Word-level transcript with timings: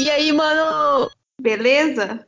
E 0.00 0.08
aí, 0.08 0.32
mano? 0.32 1.10
Beleza? 1.42 2.24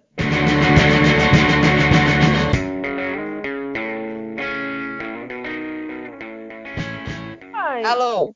Ai, 7.55 7.85
Alô? 7.85 8.35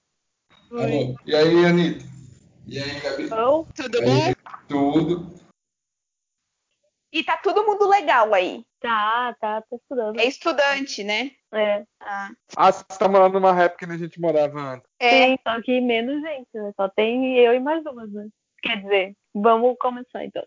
oi. 0.70 0.84
Alô. 0.84 1.16
E 1.26 1.34
aí, 1.34 1.66
Anitta? 1.66 2.04
E 2.68 2.78
aí, 2.78 3.00
Gabi? 3.00 3.32
Alô? 3.32 3.66
Tudo 3.74 4.02
bom? 4.02 4.12
aí, 4.12 4.36
tudo? 4.68 5.34
E 7.12 7.24
tá 7.24 7.36
todo 7.36 7.66
mundo 7.66 7.88
legal 7.88 8.32
aí. 8.32 8.64
Tá, 8.78 9.34
tá, 9.40 9.62
tô 9.62 9.74
estudando. 9.74 10.20
É 10.20 10.26
estudante, 10.26 11.02
né? 11.02 11.32
É. 11.52 11.84
Ah. 11.98 12.30
Ah, 12.56 12.70
você 12.70 12.84
tá 12.84 13.08
morando 13.08 13.40
numa 13.40 13.52
rap 13.52 13.76
que 13.76 13.84
a 13.84 13.98
gente 13.98 14.20
morava 14.20 14.60
antes. 14.60 14.88
É. 15.00 15.26
Sim, 15.26 15.38
só 15.42 15.60
que 15.60 15.80
menos 15.80 16.22
gente, 16.22 16.50
né? 16.54 16.72
Só 16.76 16.88
tem 16.88 17.36
eu 17.38 17.52
e 17.52 17.58
mais 17.58 17.82
duas, 17.82 18.12
né? 18.12 18.28
Quer 18.64 18.80
dizer, 18.80 19.16
vamos 19.34 19.76
começar 19.78 20.24
então. 20.24 20.42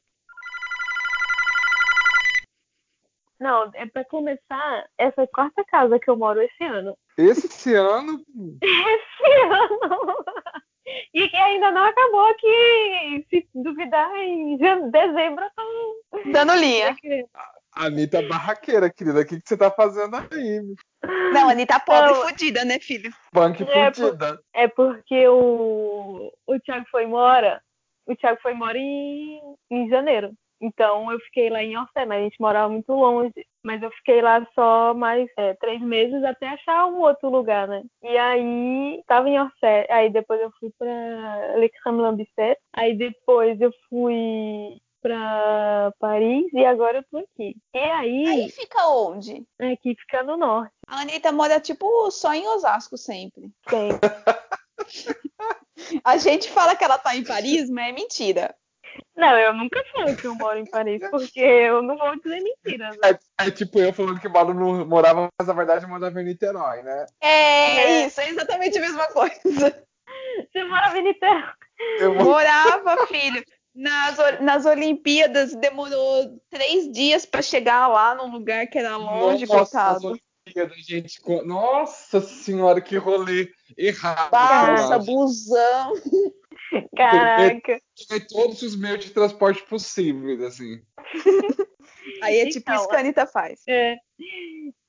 Não, 3.40 3.70
é 3.76 3.86
pra 3.86 4.04
começar, 4.05 4.90
essa 4.98 5.22
é 5.22 5.28
quarta 5.28 5.64
casa 5.66 6.00
que 6.00 6.09
eu 6.09 6.18
moro 6.18 6.42
esse 6.42 6.64
ano. 6.64 6.98
Esse 7.16 7.76
ano, 7.76 8.20
Esse 8.64 9.42
ano! 9.44 10.16
E 11.14 11.30
que 11.30 11.36
ainda 11.36 11.70
não 11.70 11.84
acabou 11.84 12.34
que, 12.36 13.26
se 13.30 13.48
duvidar, 13.54 14.09
em 14.18 14.58
dezembro 14.58 15.44
eu 15.44 15.52
tô... 15.56 16.31
Dando 16.31 16.56
linha. 16.56 16.95
Anitta 17.76 18.18
é 18.18 18.28
barraqueira, 18.28 18.90
querida. 18.90 19.20
O 19.20 19.26
que, 19.26 19.40
que 19.40 19.48
você 19.48 19.56
tá 19.56 19.70
fazendo 19.70 20.16
aí? 20.16 20.62
Não, 21.31 21.48
a 21.48 21.52
Anitta 21.52 21.80
pobre 21.80 22.12
Não. 22.12 22.22
e 22.23 22.30
fodida, 22.30 22.66
né, 22.66 22.80
filho? 22.80 23.12
Punk 23.31 23.62
É, 23.62 23.94
fudida. 23.94 24.42
É 24.56 24.68
porque 24.68 25.28
o, 25.28 26.34
o 26.48 26.59
Thiago 26.62 26.88
foi 26.90 27.04
embora. 27.04 27.62
O 28.08 28.16
Thiago 28.16 28.40
foi 28.42 28.54
embora 28.54 28.78
em, 28.78 29.42
em 29.70 29.90
janeiro. 29.90 30.32
Então 30.60 31.12
eu 31.12 31.20
fiquei 31.20 31.50
lá 31.50 31.62
em 31.62 31.78
Orsé, 31.78 32.04
mas 32.06 32.20
a 32.20 32.23
gente 32.23 32.40
morava 32.42 32.70
muito 32.70 32.92
longe. 32.92 33.45
Mas 33.64 33.81
eu 33.84 33.92
fiquei 33.92 34.22
lá 34.22 34.45
só 34.56 34.94
mais 34.94 35.30
é, 35.38 35.54
três 35.56 35.80
meses 35.81 36.23
até 36.23 36.48
achar 36.48 36.88
um 36.88 37.00
outro 37.02 37.30
lugar, 37.30 37.68
né? 37.68 37.84
E 38.04 38.18
aí 38.18 39.04
tava 39.06 39.30
em 39.30 39.40
Orsé. 39.40 39.86
Aí 39.90 40.09
depois 40.09 40.42
eu 40.42 40.52
fui 40.59 40.72
pra 40.80 41.56
Le 41.58 41.70
Kremlin-Bicêtre. 41.70 42.62
Aí 42.73 42.96
depois 42.98 43.59
eu 43.62 43.72
fui 43.90 44.80
pra 45.02 45.94
Paris 46.00 46.52
e 46.53 46.66
agora 46.66 46.98
eu 46.98 47.03
tô 47.12 47.18
aqui. 47.20 47.56
E 47.74 47.78
aí, 47.78 48.28
Aí 48.28 48.50
fica 48.50 48.88
onde? 48.90 49.46
aqui 49.62 49.96
fica 49.96 50.24
no 50.24 50.36
norte. 50.38 50.72
A 50.88 51.02
Anitta 51.02 51.31
mora, 51.31 51.59
tipo, 51.59 52.09
só 52.09 52.34
em 52.34 52.48
Osasco 52.48 52.98
sempre. 52.98 53.52
Tem. 53.70 53.90
A 56.04 56.18
gente 56.18 56.50
fala 56.50 56.76
que 56.76 56.84
ela 56.84 56.98
tá 56.98 57.16
em 57.16 57.24
Paris, 57.24 57.70
mas 57.70 57.90
é 57.90 57.92
mentira. 57.92 58.56
Não, 59.16 59.38
eu 59.38 59.54
nunca 59.54 59.84
falo 59.94 60.16
que 60.16 60.26
eu 60.26 60.36
moro 60.36 60.58
em 60.58 60.66
Paris, 60.66 61.02
porque 61.10 61.40
eu 61.40 61.82
não 61.82 61.98
vou 61.98 62.16
dizer 62.18 62.42
mentiras. 62.42 62.98
né? 62.98 63.18
É, 63.40 63.48
é 63.48 63.52
tipo 63.52 63.80
eu 63.80 63.94
falando 63.94 64.20
que 64.20 64.28
moro 64.28 64.54
no, 64.54 64.86
morava, 64.86 65.28
mas 65.40 65.48
na 65.48 65.54
verdade 65.54 65.86
eu 65.86 65.90
morava 65.90 66.20
em 66.22 66.26
Niterói, 66.26 66.82
né? 66.84 67.06
É, 67.22 67.76
É. 68.02 68.06
isso, 68.08 68.20
é 68.22 68.30
exatamente 68.30 68.78
a 68.78 68.82
mesma 68.82 69.08
coisa. 69.08 69.86
Você 70.52 70.64
mora 70.64 70.98
em 70.98 71.04
Niterói. 71.04 71.44
Eu 72.00 72.16
Morava, 72.16 73.06
filho. 73.08 73.44
Nas, 73.76 74.18
nas 74.42 74.66
Olimpíadas 74.66 75.54
demorou 75.56 76.42
três 76.50 76.92
dias 76.92 77.24
pra 77.28 77.44
chegar 77.44 77.88
lá 77.88 78.16
num 78.16 78.32
lugar 78.32 78.66
que 78.66 78.80
era 78.80 78.98
longe, 78.98 79.46
Nossa, 79.46 80.00
coitado. 80.00 80.20
As 80.50 80.56
Olimpíadas, 80.56 80.86
gente. 80.86 81.22
Nossa 81.45 82.22
senhora, 82.22 82.81
que 82.81 82.98
rolê 82.98 83.50
errado. 83.78 84.31
Balsa, 84.31 84.90
Caraca. 84.90 85.00
busão. 85.00 85.94
Caraca. 86.95 87.81
Peguei 88.09 88.28
todos 88.28 88.62
os 88.62 88.75
meios 88.75 89.06
de 89.06 89.12
transporte 89.12 89.64
possíveis, 89.64 90.42
assim. 90.42 90.81
Aí 92.23 92.40
é 92.40 92.45
tipo 92.48 92.59
Então, 92.59 92.75
isso 92.75 92.90
que 92.90 92.95
a 92.95 93.00
Anitta 93.00 93.28
faz. 93.28 93.62
É. 93.68 93.95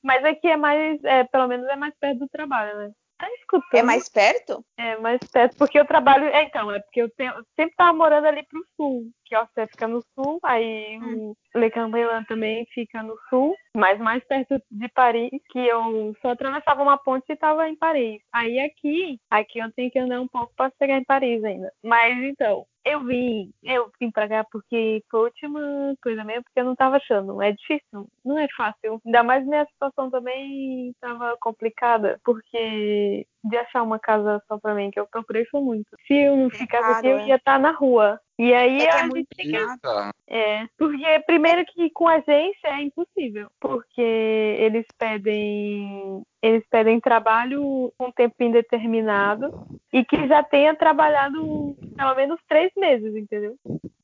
Mas 0.03 0.24
aqui 0.24 0.46
é 0.48 0.57
mais, 0.57 1.02
é, 1.05 1.24
pelo 1.24 1.48
menos 1.48 1.67
é 1.69 1.77
mais 1.77 1.95
perto 2.01 2.20
do 2.20 2.29
trabalho, 2.29 2.77
né? 2.79 2.90
Tá 3.18 3.29
escutando? 3.40 3.80
É 3.80 3.83
mais 3.83 4.08
perto? 4.08 4.64
É 4.77 4.96
mais 4.98 5.18
perto, 5.33 5.56
porque 5.56 5.79
eu 5.79 5.84
trabalho. 5.84 6.27
É, 6.27 6.45
então, 6.45 6.70
é 6.70 6.79
porque 6.79 7.02
eu, 7.02 7.11
tenho, 7.11 7.33
eu 7.33 7.45
sempre 7.56 7.74
tava 7.77 7.92
morando 7.92 8.27
ali 8.27 8.46
pro 8.46 8.64
sul, 8.77 9.11
que 9.24 9.34
ó, 9.34 9.45
você 9.45 9.67
fica 9.67 9.89
no 9.89 10.01
sul, 10.14 10.39
aí 10.45 10.98
o 11.02 11.36
Le 11.57 11.70
Cambrelan 11.70 12.23
também 12.24 12.64
fica 12.73 13.02
no 13.02 13.18
sul, 13.28 13.57
mas 13.74 13.98
mais 13.98 14.24
perto 14.24 14.62
de 14.70 14.89
Paris, 14.90 15.30
que 15.51 15.58
eu 15.58 16.14
só 16.23 16.30
atravessava 16.30 16.83
uma 16.83 16.96
ponte 16.96 17.24
e 17.33 17.36
tava 17.36 17.68
em 17.68 17.77
Paris. 17.77 18.20
Aí 18.33 18.61
aqui, 18.61 19.18
aqui 19.28 19.58
eu 19.58 19.73
tenho 19.73 19.90
que 19.90 19.98
andar 19.98 20.20
um 20.20 20.28
pouco 20.28 20.52
pra 20.57 20.70
chegar 20.78 20.98
em 20.98 21.05
Paris 21.05 21.42
ainda. 21.42 21.73
Mas 21.83 22.17
então, 22.23 22.64
eu 22.93 23.05
vim, 23.05 23.53
eu 23.63 23.91
vim 24.01 24.11
pra 24.11 24.29
cá 24.29 24.45
porque 24.51 25.03
foi 25.11 25.21
a 25.21 25.23
última 25.25 25.61
coisa 26.03 26.25
mesmo, 26.25 26.45
porque 26.45 26.61
eu 26.61 26.65
não 26.65 26.77
tava 26.77 26.97
achando. 26.97 27.41
É 27.43 27.53
difícil, 27.53 28.09
não 28.25 28.39
é 28.39 28.47
fácil. 28.57 29.01
Ainda 29.05 29.23
mais 29.23 29.47
minha 29.47 29.67
situação 29.67 30.11
também 30.11 30.95
tava 31.01 31.37
complicada, 31.41 32.21
porque 32.25 33.27
de 33.45 33.57
achar 33.57 33.83
uma 33.83 33.99
casa 33.99 34.43
só 34.49 34.59
pra 34.59 34.75
mim, 34.75 34.91
que 34.91 34.99
eu 34.99 35.07
procurei 35.07 35.45
foi 35.47 35.61
muito. 35.61 35.89
Se 36.07 36.15
eu 36.15 36.37
não 36.37 36.51
ficasse 36.51 36.99
aqui, 36.99 37.09
eu 37.09 37.19
é. 37.19 37.27
ia 37.29 37.37
estar 37.37 37.59
na 37.59 37.71
rua. 37.71 38.21
E 38.39 38.55
aí 38.55 38.83
É 38.83 38.85
é 38.85 38.91
a 38.93 38.99
gente 38.99 39.11
muito 39.11 39.29
fica 39.35 40.13
é, 40.29 40.67
porque 40.77 41.21
primeiro 41.27 41.65
que 41.65 41.91
com 41.91 42.07
agência 42.07 42.69
é 42.69 42.83
impossível, 42.83 43.49
porque 43.59 44.01
eles 44.01 44.87
pedem 44.97 46.23
eles 46.41 46.63
pedem 46.71 47.01
trabalho 47.01 47.93
com 47.99 48.13
tempo 48.13 48.37
indeterminado 48.41 49.67
e 49.93 50.05
que 50.05 50.29
já 50.29 50.43
tenha 50.43 50.75
trabalhado 50.75 51.75
pelo 51.97 52.15
menos 52.15 52.39
três 52.47 52.70
meses, 52.77 53.17
entendeu? 53.17 53.57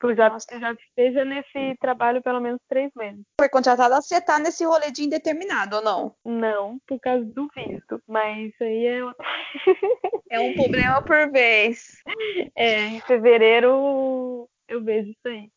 Que 0.07 0.15
já, 0.15 0.29
Nossa. 0.29 0.59
já 0.59 0.71
esteja 0.73 1.25
nesse 1.25 1.75
trabalho 1.79 2.21
pelo 2.21 2.39
menos 2.39 2.59
três 2.69 2.91
meses. 2.95 3.21
Foi 3.39 3.49
contratada, 3.49 4.01
você 4.01 4.21
tá 4.21 4.39
nesse 4.39 4.63
rolê 4.65 4.91
de 4.91 5.03
indeterminado 5.03 5.77
ou 5.77 5.81
não? 5.83 6.15
Não, 6.25 6.77
por 6.87 6.99
causa 6.99 7.25
do 7.25 7.47
visto, 7.55 8.01
mas 8.07 8.49
isso 8.53 8.63
aí 8.63 8.85
é, 8.85 8.99
É 10.31 10.39
um 10.39 10.53
problema 10.55 11.01
por 11.01 11.31
vez. 11.31 11.97
é 12.55 12.85
em 12.87 13.01
fevereiro 13.01 14.47
eu 14.67 14.83
vejo 14.83 15.09
isso 15.09 15.27
aí. 15.27 15.49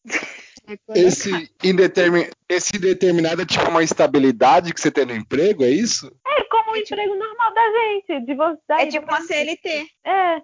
É 0.68 0.98
Esse, 1.00 1.50
indetermin... 1.64 2.26
Esse 2.46 2.76
indeterminado 2.76 3.40
é 3.40 3.46
tipo 3.46 3.68
uma 3.70 3.82
estabilidade 3.82 4.74
que 4.74 4.80
você 4.80 4.90
tem 4.90 5.06
no 5.06 5.14
emprego, 5.14 5.64
é 5.64 5.70
isso? 5.70 6.14
É 6.26 6.44
como 6.44 6.72
o 6.72 6.76
emprego 6.76 7.14
normal 7.14 7.54
da 7.54 7.70
gente, 7.72 8.26
de 8.26 8.34
você. 8.34 8.60
É 8.72 8.86
tipo 8.86 9.06
pra- 9.06 9.16
uma 9.16 9.24
CLT. 9.26 9.86
É, 10.04 10.36
é. 10.36 10.42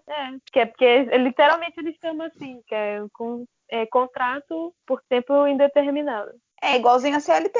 Que 0.50 0.60
é 0.60 0.66
porque 0.66 0.84
é- 0.84 1.18
literalmente 1.18 1.74
eles 1.78 1.94
chamam 2.00 2.26
assim, 2.26 2.58
que 2.66 2.74
é, 2.74 3.00
com, 3.12 3.44
é 3.74 3.86
contrato 3.86 4.72
por 4.86 5.02
tempo 5.08 5.46
indeterminado. 5.48 6.30
É 6.62 6.76
igualzinho 6.76 7.16
a 7.16 7.20
CLT. 7.20 7.58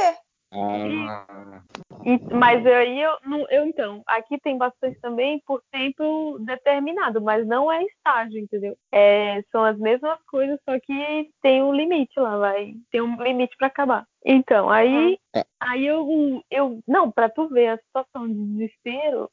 Ah, 0.53 1.61
E- 2.07 2.35
mas 2.35 2.65
aí 2.65 3.01
eu, 3.01 3.19
não- 3.25 3.47
eu 3.51 3.65
então, 3.67 4.03
aqui 4.07 4.39
tem 4.41 4.57
bastante 4.57 5.01
também 5.01 5.43
por 5.47 5.61
tempo 5.73 6.39
determinado, 6.41 7.21
mas 7.21 7.45
não 7.47 7.71
é 7.73 7.83
estágio, 7.83 8.39
entendeu? 8.39 8.77
É, 8.93 9.43
são 9.51 9.65
as 9.65 9.77
mesmas 9.79 10.19
coisas, 10.27 10.59
só 10.69 10.79
que 10.81 11.31
tem 11.43 11.63
um 11.63 11.73
limite 11.75 12.19
lá, 12.21 12.37
vai. 12.39 12.75
Tem 12.93 13.01
um 13.01 13.21
limite 13.21 13.57
para 13.57 13.67
acabar. 13.67 14.07
Então, 14.25 14.71
aí, 14.71 15.19
Ah. 15.35 15.45
aí 15.61 15.87
eu, 15.87 16.07
eu. 16.51 16.79
Não, 16.87 17.11
para 17.11 17.29
tu 17.29 17.49
ver 17.49 17.69
a 17.69 17.79
situação 17.79 18.29
de 18.29 18.35
desespero, 18.35 19.29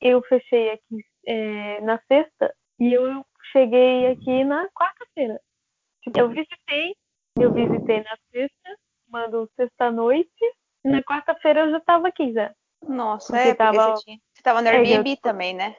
eu 0.00 0.22
fechei 0.22 0.70
aqui 0.70 1.04
é, 1.26 1.80
na 1.82 1.98
sexta 2.08 2.54
e 2.80 2.92
eu 2.94 3.24
cheguei 3.52 4.06
aqui 4.12 4.44
na 4.44 4.68
quarta-feira. 4.70 5.38
Tipo, 6.02 6.18
Eu 6.18 6.28
visitei, 6.28 6.94
eu 7.38 7.52
visitei 7.52 8.02
na 8.02 8.16
sexta, 8.30 8.76
mando 9.08 9.48
sexta-noite, 9.56 10.30
e 10.84 10.88
na 10.88 11.02
quarta-feira 11.02 11.60
eu 11.60 11.70
já 11.70 11.80
tava 11.80 12.08
aqui 12.08 12.32
já. 12.32 12.52
Nossa, 12.86 13.32
Porque 13.32 13.48
é, 13.48 13.54
porque 13.54 13.76
tava- 13.78 13.96
você, 13.96 14.04
tinha... 14.04 14.18
você 14.34 14.42
tava 14.42 14.62
no 14.62 14.68
É, 14.68 14.76
Airbnb 14.76 15.10
eu- 15.10 15.16
também, 15.18 15.54
né? 15.54 15.76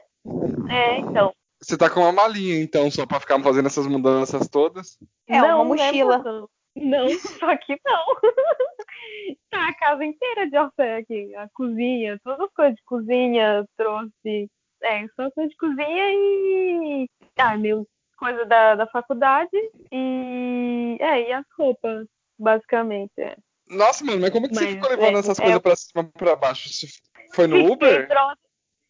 É, 0.69 0.97
então. 0.99 1.33
Você 1.61 1.77
tá 1.77 1.89
com 1.89 2.01
uma 2.01 2.11
malinha, 2.11 2.61
então, 2.61 2.89
só 2.91 3.05
pra 3.05 3.19
ficar 3.19 3.41
fazendo 3.41 3.67
essas 3.67 3.87
mudanças 3.87 4.47
todas? 4.49 4.97
É, 5.27 5.41
uma 5.41 5.47
não, 5.49 5.65
mochila. 5.65 6.17
Não, 6.19 6.49
é 6.75 6.79
não. 6.85 7.07
não, 7.07 7.09
só 7.19 7.57
que 7.57 7.77
não. 7.85 8.05
tá 9.49 9.69
a 9.69 9.73
casa 9.75 10.03
inteira 10.05 10.49
de 10.49 10.57
Orsay 10.57 10.93
aqui. 10.95 11.35
A 11.35 11.47
cozinha, 11.53 12.19
todas 12.23 12.41
as 12.47 12.53
coisas 12.53 12.75
de 12.75 12.83
cozinha, 12.83 13.65
trouxe. 13.77 14.49
É, 14.81 15.07
só 15.15 15.31
coisa 15.31 15.49
de 15.49 15.55
cozinha 15.55 16.11
e. 16.13 17.09
Ah, 17.37 17.57
meus 17.57 17.85
coisas 18.15 18.47
da, 18.47 18.75
da 18.75 18.87
faculdade 18.87 19.49
e. 19.91 20.97
É, 20.99 21.29
e 21.29 21.33
as 21.33 21.45
roupas, 21.57 22.07
basicamente. 22.37 23.11
É. 23.17 23.35
Nossa, 23.69 24.03
mano, 24.05 24.21
mas 24.21 24.29
como 24.31 24.47
que 24.47 24.55
você 24.55 24.65
Mas, 24.65 24.73
ficou 24.75 24.89
levando 24.89 25.15
é, 25.15 25.19
essas 25.19 25.39
é- 25.39 25.43
coisas 25.43 25.61
pra 25.61 25.75
cima 25.75 26.01
e 26.03 26.17
pra 26.19 26.35
baixo? 26.35 26.69
Você 26.69 26.87
Foi 27.33 27.47
no 27.47 27.55
Fiquei 27.57 27.71
Uber? 27.73 28.07
brother. 28.07 28.37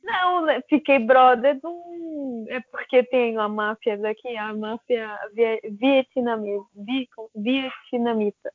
Não, 0.03 0.45
né, 0.45 0.61
fiquei 0.69 0.99
brother 0.99 1.59
do. 1.61 2.45
É 2.49 2.59
porque 2.59 3.03
tem 3.03 3.37
a 3.37 3.47
máfia 3.47 3.97
daqui, 3.97 4.35
a 4.35 4.53
máfia 4.53 5.17
vie- 5.33 5.61
vietnamita, 5.79 6.65
vi- 6.75 7.09
vietnamita. 7.33 8.51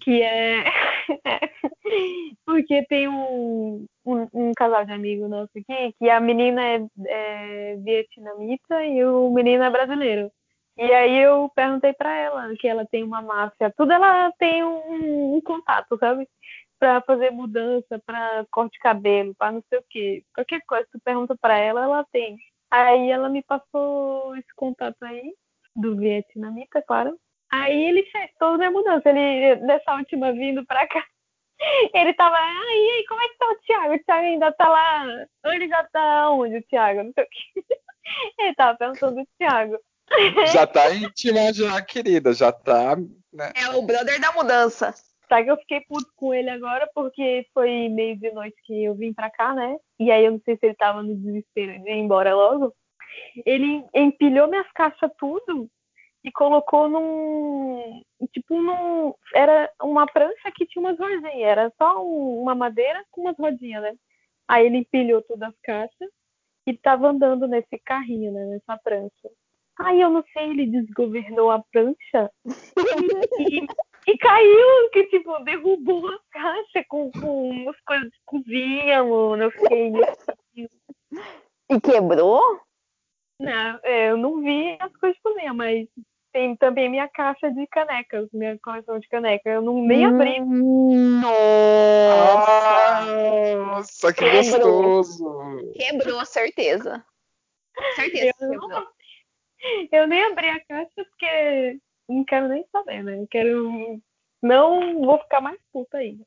Que 0.00 0.22
é. 0.22 0.64
porque 2.46 2.84
tem 2.86 3.08
um, 3.08 3.86
um, 4.04 4.28
um 4.32 4.52
casal 4.56 4.84
de 4.84 4.92
amigos 4.92 5.28
nosso 5.28 5.50
aqui, 5.56 5.94
que 5.98 6.08
a 6.08 6.20
menina 6.20 6.62
é, 6.62 6.86
é 7.06 7.76
vietnamita 7.76 8.84
e 8.84 9.04
o 9.04 9.30
menino 9.30 9.64
é 9.64 9.70
brasileiro. 9.70 10.30
E 10.76 10.92
aí 10.92 11.18
eu 11.18 11.50
perguntei 11.54 11.92
pra 11.92 12.16
ela 12.16 12.52
que 12.56 12.66
ela 12.66 12.84
tem 12.86 13.04
uma 13.04 13.22
máfia, 13.22 13.72
tudo 13.76 13.92
ela 13.92 14.32
tem 14.38 14.64
um, 14.64 15.36
um 15.36 15.40
contato, 15.40 15.96
sabe? 15.98 16.28
Pra 16.78 17.00
fazer 17.02 17.30
mudança, 17.30 18.00
pra 18.04 18.44
corte 18.50 18.72
de 18.72 18.78
cabelo, 18.80 19.34
pra 19.36 19.52
não 19.52 19.62
sei 19.68 19.78
o 19.78 19.84
quê. 19.88 20.24
Qualquer 20.34 20.60
coisa 20.66 20.84
que 20.86 20.92
tu 20.92 21.00
pergunta 21.04 21.36
pra 21.40 21.56
ela, 21.56 21.84
ela 21.84 22.04
tem. 22.12 22.36
Aí 22.70 23.08
ela 23.10 23.28
me 23.28 23.42
passou 23.42 24.36
esse 24.36 24.52
contato 24.56 25.02
aí, 25.04 25.32
do 25.76 25.96
vietnamita, 25.96 26.82
claro. 26.82 27.16
Aí 27.54 27.84
ele 27.84 28.02
fez 28.10 28.30
toda 28.38 28.66
a 28.66 28.70
mudança. 28.70 29.08
Ele, 29.08 29.56
nessa 29.56 29.94
última 29.94 30.32
vindo 30.32 30.64
pra 30.66 30.86
cá, 30.88 31.04
ele 31.94 32.12
tava, 32.14 32.36
aí, 32.36 32.90
aí, 32.96 33.04
como 33.08 33.22
é 33.22 33.28
que 33.28 33.38
tá 33.38 33.46
o 33.46 33.56
Thiago? 33.56 33.94
O 33.94 34.04
Thiago 34.04 34.26
ainda 34.26 34.52
tá 34.52 34.68
lá. 34.68 35.06
Ele 35.46 35.68
já 35.68 35.84
tá 35.84 36.30
onde, 36.30 36.56
o 36.56 36.62
Thiago? 36.64 37.04
Não 37.04 37.12
sei 37.12 37.24
o 37.24 37.28
quê. 37.28 37.64
Ele 38.38 38.54
tava 38.54 38.76
pensando 38.76 39.16
do 39.16 39.28
Thiago. 39.38 39.78
Já 40.52 40.66
tá 40.66 40.94
íntima, 40.94 41.50
já, 41.54 41.80
querida. 41.80 42.34
Já 42.34 42.52
tá. 42.52 42.94
Né? 43.32 43.50
É 43.56 43.70
o 43.70 43.80
brother 43.80 44.20
da 44.20 44.30
mudança. 44.32 44.92
Só 45.26 45.42
que 45.42 45.50
eu 45.50 45.56
fiquei 45.56 45.80
puto 45.80 46.12
com 46.14 46.34
ele 46.34 46.50
agora 46.50 46.86
porque 46.94 47.46
foi 47.54 47.88
meio 47.88 48.14
de 48.18 48.30
noite 48.30 48.54
que 48.64 48.84
eu 48.84 48.94
vim 48.94 49.14
pra 49.14 49.30
cá, 49.30 49.54
né? 49.54 49.78
E 49.98 50.10
aí 50.10 50.26
eu 50.26 50.32
não 50.32 50.40
sei 50.44 50.58
se 50.58 50.66
ele 50.66 50.74
tava 50.74 51.02
no 51.02 51.16
desespero 51.16 51.82
de 51.82 51.90
ir 51.90 51.96
embora 51.96 52.34
logo. 52.34 52.74
Ele 53.46 53.82
empilhou 53.94 54.46
minhas 54.46 54.70
caixas 54.72 55.10
tudo 55.16 55.70
e 56.24 56.32
colocou 56.32 56.88
num. 56.88 58.02
Tipo, 58.32 58.60
num. 58.60 59.14
Era 59.34 59.70
uma 59.82 60.06
prancha 60.06 60.50
que 60.56 60.66
tinha 60.66 60.80
umas 60.82 60.98
rodinhas. 60.98 61.34
Era 61.34 61.72
só 61.76 62.02
um- 62.02 62.40
uma 62.40 62.54
madeira 62.54 63.04
com 63.10 63.20
umas 63.20 63.36
rodinhas, 63.36 63.82
né? 63.82 63.94
Aí 64.48 64.66
ele 64.66 64.78
empilhou 64.78 65.22
todas 65.22 65.50
as 65.50 65.60
caixas 65.62 66.10
e 66.66 66.74
tava 66.74 67.08
andando 67.08 67.46
nesse 67.46 67.78
carrinho, 67.84 68.32
né? 68.32 68.46
Nessa 68.46 68.78
prancha. 68.82 69.30
Aí 69.78 70.00
eu 70.00 70.08
não 70.08 70.24
sei, 70.32 70.50
ele 70.50 70.66
desgovernou 70.66 71.50
a 71.50 71.62
prancha 71.72 72.30
e, 73.38 73.66
e 74.06 74.18
caiu, 74.18 74.90
que 74.92 75.04
tipo, 75.08 75.36
derrubou 75.40 76.08
a 76.08 76.18
caixa 76.30 76.84
com, 76.88 77.10
com 77.10 77.50
umas 77.50 77.78
coisas 77.80 78.08
de 78.10 78.18
cozinha, 78.24 79.02
mano. 79.04 79.42
Eu 79.42 79.50
fiquei. 79.50 79.92
E 81.70 81.80
quebrou? 81.80 82.60
Não, 83.40 83.80
é, 83.82 84.10
eu 84.10 84.16
não 84.16 84.40
vi 84.40 84.76
as 84.80 84.94
coisas 84.96 85.16
de 85.16 85.22
cozinha, 85.22 85.52
mas 85.52 85.88
tem 86.34 86.56
também 86.56 86.90
minha 86.90 87.08
caixa 87.08 87.48
de 87.52 87.64
canecas, 87.68 88.28
minha 88.32 88.58
coleção 88.58 88.98
de 88.98 89.08
canecas. 89.08 89.54
Eu 89.54 89.62
não 89.62 89.80
nem 89.86 90.04
abri. 90.04 90.40
Nossa! 91.20 91.24
Nossa, 93.56 94.12
que 94.12 94.24
Quebrou. 94.24 94.92
gostoso! 94.92 95.72
Quebrou, 95.74 96.26
certeza. 96.26 97.06
Certeza 97.94 98.34
Eu 98.40 98.50
quebrou. 98.50 98.68
não, 98.68 98.86
eu 99.92 100.08
nem 100.08 100.24
abri 100.24 100.48
a 100.48 100.58
caixa 100.64 100.90
porque 100.96 101.78
não 102.08 102.24
quero 102.24 102.48
nem 102.48 102.66
saber, 102.72 103.04
né? 103.04 103.20
Eu 103.20 103.28
quero. 103.28 104.00
Não 104.42 105.02
vou 105.02 105.20
ficar 105.20 105.40
mais 105.40 105.60
puta 105.72 105.98
ainda. 105.98 106.24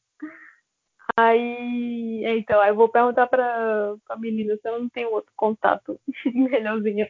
Aí, 1.19 2.23
é, 2.23 2.37
então, 2.37 2.61
aí 2.61 2.69
eu 2.69 2.75
vou 2.75 2.87
perguntar 2.87 3.27
pra, 3.27 3.93
pra 4.05 4.15
menina 4.17 4.55
se 4.55 4.67
ela 4.67 4.79
não 4.79 4.87
tem 4.87 5.05
outro 5.05 5.33
contato 5.35 5.99
melhorzinho. 6.33 7.07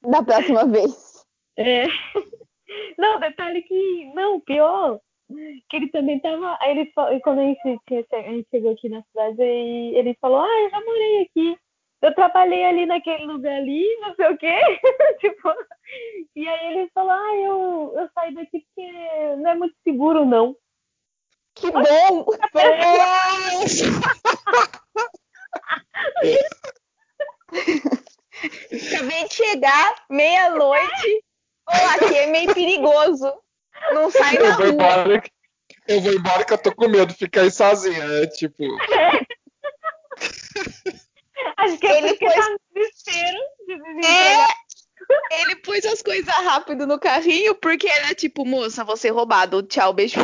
Da 0.00 0.22
próxima 0.22 0.64
vez. 0.66 1.15
É. 1.56 1.86
Não, 2.98 3.18
detalhe 3.20 3.62
que. 3.62 4.12
Não, 4.14 4.40
pior. 4.40 5.00
Que 5.68 5.76
ele 5.76 5.88
também 5.90 6.20
tava. 6.20 6.56
Aí 6.60 6.70
ele 6.78 6.92
fa- 6.92 7.12
e 7.12 7.20
quando 7.20 7.40
a 7.40 7.42
gente, 7.42 7.80
a 8.12 8.22
gente 8.22 8.48
chegou 8.50 8.72
aqui 8.72 8.88
na 8.88 9.02
cidade, 9.02 9.42
aí 9.42 9.94
ele 9.96 10.16
falou, 10.20 10.40
ah, 10.40 10.60
eu 10.62 10.70
já 10.70 10.80
morei 10.80 11.22
aqui. 11.22 11.58
Eu 12.02 12.14
trabalhei 12.14 12.64
ali 12.64 12.86
naquele 12.86 13.24
lugar 13.24 13.56
ali, 13.56 13.84
não 14.00 14.14
sei 14.14 14.28
o 14.30 14.36
quê. 14.38 14.54
tipo. 15.20 15.52
E 16.34 16.46
aí 16.46 16.72
ele 16.78 16.90
falou, 16.94 17.12
ah, 17.12 17.36
eu, 17.36 17.92
eu 17.96 18.08
saí 18.14 18.34
daqui 18.34 18.60
porque 18.60 19.36
não 19.36 19.50
é 19.50 19.54
muito 19.54 19.74
seguro, 19.82 20.24
não. 20.24 20.54
Que 21.54 21.70
bom! 21.70 22.26
Acabei 28.92 29.24
de 29.28 29.34
chegar, 29.34 29.94
meia-noite. 30.10 31.24
Ou 31.68 31.74
aqui 32.06 32.16
é 32.16 32.26
meio 32.26 32.54
perigoso. 32.54 33.32
Não 33.92 34.10
sai 34.10 34.34
na 34.38 34.40
Eu 34.46 34.54
vou 34.56 34.64
rua. 34.66 34.68
embora. 34.72 35.22
Eu 35.88 36.00
vou 36.00 36.12
embora 36.12 36.44
que 36.44 36.52
eu 36.52 36.58
tô 36.58 36.74
com 36.74 36.88
medo 36.88 37.06
de 37.12 37.14
ficar 37.18 37.42
aí 37.42 37.50
sozinha, 37.50 38.06
né? 38.06 38.26
Tipo, 38.28 38.64
Acho 41.58 41.78
que 41.78 41.86
é 41.86 41.98
Ele 41.98 42.16
foi- 42.16 42.28
tá 42.34 42.48
no 42.50 42.58
desespero 42.74 43.38
de. 43.66 44.06
É, 44.06 44.46
ele 45.42 45.56
pôs 45.56 45.84
as 45.84 46.02
coisas 46.02 46.26
rápido 46.34 46.86
no 46.86 46.98
carrinho 46.98 47.54
porque 47.54 47.86
era 47.86 48.14
tipo, 48.14 48.44
moça, 48.44 48.82
você 48.84 49.10
roubado. 49.10 49.62
Tchau, 49.62 49.92
beijo. 49.92 50.18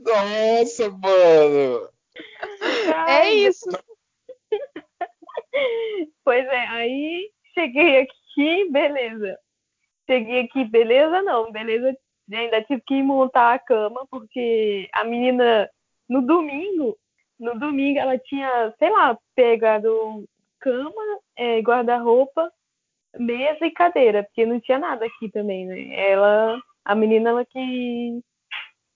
nossa, 0.00 0.90
mano. 0.90 1.88
É 3.08 3.30
isso. 3.32 3.68
Pois 6.24 6.44
é, 6.46 6.66
aí 6.68 7.30
cheguei 7.54 8.00
aqui, 8.00 8.12
beleza. 8.70 9.38
Cheguei 10.08 10.40
aqui, 10.40 10.64
beleza 10.64 11.22
não, 11.22 11.50
beleza. 11.50 11.96
Ainda 12.32 12.62
tive 12.62 12.82
que 12.82 13.02
montar 13.02 13.54
a 13.54 13.58
cama, 13.58 14.06
porque 14.10 14.88
a 14.92 15.04
menina, 15.04 15.70
no 16.08 16.22
domingo, 16.22 16.96
no 17.38 17.58
domingo 17.58 17.98
ela 17.98 18.18
tinha, 18.18 18.74
sei 18.78 18.90
lá, 18.90 19.18
pegado 19.34 20.24
cama, 20.60 21.20
é, 21.36 21.60
guarda-roupa, 21.60 22.50
mesa 23.18 23.66
e 23.66 23.70
cadeira, 23.70 24.24
porque 24.24 24.46
não 24.46 24.60
tinha 24.60 24.78
nada 24.78 25.06
aqui 25.06 25.30
também, 25.30 25.66
né? 25.66 25.94
Ela, 26.10 26.60
a 26.84 26.94
menina, 26.94 27.30
ela 27.30 27.44
que 27.44 28.20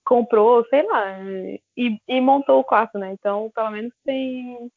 comprou, 0.03 0.65
sei 0.67 0.83
lá, 0.83 1.17
e, 1.77 1.97
e 2.07 2.21
montou 2.21 2.59
o 2.59 2.63
quarto, 2.63 2.97
né? 2.99 3.11
Então, 3.13 3.49
pelo 3.55 3.71
menos 3.71 3.93
tem, 4.03 4.71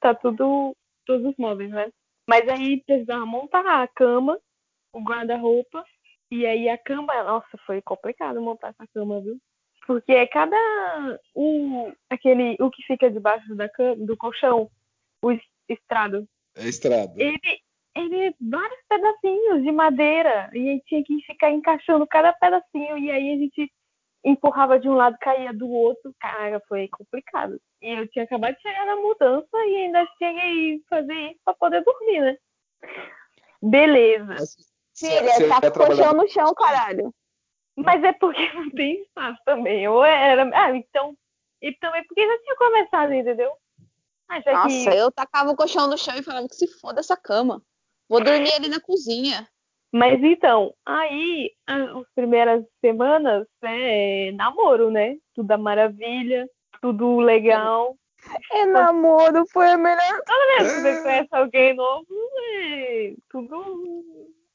tá 0.00 0.14
tudo, 0.14 0.76
todos 1.04 1.26
os 1.26 1.36
móveis, 1.36 1.70
né? 1.70 1.90
Mas 2.28 2.48
aí 2.48 2.82
precisava 2.84 3.24
montar 3.24 3.64
a 3.64 3.86
cama, 3.88 4.38
o 4.92 5.00
guarda-roupa, 5.00 5.84
e 6.30 6.44
aí 6.44 6.68
a 6.68 6.76
cama, 6.76 7.22
nossa, 7.24 7.56
foi 7.66 7.80
complicado 7.82 8.40
montar 8.40 8.68
essa 8.70 8.86
cama, 8.92 9.20
viu? 9.20 9.38
Porque 9.86 10.12
é 10.12 10.26
cada 10.26 10.56
o 11.34 11.92
aquele 12.10 12.56
o 12.60 12.70
que 12.70 12.82
fica 12.84 13.08
debaixo 13.10 13.54
da 13.54 13.68
cama, 13.68 14.04
do 14.04 14.16
colchão, 14.16 14.68
o 15.22 15.30
es- 15.32 15.40
estrado, 15.68 16.26
É 16.56 16.64
estrada. 16.68 17.12
ele 17.16 17.60
ele 17.94 18.26
é 18.26 18.34
vários 18.40 18.78
pedacinhos 18.88 19.62
de 19.62 19.72
madeira 19.72 20.50
e 20.52 20.68
aí 20.68 20.82
tinha 20.86 21.02
que 21.04 21.22
ficar 21.22 21.50
encaixando 21.50 22.06
cada 22.06 22.32
pedacinho 22.32 22.98
e 22.98 23.10
aí 23.10 23.32
a 23.32 23.36
gente 23.38 23.72
empurrava 24.24 24.78
de 24.78 24.88
um 24.88 24.94
lado, 24.94 25.16
caía 25.20 25.52
do 25.52 25.68
outro, 25.68 26.14
cara, 26.18 26.60
foi 26.68 26.88
complicado. 26.88 27.60
E 27.80 27.90
eu 27.90 28.08
tinha 28.08 28.24
acabado 28.24 28.54
de 28.54 28.62
chegar 28.62 28.86
na 28.86 28.96
mudança 28.96 29.48
e 29.54 29.76
ainda 29.76 30.06
tinha 30.18 30.32
que 30.34 30.82
fazer 30.88 31.14
isso 31.30 31.40
pra 31.44 31.54
poder 31.54 31.84
dormir, 31.84 32.20
né? 32.20 32.36
Beleza. 33.62 34.34
Filha, 34.96 35.48
tá 35.48 35.60
com 35.60 35.70
colchão 35.70 35.96
trabalhar- 35.96 36.14
no 36.14 36.28
chão, 36.28 36.54
caralho. 36.54 37.14
Mas 37.76 38.02
é 38.02 38.12
porque 38.12 38.40
não 38.54 38.70
tem 38.70 39.02
espaço 39.02 39.40
também. 39.44 39.86
Ou 39.88 40.04
era. 40.04 40.48
Ah, 40.54 40.74
então. 40.76 41.16
E 41.60 41.72
também 41.74 42.04
porque 42.06 42.26
já 42.26 42.38
tinha 42.38 42.56
começado, 42.56 43.12
entendeu? 43.12 43.52
Ah, 44.28 44.40
já 44.40 44.52
Nossa, 44.52 44.90
que... 44.90 44.96
eu 44.96 45.12
tacava 45.12 45.50
o 45.50 45.56
colchão 45.56 45.86
no 45.88 45.98
chão 45.98 46.16
e 46.16 46.22
falava 46.22 46.48
que 46.48 46.54
se 46.56 46.66
foda 46.80 47.00
essa 47.00 47.16
cama. 47.16 47.62
Vou 48.08 48.22
dormir 48.22 48.52
ali 48.54 48.68
na 48.68 48.80
cozinha. 48.80 49.48
Mas 49.92 50.22
então, 50.22 50.74
aí, 50.84 51.50
as 51.66 52.06
primeiras 52.14 52.64
semanas 52.80 53.46
é 53.62 54.32
namoro, 54.32 54.90
né? 54.90 55.16
Tudo 55.34 55.52
a 55.52 55.58
maravilha, 55.58 56.48
tudo 56.82 57.18
legal. 57.18 57.96
É 58.52 58.66
namoro, 58.66 59.46
foi 59.52 59.70
a 59.70 59.76
melhor. 59.76 60.20
Né? 60.58 60.64
Se 60.64 60.82
você 60.82 61.02
conhece 61.02 61.28
alguém 61.30 61.74
novo, 61.74 62.06
é 62.52 63.14
tudo 63.30 64.04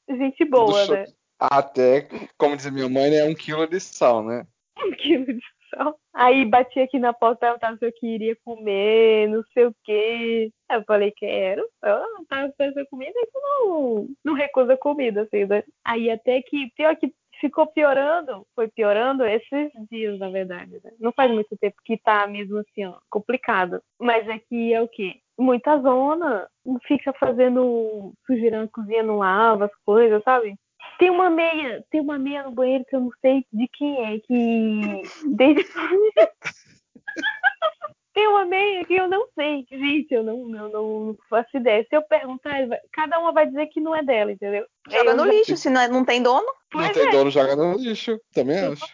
gente 0.08 0.44
boa, 0.44 0.82
Tudo 0.82 0.94
né? 0.94 1.04
Até, 1.38 2.08
como 2.38 2.56
diz 2.56 2.70
minha 2.70 2.88
mãe, 2.88 3.16
é 3.16 3.24
um 3.24 3.34
quilo 3.34 3.66
de 3.66 3.80
sal, 3.80 4.22
né? 4.22 4.46
Um 4.78 4.92
quilo 4.92 5.26
de 5.26 5.42
sal. 5.74 5.98
Aí 6.14 6.44
bati 6.44 6.80
aqui 6.80 6.98
na 6.98 7.12
porta, 7.12 7.46
perguntava 7.46 7.76
se 7.76 7.86
eu 7.86 7.92
queria 7.92 8.36
comer, 8.44 9.28
não 9.28 9.42
sei 9.52 9.66
o 9.66 9.74
quê. 9.84 10.50
Aí 10.68 10.78
eu 10.78 10.84
falei, 10.84 11.10
quero. 11.12 11.62
Eu 11.82 12.26
tava 12.28 12.48
oferecendo 12.48 12.86
comida, 12.90 13.12
então 13.16 13.42
não, 13.42 14.08
não 14.24 14.34
recusa 14.34 14.76
comida, 14.76 15.22
assim, 15.22 15.44
né? 15.46 15.62
Aí 15.84 16.10
até 16.10 16.40
que, 16.42 16.70
pior 16.76 16.96
que 16.96 17.12
ficou 17.40 17.66
piorando, 17.66 18.46
foi 18.54 18.68
piorando 18.68 19.24
esses 19.24 19.72
dias, 19.90 20.18
na 20.18 20.30
verdade, 20.30 20.80
né? 20.84 20.92
Não 21.00 21.12
faz 21.12 21.30
muito 21.30 21.56
tempo 21.58 21.76
que 21.84 21.98
tá 21.98 22.26
mesmo 22.26 22.58
assim, 22.58 22.84
ó, 22.86 22.98
complicado. 23.10 23.82
Mas 24.00 24.28
aqui 24.28 24.72
é 24.72 24.80
o 24.80 24.88
quê? 24.88 25.16
Muita 25.38 25.78
zona, 25.80 26.46
fica 26.86 27.12
fazendo 27.14 28.12
sujeira 28.26 28.60
na 28.62 28.68
cozinha, 28.68 29.02
não 29.02 29.16
lava 29.18 29.64
as 29.64 29.74
coisas, 29.84 30.22
sabe? 30.22 30.54
Tem 30.98 31.10
uma 31.10 31.28
meia, 31.30 31.84
tem 31.90 32.00
uma 32.00 32.18
meia 32.18 32.44
no 32.44 32.52
banheiro 32.52 32.84
que 32.84 32.94
eu 32.94 33.00
não 33.00 33.10
sei 33.20 33.44
de 33.52 33.68
quem 33.68 34.04
é, 34.04 34.18
que 34.20 35.02
desde 35.34 35.64
tem 38.14 38.26
uma 38.28 38.44
meia 38.44 38.84
que 38.84 38.94
eu 38.94 39.08
não 39.08 39.26
sei. 39.34 39.66
Gente, 39.70 40.12
eu 40.12 40.22
não, 40.22 40.54
eu 40.54 40.68
não 40.70 41.16
faço 41.30 41.56
ideia. 41.56 41.84
Se 41.88 41.96
eu 41.96 42.02
perguntar, 42.02 42.54
cada 42.92 43.18
uma 43.18 43.32
vai 43.32 43.46
dizer 43.46 43.66
que 43.68 43.80
não 43.80 43.96
é 43.96 44.02
dela, 44.02 44.32
entendeu? 44.32 44.66
Joga 44.88 45.10
Eu 45.10 45.16
no 45.16 45.24
já- 45.24 45.32
lixo, 45.32 45.56
se 45.56 45.70
não, 45.70 45.80
é- 45.80 45.88
não 45.88 46.04
tem 46.04 46.22
dono. 46.22 46.44
Não 46.46 46.54
Pois 46.70 46.92
tem 46.92 47.08
é. 47.08 47.10
dono, 47.10 47.30
joga 47.30 47.56
no 47.56 47.74
lixo. 47.76 48.20
Também 48.34 48.58
Eu 48.58 48.72
acho. 48.72 48.84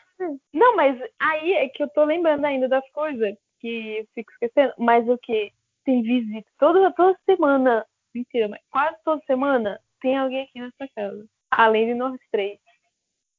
Não, 0.53 0.75
mas 0.77 0.99
aí 1.21 1.53
é 1.53 1.69
que 1.69 1.83
eu 1.83 1.89
tô 1.89 2.05
lembrando 2.05 2.45
ainda 2.45 2.69
das 2.69 2.89
coisas 2.91 3.35
que 3.61 3.99
eu 3.99 4.07
fico 4.15 4.33
esquecendo. 4.33 4.73
Mas 4.79 5.09
o 5.09 5.19
que? 5.19 5.53
Tem 5.85 6.03
visita 6.03 6.49
toda, 6.59 6.93
toda 6.93 7.19
semana. 7.25 7.85
Mentira, 8.15 8.49
mas 8.49 8.61
quase 8.71 8.97
toda 9.05 9.23
semana 9.27 9.81
tem 10.01 10.17
alguém 10.17 10.43
aqui 10.45 10.61
nessa 10.61 10.89
casa. 10.95 11.25
Além 11.51 11.87
de 11.87 11.95
nós 11.95 12.19
três. 12.31 12.59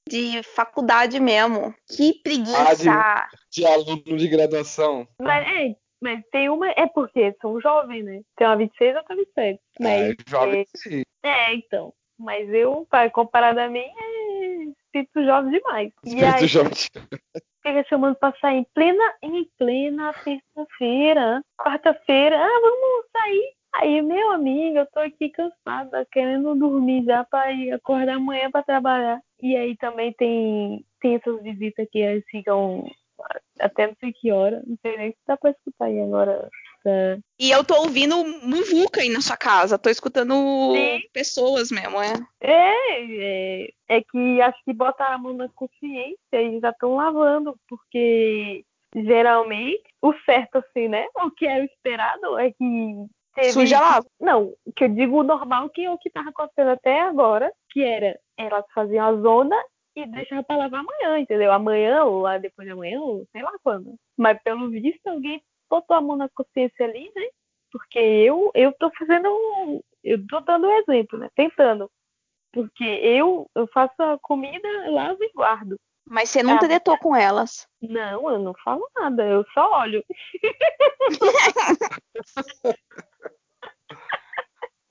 De 0.07 0.41
faculdade 0.43 1.19
mesmo. 1.19 1.73
Que 1.87 2.13
preguiça. 2.23 3.27
De 3.51 3.65
aluno 3.65 4.17
de 4.17 4.27
graduação. 4.27 5.07
Mas, 5.21 5.47
é, 5.47 5.75
mas 6.01 6.23
tem 6.31 6.49
uma. 6.49 6.67
É 6.71 6.87
porque 6.87 7.35
são 7.41 7.59
jovens, 7.61 8.03
né? 8.03 8.21
Tem 8.35 8.47
uma 8.47 8.55
26 8.57 8.93
e 8.93 8.97
outra 8.97 9.15
27. 9.15 9.61
Mas, 9.79 10.01
É, 10.11 10.15
jovem 10.27 10.65
sim. 10.75 11.03
é, 11.23 11.53
então. 11.53 11.93
Mas 12.17 12.49
eu, 12.49 12.87
comparado 13.13 13.59
a 13.61 13.69
mim, 13.69 13.79
é 13.79 14.63
espírito 14.63 15.23
jovem 15.23 15.51
demais. 15.51 15.91
E 16.03 16.09
Espírito 16.09 16.35
aí, 16.35 16.47
jovem. 16.47 16.71
fica 17.63 17.83
chamando 17.87 18.15
pra 18.15 18.33
sair 18.41 18.57
em 18.57 18.67
plena, 18.73 19.13
em 19.21 19.45
plena 19.57 20.13
terça-feira, 20.25 21.41
quarta-feira. 21.57 22.35
Ah, 22.37 22.59
vamos 22.61 23.05
sair. 23.11 23.53
Aí, 23.73 24.01
meu 24.01 24.31
amigo, 24.31 24.79
eu 24.79 24.85
tô 24.87 24.99
aqui 24.99 25.29
cansada, 25.29 26.05
querendo 26.11 26.55
dormir 26.55 27.05
já 27.05 27.23
pra 27.23 27.51
ir 27.51 27.71
acordar 27.71 28.15
amanhã 28.15 28.49
pra 28.51 28.63
trabalhar. 28.63 29.21
E 29.41 29.55
aí 29.55 29.77
também 29.77 30.11
tem, 30.13 30.85
tem 30.99 31.15
essas 31.15 31.41
visitas 31.41 31.87
que 31.91 31.99
eles 31.99 32.25
ficam 32.29 32.85
até 33.59 33.87
não 33.87 33.95
sei 33.99 34.13
que 34.13 34.31
hora. 34.31 34.63
Não 34.65 34.77
sei 34.81 34.97
nem 34.97 35.11
se 35.11 35.17
dá 35.27 35.37
pra 35.37 35.51
escutar 35.51 35.85
aí 35.85 36.01
agora. 36.01 36.49
Tá. 36.83 37.19
E 37.39 37.51
eu 37.51 37.63
tô 37.63 37.75
ouvindo 37.75 38.15
muvuca 38.43 39.01
aí 39.01 39.09
na 39.09 39.21
sua 39.21 39.37
casa. 39.37 39.77
Tô 39.77 39.89
escutando 39.89 40.33
Sim. 40.73 41.01
pessoas 41.13 41.71
mesmo, 41.71 42.01
é. 42.01 42.13
É, 42.41 43.63
é, 43.63 43.69
é 43.89 44.01
que 44.01 44.41
acho 44.41 44.63
que 44.63 44.73
botaram 44.73 45.15
a 45.15 45.17
mão 45.17 45.33
na 45.33 45.49
consciência 45.49 46.17
e 46.33 46.59
já 46.59 46.69
estão 46.69 46.95
lavando, 46.95 47.55
porque 47.67 48.63
geralmente 48.95 49.83
o 50.01 50.13
certo, 50.25 50.57
assim, 50.57 50.87
né? 50.87 51.05
O 51.15 51.29
que 51.31 51.45
é 51.45 51.61
o 51.61 51.65
esperado 51.65 52.39
é 52.39 52.51
que 52.51 53.05
teve. 53.35 53.51
Suja 53.51 53.79
lá. 53.79 54.01
Não, 54.19 54.53
o 54.65 54.73
que 54.73 54.85
eu 54.85 54.89
digo 54.89 55.19
o 55.19 55.23
normal 55.23 55.69
que 55.69 55.83
é 55.85 55.91
o 55.91 55.97
que 55.97 56.09
estava 56.09 56.29
acontecendo 56.29 56.69
até 56.71 57.01
agora, 57.01 57.51
que 57.71 57.83
era 57.83 58.17
elas 58.37 58.65
faziam 58.73 59.05
a 59.05 59.13
zona 59.21 59.55
e 59.95 60.05
deixavam 60.05 60.43
pra 60.43 60.57
lavar 60.57 60.81
amanhã, 60.81 61.19
entendeu? 61.19 61.51
Amanhã 61.51 62.03
ou 62.05 62.21
lá 62.21 62.37
depois 62.37 62.65
de 62.67 62.71
amanhã, 62.71 63.01
ou 63.01 63.25
sei 63.31 63.41
lá 63.41 63.51
quando. 63.63 63.95
Mas 64.17 64.41
pelo 64.43 64.69
visto 64.69 65.05
alguém 65.07 65.41
botou 65.69 65.95
a 65.97 66.01
mão 66.01 66.15
na 66.15 66.29
consciência 66.29 66.85
ali, 66.85 67.11
né? 67.15 67.23
Porque 67.71 67.99
eu, 67.99 68.49
eu 68.55 68.71
tô 68.79 68.89
fazendo. 68.97 69.27
Eu 70.03 70.25
tô 70.27 70.39
dando 70.39 70.67
um 70.67 70.77
exemplo, 70.79 71.19
né? 71.19 71.29
Tentando. 71.35 71.89
Porque 72.51 72.83
eu, 72.83 73.47
eu 73.53 73.67
faço 73.67 73.93
a 74.01 74.17
comida, 74.19 74.67
lavo 74.89 75.23
e 75.23 75.31
guardo. 75.33 75.79
Mas 76.07 76.29
você 76.31 76.41
não 76.41 76.55
Ah. 76.55 76.59
tretou 76.59 76.97
com 76.97 77.15
elas. 77.15 77.67
Não, 77.79 78.27
eu 78.31 78.39
não 78.39 78.55
falo 78.63 78.89
nada, 78.95 79.23
eu 79.23 79.45
só 79.53 79.81
olho. 79.81 80.03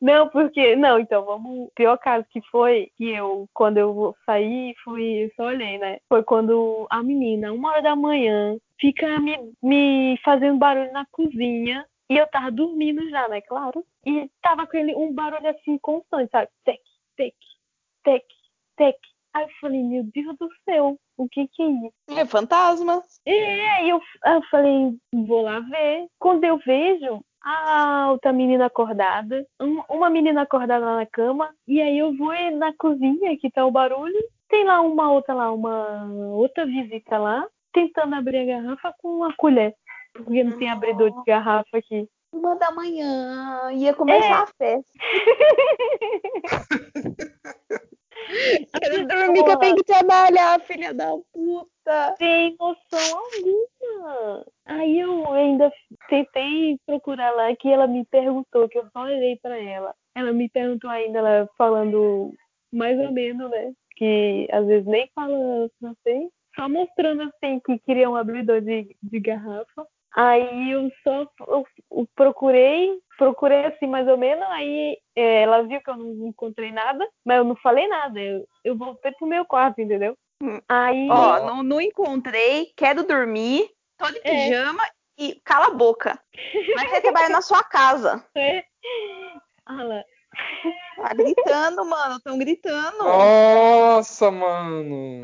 Não, 0.00 0.28
porque. 0.28 0.76
Não, 0.76 0.98
então 0.98 1.24
vamos. 1.24 1.68
O 1.68 1.72
pior 1.74 1.98
caso 1.98 2.24
que 2.30 2.40
foi 2.50 2.90
que 2.96 3.10
eu, 3.10 3.48
quando 3.52 3.78
eu 3.78 4.14
saí, 4.24 4.74
fui. 4.84 5.24
Eu 5.24 5.30
só 5.36 5.46
olhei, 5.46 5.78
né? 5.78 5.98
Foi 6.08 6.22
quando 6.22 6.86
a 6.90 7.02
menina, 7.02 7.52
uma 7.52 7.70
hora 7.70 7.82
da 7.82 7.96
manhã, 7.96 8.56
fica 8.80 9.18
me, 9.20 9.36
me 9.62 10.18
fazendo 10.24 10.58
barulho 10.58 10.92
na 10.92 11.06
cozinha. 11.10 11.84
E 12.10 12.16
eu 12.16 12.26
tava 12.28 12.50
dormindo 12.50 13.08
já, 13.10 13.28
né? 13.28 13.40
Claro. 13.42 13.84
E 14.06 14.30
tava 14.40 14.66
com 14.66 14.76
ele 14.76 14.94
um 14.94 15.12
barulho 15.12 15.48
assim 15.48 15.76
constante, 15.78 16.30
sabe? 16.30 16.48
Tec, 16.64 16.80
tec, 17.16 17.34
tec, 18.02 18.24
tec. 18.76 18.96
Aí 19.34 19.44
eu 19.44 19.50
falei, 19.60 19.82
meu 19.82 20.04
Deus 20.04 20.36
do 20.38 20.48
céu, 20.64 20.98
o 21.16 21.28
que 21.28 21.46
que 21.48 21.62
é 21.62 21.66
isso? 21.66 22.20
É 22.20 22.24
fantasma. 22.24 23.02
E 23.26 23.30
aí 23.30 23.90
eu, 23.90 24.00
eu 24.24 24.42
falei, 24.50 24.96
vou 25.12 25.42
lá 25.42 25.60
ver. 25.60 26.06
Quando 26.18 26.44
eu 26.44 26.56
vejo, 26.58 27.22
a 27.50 28.10
outra 28.10 28.30
menina 28.32 28.66
acordada, 28.66 29.46
um- 29.60 29.82
uma 29.88 30.10
menina 30.10 30.42
acordada 30.42 30.84
na 30.96 31.06
cama, 31.06 31.48
e 31.66 31.80
aí 31.80 31.98
eu 31.98 32.14
vou 32.16 32.32
na 32.56 32.72
cozinha, 32.76 33.36
que 33.38 33.50
tá 33.50 33.64
o 33.64 33.70
barulho, 33.70 34.22
tem 34.48 34.64
lá 34.64 34.80
uma 34.82 35.10
outra 35.10 35.32
lá, 35.34 35.50
uma 35.52 36.04
outra 36.34 36.66
visita 36.66 37.16
lá, 37.18 37.46
tentando 37.72 38.14
abrir 38.14 38.38
a 38.38 38.44
garrafa 38.60 38.92
com 38.98 39.08
uma 39.16 39.34
colher. 39.36 39.74
Porque 40.12 40.44
não 40.44 40.58
tem 40.58 40.68
abridor 40.70 41.10
de 41.10 41.22
garrafa 41.26 41.78
aqui. 41.78 42.06
Uma 42.32 42.54
da 42.56 42.70
manhã. 42.70 43.70
Ia 43.72 43.94
começar 43.94 44.26
É. 44.26 44.32
a 44.32 44.46
festa. 44.46 44.92
Dormir 49.08 49.44
que 49.44 49.50
eu 49.50 49.58
tenho 49.58 49.76
que 49.76 49.84
trabalhar, 49.84 50.60
filha 50.60 50.92
da 50.92 51.10
puta. 51.32 52.14
Sem 52.18 52.56
noção 52.58 53.18
alguma. 53.18 54.46
Aí 54.66 55.00
eu 55.00 55.32
ainda 55.32 55.72
tentei 56.08 56.78
procurar 56.86 57.30
lá 57.32 57.54
que 57.56 57.68
ela 57.68 57.86
me 57.86 58.04
perguntou, 58.04 58.68
que 58.68 58.78
eu 58.78 58.86
só 58.92 59.02
olhei 59.02 59.36
pra 59.36 59.58
ela. 59.58 59.94
Ela 60.14 60.32
me 60.32 60.48
perguntou 60.48 60.90
ainda, 60.90 61.18
ela 61.18 61.48
falando 61.56 62.32
mais 62.72 62.98
ou 62.98 63.10
menos, 63.12 63.50
né? 63.50 63.72
Que 63.96 64.46
às 64.52 64.66
vezes 64.66 64.86
nem 64.86 65.08
fala 65.14 65.70
francês. 65.78 66.30
Só 66.54 66.68
mostrando 66.68 67.22
assim 67.22 67.60
que 67.60 67.78
queria 67.78 68.10
um 68.10 68.16
abridor 68.16 68.60
de, 68.60 68.96
de 69.02 69.20
garrafa. 69.20 69.86
Aí 70.16 70.70
eu 70.72 70.90
só 71.04 71.26
eu, 71.46 71.66
eu 71.92 72.08
procurei, 72.16 72.98
procurei 73.16 73.66
assim 73.66 73.86
mais 73.86 74.08
ou 74.08 74.16
menos, 74.16 74.44
aí 74.50 74.98
é, 75.14 75.42
ela 75.42 75.62
viu 75.62 75.80
que 75.80 75.90
eu 75.90 75.96
não 75.96 76.28
encontrei 76.28 76.72
nada, 76.72 77.06
mas 77.24 77.38
eu 77.38 77.44
não 77.44 77.56
falei 77.56 77.86
nada. 77.88 78.18
Eu, 78.18 78.46
eu 78.64 78.76
voltei 78.76 79.12
pro 79.12 79.26
meu 79.26 79.44
quarto, 79.44 79.80
entendeu? 79.80 80.16
Hum. 80.42 80.60
Aí. 80.68 81.08
Ó, 81.10 81.40
não, 81.46 81.62
não 81.62 81.80
encontrei, 81.80 82.72
quero 82.76 83.04
dormir, 83.04 83.68
tô 83.98 84.10
de 84.10 84.18
É. 84.18 84.30
pijama 84.30 84.82
e 85.18 85.40
cala 85.44 85.66
a 85.66 85.74
boca. 85.74 86.18
Mas 86.76 86.90
você 86.90 87.00
trabalha 87.00 87.28
na 87.28 87.42
sua 87.42 87.62
casa. 87.62 88.24
É. 88.36 88.64
Ah 89.66 89.82
lá. 89.82 90.02
Tá 90.96 91.14
gritando, 91.14 91.84
mano. 91.84 92.18
Tão 92.20 92.38
gritando. 92.38 92.98
Nossa, 93.04 94.30
mano. 94.30 95.22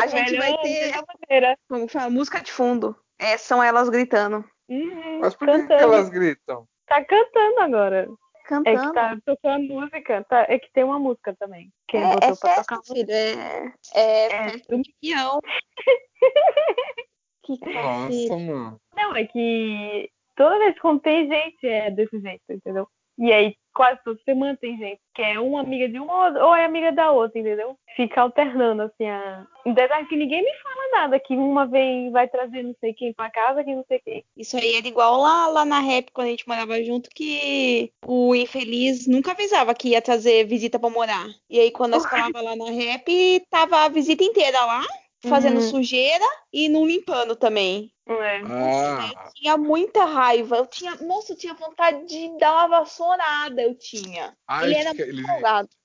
A 0.00 0.06
gente 0.06 0.32
Melhor- 0.32 0.52
vai 0.52 0.62
ter, 0.62 1.58
como 1.68 1.88
fala, 1.88 2.08
música 2.10 2.40
de 2.40 2.52
fundo. 2.52 2.94
É, 3.18 3.36
são 3.36 3.62
elas 3.62 3.88
gritando. 3.88 4.44
Uhum, 4.68 5.20
Mas 5.20 5.34
por 5.34 5.46
que, 5.48 5.54
que 5.54 5.60
cantando. 5.62 5.82
elas 5.82 6.08
gritam? 6.10 6.66
Tá 6.86 7.04
cantando 7.04 7.60
agora. 7.60 8.08
É 8.44 8.48
Cantando. 8.48 8.80
que 8.88 8.92
tá 8.94 9.18
tocando 9.26 9.64
música. 9.74 10.24
Tá, 10.24 10.46
é 10.48 10.58
que 10.58 10.70
tem 10.72 10.84
uma 10.84 10.98
música 10.98 11.34
também. 11.38 11.70
Quem 11.86 12.00
É, 12.02 12.14
botou 12.14 12.28
é 12.30 12.36
pra 12.36 12.54
festa, 12.54 12.76
tocar 12.76 12.82
filho. 12.94 13.10
É, 13.10 13.72
é, 13.94 14.26
É. 14.26 14.48
festa 14.50 14.78
de 14.78 14.94
peão. 15.00 15.40
que. 17.44 17.58
Nossa, 17.72 18.36
mano. 18.38 18.80
Não, 18.96 19.16
é 19.16 19.24
que 19.26 20.10
toda 20.36 20.58
vez 20.58 20.80
que 20.80 20.98
tem 21.00 21.28
gente 21.28 21.66
é 21.66 21.90
desse 21.90 22.18
jeito, 22.20 22.42
entendeu? 22.50 22.88
E 23.18 23.32
aí, 23.32 23.54
quase 23.78 24.00
toda 24.02 24.18
semana 24.24 24.58
tem 24.60 24.76
gente 24.76 25.00
que 25.14 25.22
é 25.22 25.38
uma 25.38 25.60
amiga 25.60 25.88
de 25.88 26.00
uma 26.00 26.30
ou 26.44 26.54
é 26.54 26.64
amiga 26.64 26.90
da 26.90 27.12
outra, 27.12 27.38
entendeu? 27.38 27.76
Fica 27.94 28.22
alternando, 28.22 28.82
assim, 28.82 29.06
a. 29.08 29.46
Um 29.64 29.72
detalhe 29.72 30.06
que 30.06 30.16
ninguém 30.16 30.42
me 30.42 30.52
fala 30.62 31.02
nada, 31.02 31.20
que 31.20 31.34
uma 31.34 31.64
vem 31.64 32.10
vai 32.10 32.26
trazer 32.28 32.62
não 32.64 32.74
sei 32.80 32.92
quem 32.92 33.12
pra 33.12 33.30
casa, 33.30 33.62
que 33.62 33.74
não 33.74 33.84
sei 33.86 34.00
quem. 34.00 34.24
Isso 34.36 34.56
aí 34.56 34.74
era 34.74 34.86
igual 34.86 35.20
lá, 35.20 35.46
lá 35.48 35.64
na 35.64 35.78
rap, 35.80 36.10
quando 36.12 36.26
a 36.26 36.30
gente 36.30 36.46
morava 36.48 36.82
junto, 36.82 37.08
que 37.14 37.92
o 38.04 38.34
infeliz 38.34 39.06
nunca 39.06 39.32
avisava 39.32 39.74
que 39.74 39.90
ia 39.90 40.02
trazer 40.02 40.44
visita 40.46 40.78
pra 40.78 40.90
morar. 40.90 41.26
E 41.48 41.60
aí, 41.60 41.70
quando 41.70 41.92
nós 41.92 42.04
falava 42.06 42.40
lá 42.40 42.56
na 42.56 42.70
rap, 42.70 43.42
tava 43.50 43.84
a 43.84 43.88
visita 43.88 44.24
inteira 44.24 44.64
lá, 44.64 44.82
fazendo 45.24 45.56
Uhum. 45.56 45.62
sujeira 45.62 46.24
e 46.52 46.68
não 46.68 46.86
limpando 46.86 47.34
também. 47.36 47.90
É. 48.08 48.40
Ah, 48.46 49.10
Eu 49.26 49.32
tinha 49.34 49.56
muita 49.58 50.04
raiva. 50.04 50.56
Eu 50.56 50.66
tinha, 50.66 50.94
nossa, 50.96 51.32
eu 51.32 51.36
tinha 51.36 51.52
vontade 51.52 52.06
de 52.06 52.38
dar 52.38 52.66
uma 52.66 52.80
vassourada, 52.80 53.60
eu 53.60 53.74
tinha. 53.76 54.34
ah 54.46 54.64
Ele 54.64 54.74
era 54.74 54.94
muito 54.94 55.02
ele, 55.02 55.22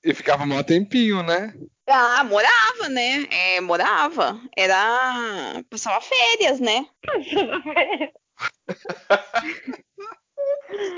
ele 0.02 0.14
ficava 0.14 0.46
mó 0.46 0.62
tempinho, 0.62 1.22
né? 1.22 1.52
Ah, 1.86 2.24
morava, 2.24 2.88
né? 2.88 3.26
É, 3.30 3.60
morava. 3.60 4.40
Era. 4.56 5.62
Passava 5.68 6.00
férias, 6.00 6.60
né? 6.60 6.86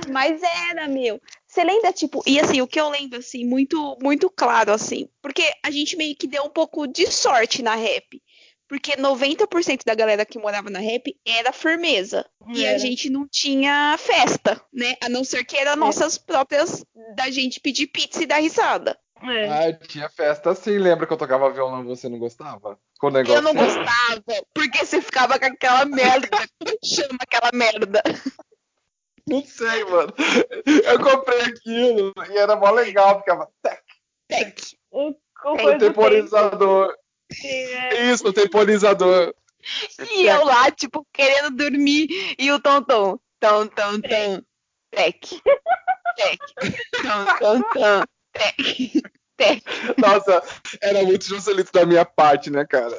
Mas 0.08 0.40
era, 0.42 0.86
meu. 0.86 1.20
Você 1.46 1.64
lembra, 1.64 1.92
tipo, 1.92 2.22
e 2.26 2.38
assim, 2.38 2.60
o 2.60 2.66
que 2.66 2.80
eu 2.80 2.88
lembro, 2.88 3.18
assim, 3.18 3.44
muito, 3.44 3.96
muito 4.00 4.30
claro, 4.30 4.72
assim, 4.72 5.08
porque 5.20 5.42
a 5.64 5.70
gente 5.70 5.96
meio 5.96 6.14
que 6.16 6.26
deu 6.26 6.44
um 6.44 6.50
pouco 6.50 6.86
de 6.86 7.10
sorte 7.10 7.62
na 7.62 7.74
rap. 7.74 8.22
Porque 8.68 8.96
90% 8.96 9.82
da 9.86 9.94
galera 9.94 10.26
que 10.26 10.38
morava 10.38 10.68
na 10.70 10.80
rap 10.80 11.16
era 11.24 11.52
firmeza. 11.52 12.26
E 12.48 12.64
a 12.66 12.70
Era. 12.70 12.78
gente 12.80 13.08
não 13.08 13.26
tinha 13.28 13.96
festa, 13.98 14.60
né? 14.72 14.94
A 15.02 15.08
não 15.08 15.22
ser 15.22 15.44
que 15.44 15.56
era 15.56 15.76
nossas 15.76 16.18
próprias 16.18 16.84
da 17.14 17.30
gente 17.30 17.60
pedir 17.60 17.86
pizza 17.86 18.22
e 18.22 18.26
dar 18.26 18.38
risada. 18.40 18.98
É. 19.22 19.48
Ah, 19.48 19.68
eu 19.70 19.78
tinha 19.86 20.08
festa 20.10 20.50
assim. 20.50 20.78
Lembra 20.78 21.06
que 21.06 21.12
eu 21.12 21.16
tocava 21.16 21.50
violão 21.52 21.82
e 21.82 21.86
você 21.86 22.08
não 22.08 22.18
gostava? 22.18 22.78
Com 22.98 23.06
o 23.06 23.10
negócio 23.10 23.36
Eu 23.38 23.42
não 23.42 23.52
assim. 23.52 23.78
gostava, 23.78 24.46
porque 24.52 24.84
você 24.84 25.00
ficava 25.00 25.38
com 25.38 25.46
aquela 25.46 25.84
merda. 25.84 26.28
Como 26.58 26.78
chama 26.84 27.18
aquela 27.20 27.50
merda? 27.54 28.02
Não 29.28 29.44
sei, 29.44 29.84
mano. 29.84 30.12
Eu 30.84 31.00
comprei 31.02 31.40
aquilo 31.40 32.12
e 32.30 32.36
era 32.36 32.56
mó 32.56 32.70
legal. 32.70 33.18
Ficava. 33.20 33.48
Tec. 34.28 34.60
O, 34.90 35.10
o 35.10 35.14
O 35.44 35.56
do 35.72 35.78
temporizador. 35.78 36.94
É. 37.44 38.10
Isso, 38.12 38.26
o 38.26 38.32
temporizador. 38.32 39.34
E 40.14 40.26
eu 40.26 40.44
lá, 40.44 40.70
tipo, 40.70 41.06
querendo 41.12 41.50
dormir, 41.56 42.08
e 42.38 42.52
o 42.52 42.60
Tonton. 42.60 43.18
Tom, 43.40 43.66
tom, 43.66 44.00
tom. 44.00 44.42
Tec. 44.90 45.28
Tec. 46.16 46.38
Tom, 47.02 47.38
tom, 47.38 47.62
tom. 47.72 48.02
Tec. 48.32 49.02
Tec. 49.36 49.62
Nossa, 49.98 50.42
era 50.80 51.02
muito 51.02 51.26
Joselito 51.26 51.70
da 51.72 51.84
minha 51.84 52.04
parte, 52.06 52.48
né, 52.50 52.64
cara? 52.64 52.98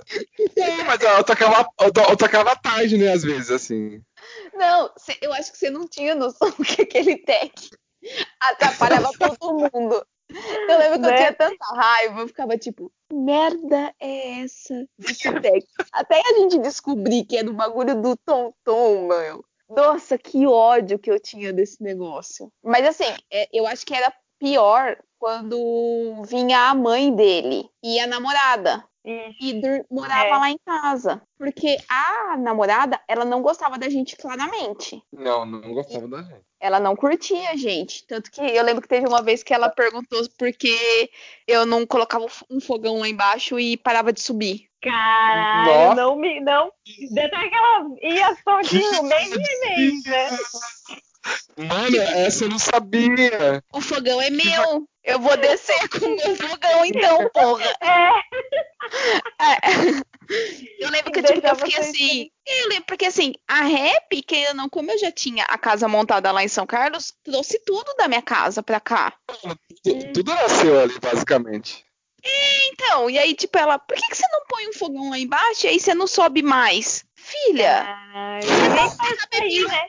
Mas 0.86 1.02
eu 1.02 1.24
tocava, 1.24 1.68
eu 1.82 1.92
to- 1.92 2.02
eu 2.02 2.18
tocava 2.18 2.56
tarde, 2.56 2.98
né, 2.98 3.12
às 3.14 3.24
vezes, 3.24 3.50
assim. 3.50 4.02
Não, 4.54 4.92
cê- 4.98 5.18
eu 5.22 5.34
acho 5.34 5.52
que 5.52 5.58
você 5.58 5.70
não 5.72 5.88
tinha 5.88 6.14
noção 6.14 6.52
que 6.62 6.84
aquele 6.84 7.18
tec 7.18 7.54
atrapalhava 8.40 9.10
todo 9.18 9.70
mundo. 9.74 10.06
Eu 10.30 10.78
lembro 10.78 11.00
que 11.00 11.06
eu 11.06 11.12
Né? 11.12 11.18
tinha 11.18 11.34
tanta 11.34 11.66
raiva, 11.76 12.22
eu 12.22 12.28
ficava 12.28 12.58
tipo, 12.58 12.92
merda 13.12 13.94
é 14.00 14.42
essa 14.42 14.86
desse? 14.98 15.68
Até 15.94 16.20
a 16.20 16.40
gente 16.40 16.60
descobrir 16.60 17.26
que 17.26 17.38
era 17.38 17.50
o 17.50 17.54
bagulho 17.54 18.02
do 18.02 18.16
Tonton, 18.18 19.08
meu. 19.08 19.44
Nossa, 19.70 20.18
que 20.18 20.46
ódio 20.46 21.00
que 21.00 21.12
eu 21.12 21.20
tinha 21.20 21.52
desse 21.52 21.82
negócio. 21.82 22.52
Mas 22.64 22.86
assim, 22.86 23.14
é, 23.32 23.48
eu 23.52 23.68
acho 23.68 23.86
que 23.86 23.94
era 23.94 24.14
pior 24.40 24.98
quando 25.20 26.22
vinha 26.24 26.70
a 26.70 26.76
mãe 26.76 27.14
dele 27.14 27.70
e 27.84 28.00
a 28.00 28.08
namorada 28.08 28.84
E 29.10 29.62
morava 29.90 30.28
É. 30.28 30.38
lá 30.38 30.50
em 30.52 30.58
casa. 30.66 31.22
Porque 31.38 31.78
a 31.90 32.36
namorada, 32.38 33.00
ela 33.08 33.24
não 33.24 33.42
gostava 33.42 33.78
da 33.78 33.88
gente 33.90 34.18
claramente. 34.18 35.02
Não, 35.14 35.46
não 35.46 35.62
gostava 35.74 36.08
da 36.08 36.22
gente. 36.24 36.42
Ela 36.60 36.80
não 36.80 36.96
curtia 36.96 37.52
a 37.52 37.56
gente. 37.56 38.06
Tanto 38.06 38.30
que 38.32 38.42
eu 38.42 38.64
lembro 38.64 38.82
que 38.82 38.88
teve 38.88 39.08
uma 39.08 39.22
vez 39.22 39.44
que 39.44 39.54
ela 39.54 39.70
perguntou 39.70 40.22
por 40.38 40.52
que 40.52 41.10
eu 41.48 41.66
não 41.66 41.86
colocava 41.86 42.26
um 42.50 42.60
fogão 42.60 43.00
lá 43.00 43.08
embaixo 43.08 43.60
e 43.60 43.78
parava 43.78 44.12
de 44.12 44.20
subir. 44.20 44.68
Caralho, 44.82 45.72
Nossa. 45.90 45.96
não 46.02 46.16
me. 46.18 46.40
Não. 46.42 46.68
Até 46.68 47.50
que 47.50 47.56
ela 47.56 47.88
ia 48.02 48.38
sozinho, 48.44 49.04
nem 49.04 49.30
de 49.30 49.60
nem, 49.60 50.02
né? 50.06 50.30
Mano, 51.58 51.98
essa 51.98 52.46
eu 52.46 52.50
não 52.50 52.60
sabia. 52.60 53.64
O 53.74 53.82
fogão 53.82 54.22
é 54.22 54.30
meu. 54.30 54.88
Eu 55.08 55.20
vou 55.20 55.36
descer 55.38 55.88
com 55.90 56.06
o 56.06 56.16
meu 56.16 56.36
fogão, 56.36 56.86
então, 56.86 57.30
porra. 57.30 57.66
É, 59.40 59.44
É. 59.44 59.58
Eu 60.80 60.90
lembro 60.90 61.12
que 61.12 61.22
tipo, 61.24 61.46
eu 61.46 61.56
fiquei 61.56 61.78
assim. 61.80 62.30
Eu 62.46 62.70
lembro 62.70 62.86
porque 62.86 63.06
assim, 63.06 63.34
a 63.48 63.62
rap, 63.64 64.22
que 64.22 64.36
eu 64.36 64.54
não, 64.54 64.70
como 64.70 64.92
eu 64.92 64.98
já 64.98 65.12
tinha 65.12 65.44
a 65.46 65.58
casa 65.58 65.88
montada 65.88 66.32
lá 66.32 66.44
em 66.44 66.48
São 66.48 66.66
Carlos, 66.66 67.14
trouxe 67.24 67.60
tudo 67.66 67.94
da 67.98 68.08
minha 68.08 68.22
casa 68.22 68.62
pra 68.64 68.80
cá. 68.80 69.14
Tu- 69.84 70.14
Tudo 70.14 70.34
nasceu 70.34 70.80
ali, 70.80 70.98
basicamente. 71.00 71.86
Então, 72.72 73.10
e 73.10 73.18
aí, 73.18 73.34
tipo, 73.34 73.58
ela, 73.58 73.78
por 73.80 73.96
que, 73.98 74.08
que 74.08 74.16
você 74.18 74.28
não 74.32 74.46
põe 74.48 74.68
um 74.68 74.74
fogão 74.74 75.10
lá 75.10 75.18
embaixo 75.20 75.66
e 75.66 75.70
aí 75.70 75.80
você 75.80 75.94
não 75.94 76.08
sobe 76.08 76.42
mais? 76.42 77.06
Filha, 77.16 77.84
Caralho, 77.84 78.48
nem 78.76 78.90
faz 78.98 79.18
aí, 79.34 79.66
né? 79.66 79.88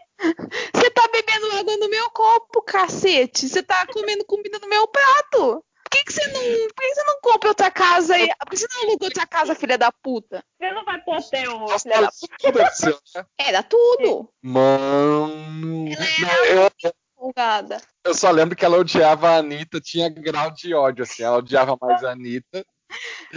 Você 0.75 0.91
tá 0.91 1.09
bebendo 1.13 1.53
água 1.59 1.77
no 1.77 1.89
meu 1.89 2.11
copo, 2.11 2.63
cacete. 2.63 3.49
Você 3.49 3.63
tá 3.63 3.87
comendo 3.87 4.25
comida 4.25 4.59
no 4.59 4.69
meu 4.69 4.87
prato. 4.89 5.65
Por 5.85 5.91
que, 5.91 6.05
que 6.05 6.13
você 6.13 6.27
não. 6.29 6.41
Por 6.43 6.75
que 6.83 6.95
você 6.95 7.05
não 7.05 7.21
compra 7.23 7.49
outra 7.49 7.71
casa 7.71 8.15
aí? 8.15 8.29
Por 8.41 8.51
que 8.51 8.57
você 8.59 8.67
não 8.75 8.83
aluga 8.83 9.05
outra 9.07 9.27
casa, 9.27 9.55
filha 9.55 9.79
da 9.79 9.91
puta? 9.91 10.45
Você 10.61 10.71
não 10.71 10.85
vai 10.85 11.01
pro 11.01 11.15
hotel. 11.15 11.59
Nossa, 11.61 11.89
filha 11.89 12.01
da 12.03 12.11
tudo 12.39 12.59
nasceu, 12.59 12.99
né? 13.15 13.25
Era 13.39 13.63
tudo. 13.63 14.29
Mano. 14.43 15.89
Ela 15.89 16.07
Não, 16.21 16.45
eu, 16.45 16.71
Folgada. 17.17 17.81
eu 18.05 18.15
só 18.15 18.31
lembro 18.31 18.55
que 18.55 18.65
ela 18.65 18.77
odiava 18.77 19.31
a 19.31 19.37
Anitta, 19.39 19.81
tinha 19.81 20.09
grau 20.11 20.51
de 20.51 20.75
ódio, 20.75 21.05
assim. 21.05 21.23
Ela 21.23 21.39
odiava 21.39 21.77
mais 21.81 22.05
a 22.05 22.13
Anitta. 22.13 22.65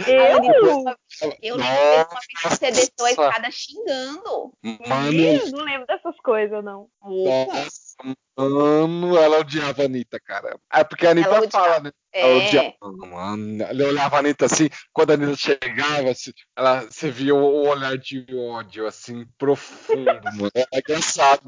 Eu? 0.06 0.14
Eu 0.14 0.40
lembro 0.40 0.86
que 1.40 1.52
uma 1.52 1.64
vez 1.64 2.26
que 2.26 2.48
você 2.48 2.70
desceu 2.70 3.04
a 3.04 3.10
escada 3.10 3.50
xingando. 3.50 4.52
Mano, 4.88 5.12
Ih, 5.12 5.50
não 5.50 5.64
lembro 5.64 5.86
dessas 5.86 6.16
coisas, 6.24 6.64
não. 6.64 6.88
Nossa, 7.02 8.16
mano, 8.36 9.18
ela 9.18 9.38
odiava 9.40 9.82
a 9.82 9.84
Anitta, 9.84 10.18
cara. 10.20 10.58
É 10.72 10.82
porque 10.82 11.06
a 11.06 11.10
Anitta 11.10 11.28
Ela 11.28 11.50
fala, 11.50 11.80
né? 11.80 11.90
Ela 12.12 12.32
É. 12.32 12.36
odiava. 12.46 12.76
Mano, 12.80 13.62
ela 13.62 13.84
olhava 13.84 14.16
a 14.16 14.18
Anitta 14.20 14.46
assim, 14.46 14.68
quando 14.92 15.10
a 15.10 15.14
Anitta 15.14 15.36
chegava, 15.36 16.10
assim, 16.10 16.32
ela, 16.56 16.80
você 16.82 17.10
via 17.10 17.34
o 17.34 17.68
olhar 17.68 17.96
de 17.98 18.24
ódio, 18.34 18.86
assim, 18.86 19.26
profundo, 19.36 20.06
mano. 20.06 20.50
É 20.54 20.78
engraçado. 20.78 21.42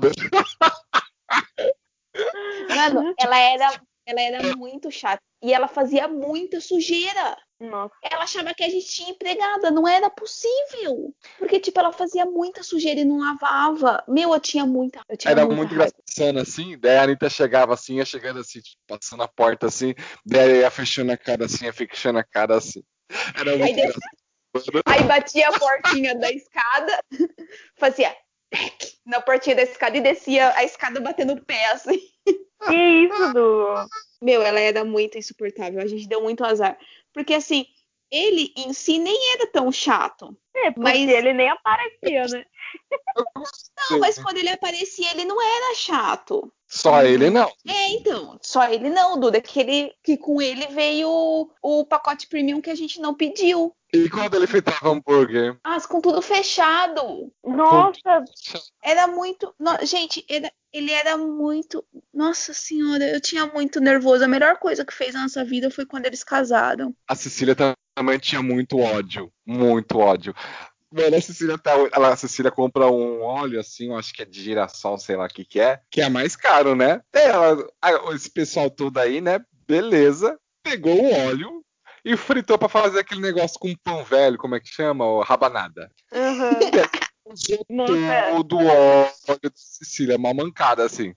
Mano, 2.69 3.15
ela 3.19 3.39
era, 3.39 3.81
ela 4.07 4.21
era 4.21 4.57
muito 4.57 4.91
chata. 4.91 5.23
E 5.43 5.53
ela 5.53 5.69
fazia 5.69 6.09
muita 6.09 6.61
sujeira. 6.61 7.37
Nossa. 7.71 7.95
Ela 8.03 8.25
achava 8.25 8.55
que 8.55 8.65
a 8.65 8.69
gente 8.69 8.87
tinha 8.87 9.11
empregada. 9.11 9.71
Não 9.71 9.87
era 9.87 10.11
possível. 10.11 11.15
Porque, 11.39 11.61
tipo, 11.61 11.79
ela 11.79 11.93
fazia 11.93 12.25
muita 12.25 12.63
sujeira 12.63 13.01
e 13.01 13.05
não 13.05 13.19
lavava. 13.19 14.03
Meu, 14.09 14.33
eu 14.33 14.41
tinha 14.41 14.67
muita. 14.67 15.01
Eu 15.09 15.17
tinha 15.17 15.31
Era 15.31 15.45
muita 15.45 15.57
muito 15.57 15.75
engraçado 15.75 16.39
assim, 16.39 16.79
daí 16.79 16.97
a 16.97 17.03
Anitta 17.03 17.29
chegava 17.29 17.75
assim, 17.75 17.97
ia 17.97 18.05
chegando 18.05 18.41
assim, 18.41 18.61
tipo, 18.61 18.81
passando 18.87 19.23
a 19.23 19.29
porta 19.29 19.67
assim, 19.67 19.95
daí 20.25 20.61
ia 20.61 20.71
fechando 20.71 21.13
a 21.13 21.17
cara 21.17 21.47
assim, 21.47 21.65
ia 21.65 21.73
fechando 21.73 22.19
a 22.19 22.25
cara 22.25 22.57
assim. 22.57 22.83
Era 23.37 23.51
muito 23.57 23.65
Aí 23.65 23.73
engraçado. 23.73 24.83
Aí 24.87 25.03
batia 25.03 25.49
a 25.49 25.59
portinha 25.59 26.15
da 26.17 26.31
escada, 26.31 27.01
fazia 27.77 28.15
na 29.05 29.21
portinha 29.21 29.57
da 29.57 29.63
escada 29.63 29.97
e 29.97 30.01
descia 30.01 30.55
a 30.55 30.65
escada 30.65 31.01
batendo 31.01 31.35
o 31.35 31.45
pé, 31.45 31.73
assim. 31.73 32.01
Que 32.67 32.75
isso, 32.75 33.33
Du? 33.33 33.87
Meu, 34.23 34.41
ela 34.43 34.61
era 34.61 34.85
muito 34.85 35.19
insuportável. 35.19 35.81
A 35.81 35.87
gente 35.87 36.09
deu 36.09 36.23
muito 36.23 36.45
azar. 36.45 36.79
Porque, 37.15 37.33
assim, 37.33 37.65
ele 38.11 38.53
em 38.57 38.73
si 38.75 38.99
nem 38.99 39.33
era 39.35 39.47
tão 39.47 39.73
chato. 39.73 40.37
É, 40.55 40.71
porque 40.71 40.81
Mas- 40.81 41.09
ele 41.09 41.33
nem 41.33 41.49
aparecia, 41.49 42.27
né? 42.29 42.45
Não, 43.91 43.99
mas 43.99 44.19
quando 44.19 44.37
ele 44.39 44.49
aparecia, 44.49 45.11
ele 45.13 45.25
não 45.25 45.41
era 45.41 45.75
chato. 45.75 46.53
Só 46.69 47.03
ele 47.03 47.31
não. 47.31 47.49
É, 47.69 47.91
então. 47.91 48.39
Só 48.43 48.65
ele 48.69 48.91
não, 48.91 49.19
Duda. 49.19 49.41
Que, 49.41 49.61
ele, 49.61 49.95
que 50.03 50.17
com 50.17 50.41
ele 50.43 50.67
veio 50.69 51.09
o, 51.09 51.51
o 51.63 51.85
pacote 51.87 52.27
premium 52.27 52.61
que 52.61 52.71
a 52.71 52.75
gente 52.75 53.01
não 53.01 53.15
pediu. 53.15 53.75
E 53.93 54.09
quando 54.09 54.35
ele 54.35 54.47
fritava 54.47 54.89
hambúrguer? 54.91 55.57
Ah, 55.63 55.81
com 55.89 56.01
tudo 56.01 56.21
fechado. 56.21 57.33
Nossa, 57.45 58.25
Era 58.83 59.07
muito. 59.07 59.55
no- 59.59 59.85
gente, 59.87 60.25
era- 60.29 60.53
ele 60.75 60.91
era 60.91 61.17
muito. 61.17 61.85
Nossa 62.13 62.53
senhora, 62.53 63.05
eu 63.05 63.21
tinha 63.21 63.47
muito 63.47 63.81
nervoso. 63.81 64.25
A 64.25 64.29
melhor 64.29 64.59
coisa 64.59 64.85
que 64.85 64.93
fez 64.93 65.15
na 65.15 65.23
nossa 65.23 65.45
vida 65.45 65.71
foi 65.71 65.87
quando 65.87 66.07
eles 66.07 66.25
casaram. 66.25 66.93
A 67.09 67.15
Cecília 67.15 67.55
também 67.55 68.19
tinha 68.19 68.43
muito 68.43 68.79
ódio. 68.81 69.33
Muito 69.47 69.99
ódio. 69.99 70.35
Mano, 70.91 71.17
a 71.17 71.21
Cecília, 71.21 71.57
tá, 71.57 71.73
ela, 71.93 72.13
a 72.13 72.17
Cecília 72.17 72.51
compra 72.51 72.89
um 72.89 73.23
óleo 73.23 73.61
assim, 73.61 73.89
eu 73.89 73.97
acho 73.97 74.13
que 74.13 74.23
é 74.23 74.25
de 74.25 74.43
girassol, 74.43 74.99
sei 74.99 75.17
lá 75.17 75.27
o 75.27 75.29
que 75.29 75.45
que 75.45 75.59
é, 75.59 75.81
que 75.91 76.01
é 76.01 76.09
mais 76.09 76.37
caro, 76.37 76.77
né? 76.77 77.01
Ela, 77.13 77.67
esse 78.15 78.31
pessoal 78.31 78.71
todo 78.71 78.99
aí, 78.99 79.21
né? 79.21 79.41
Beleza. 79.67 80.39
Pegou 80.63 81.05
o 81.05 81.27
óleo 81.27 81.65
e 82.05 82.17
fritou 82.17 82.59
pra 82.59 82.69
fazer 82.69 83.01
aquele 83.01 83.21
negócio 83.21 83.59
com 83.59 83.75
pão 83.83 84.05
velho, 84.05 84.39
como 84.39 84.55
é 84.55 84.61
que 84.61 84.69
chama? 84.69 85.05
O 85.05 85.23
rabanada. 85.23 85.89
aham. 86.13 86.59
É. 87.27 88.31
todo 88.33 88.57
o 88.59 88.67
óleo 88.67 89.41
da 89.43 89.51
Cecília, 89.55 90.17
uma 90.17 90.35
mancada 90.35 90.85
assim. 90.85 91.15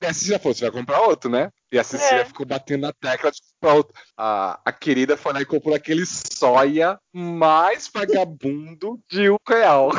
E 0.00 0.06
a 0.06 0.12
Cecília 0.12 0.38
falou: 0.38 0.54
você 0.54 0.68
vai 0.68 0.80
comprar 0.80 1.00
outro, 1.02 1.30
né? 1.30 1.50
E 1.70 1.78
a 1.78 1.84
Cecília 1.84 2.22
É. 2.22 2.24
ficou 2.24 2.44
batendo 2.44 2.82
na 2.82 2.92
tecla 2.92 3.30
de 3.30 3.40
comprar 3.54 3.74
outro. 3.74 3.94
A, 4.16 4.60
a 4.64 4.72
querida 4.72 5.16
foi 5.16 5.32
lá 5.32 5.40
e 5.40 5.46
comprou 5.46 5.74
aquele 5.74 6.04
soia 6.06 6.98
mais 7.12 7.88
vagabundo 7.92 9.00
de 9.08 9.30
um 9.30 9.36
real. 9.48 9.90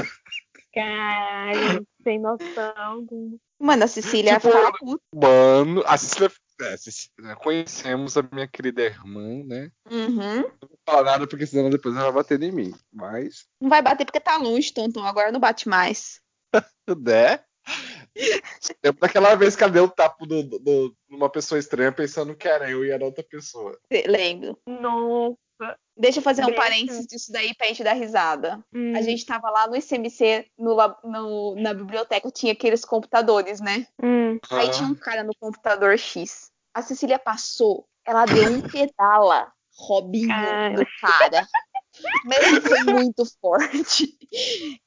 Caralho, 0.74 1.88
sem 2.04 2.20
noção. 2.20 3.08
Mano, 3.60 3.84
a 3.84 3.88
Cecília 3.88 4.40
Tipo, 4.40 4.52
puta. 4.80 5.04
Mano, 5.16 5.84
a 5.86 5.98
Cecília. 5.98 6.32
É, 6.62 7.36
conhecemos 7.36 8.16
a 8.18 8.22
minha 8.32 8.48
querida 8.48 8.82
irmã, 8.84 9.44
né? 9.44 9.72
Uhum. 9.90 10.42
Não 10.42 10.70
vou 10.70 10.80
falar 10.86 11.04
nada 11.04 11.28
porque 11.28 11.46
senão 11.46 11.70
depois 11.70 11.96
ela 11.96 12.06
vai 12.06 12.24
bater 12.24 12.42
em 12.42 12.52
mim. 12.52 12.74
Mas, 12.92 13.48
Não 13.60 13.70
vai 13.70 13.82
bater 13.82 14.06
porque 14.06 14.20
tá 14.20 14.38
longe, 14.38 14.74
Tonton. 14.74 15.04
Agora 15.04 15.32
não 15.32 15.40
bate 15.40 15.68
mais. 15.68 16.22
né? 17.02 17.44
Lembro 18.84 19.00
daquela 19.00 19.36
vez 19.36 19.56
que 19.56 19.64
ela 19.64 19.72
deu 19.72 19.86
um 19.86 19.90
tapa 19.90 20.26
no- 20.26 20.44
no- 20.44 20.96
numa 21.10 21.30
pessoa 21.30 21.58
estranha 21.58 21.92
pensando 21.92 22.36
que 22.36 22.48
era 22.48 22.70
eu 22.70 22.86
e 22.86 22.92
era 22.92 23.04
outra 23.04 23.24
pessoa. 23.24 23.80
Lembro. 24.06 24.60
Nossa. 24.68 25.38
Deixa 25.96 26.20
eu 26.20 26.24
fazer 26.24 26.44
um 26.44 26.54
parênteses 26.56 27.06
disso 27.06 27.32
daí 27.32 27.54
pra 27.56 27.68
gente 27.68 27.84
dar 27.84 27.94
risada. 27.94 28.64
Hum. 28.74 28.96
A 28.96 29.02
gente 29.02 29.26
tava 29.26 29.50
lá 29.52 29.68
no 29.68 29.76
ICMC, 29.76 30.48
no, 30.58 30.76
no- 31.04 31.56
na 31.56 31.74
biblioteca, 31.74 32.32
tinha 32.32 32.52
aqueles 32.54 32.84
computadores, 32.84 33.62
né? 33.62 33.86
Hum. 34.02 34.40
Aí 34.50 34.70
tinha 34.72 34.88
um 34.90 34.96
cara 34.96 35.24
no 35.24 35.34
computador 35.40 35.98
X. 35.98 36.52
A 36.74 36.82
Cecília 36.82 37.20
passou 37.20 37.88
ela 38.06 38.26
deu 38.26 38.52
um 38.52 38.62
pedala 38.62 39.54
Robinho 39.78 40.28
Cara. 40.28 40.70
no 40.72 40.86
cara. 41.00 41.48
Mas 42.26 42.38
assim, 42.40 42.62
foi 42.62 42.84
muito 42.84 43.24
forte. 43.40 44.18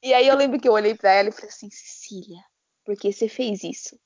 E 0.03 0.13
aí 0.13 0.27
eu 0.27 0.35
lembro 0.35 0.59
que 0.59 0.67
eu 0.67 0.73
olhei 0.73 0.93
pra 0.93 1.11
ela 1.13 1.29
e 1.29 1.31
falei 1.31 1.49
assim, 1.49 1.69
Cecília, 1.71 2.43
por 2.85 2.95
que 2.95 3.11
você 3.11 3.27
fez 3.27 3.63
isso? 3.63 3.99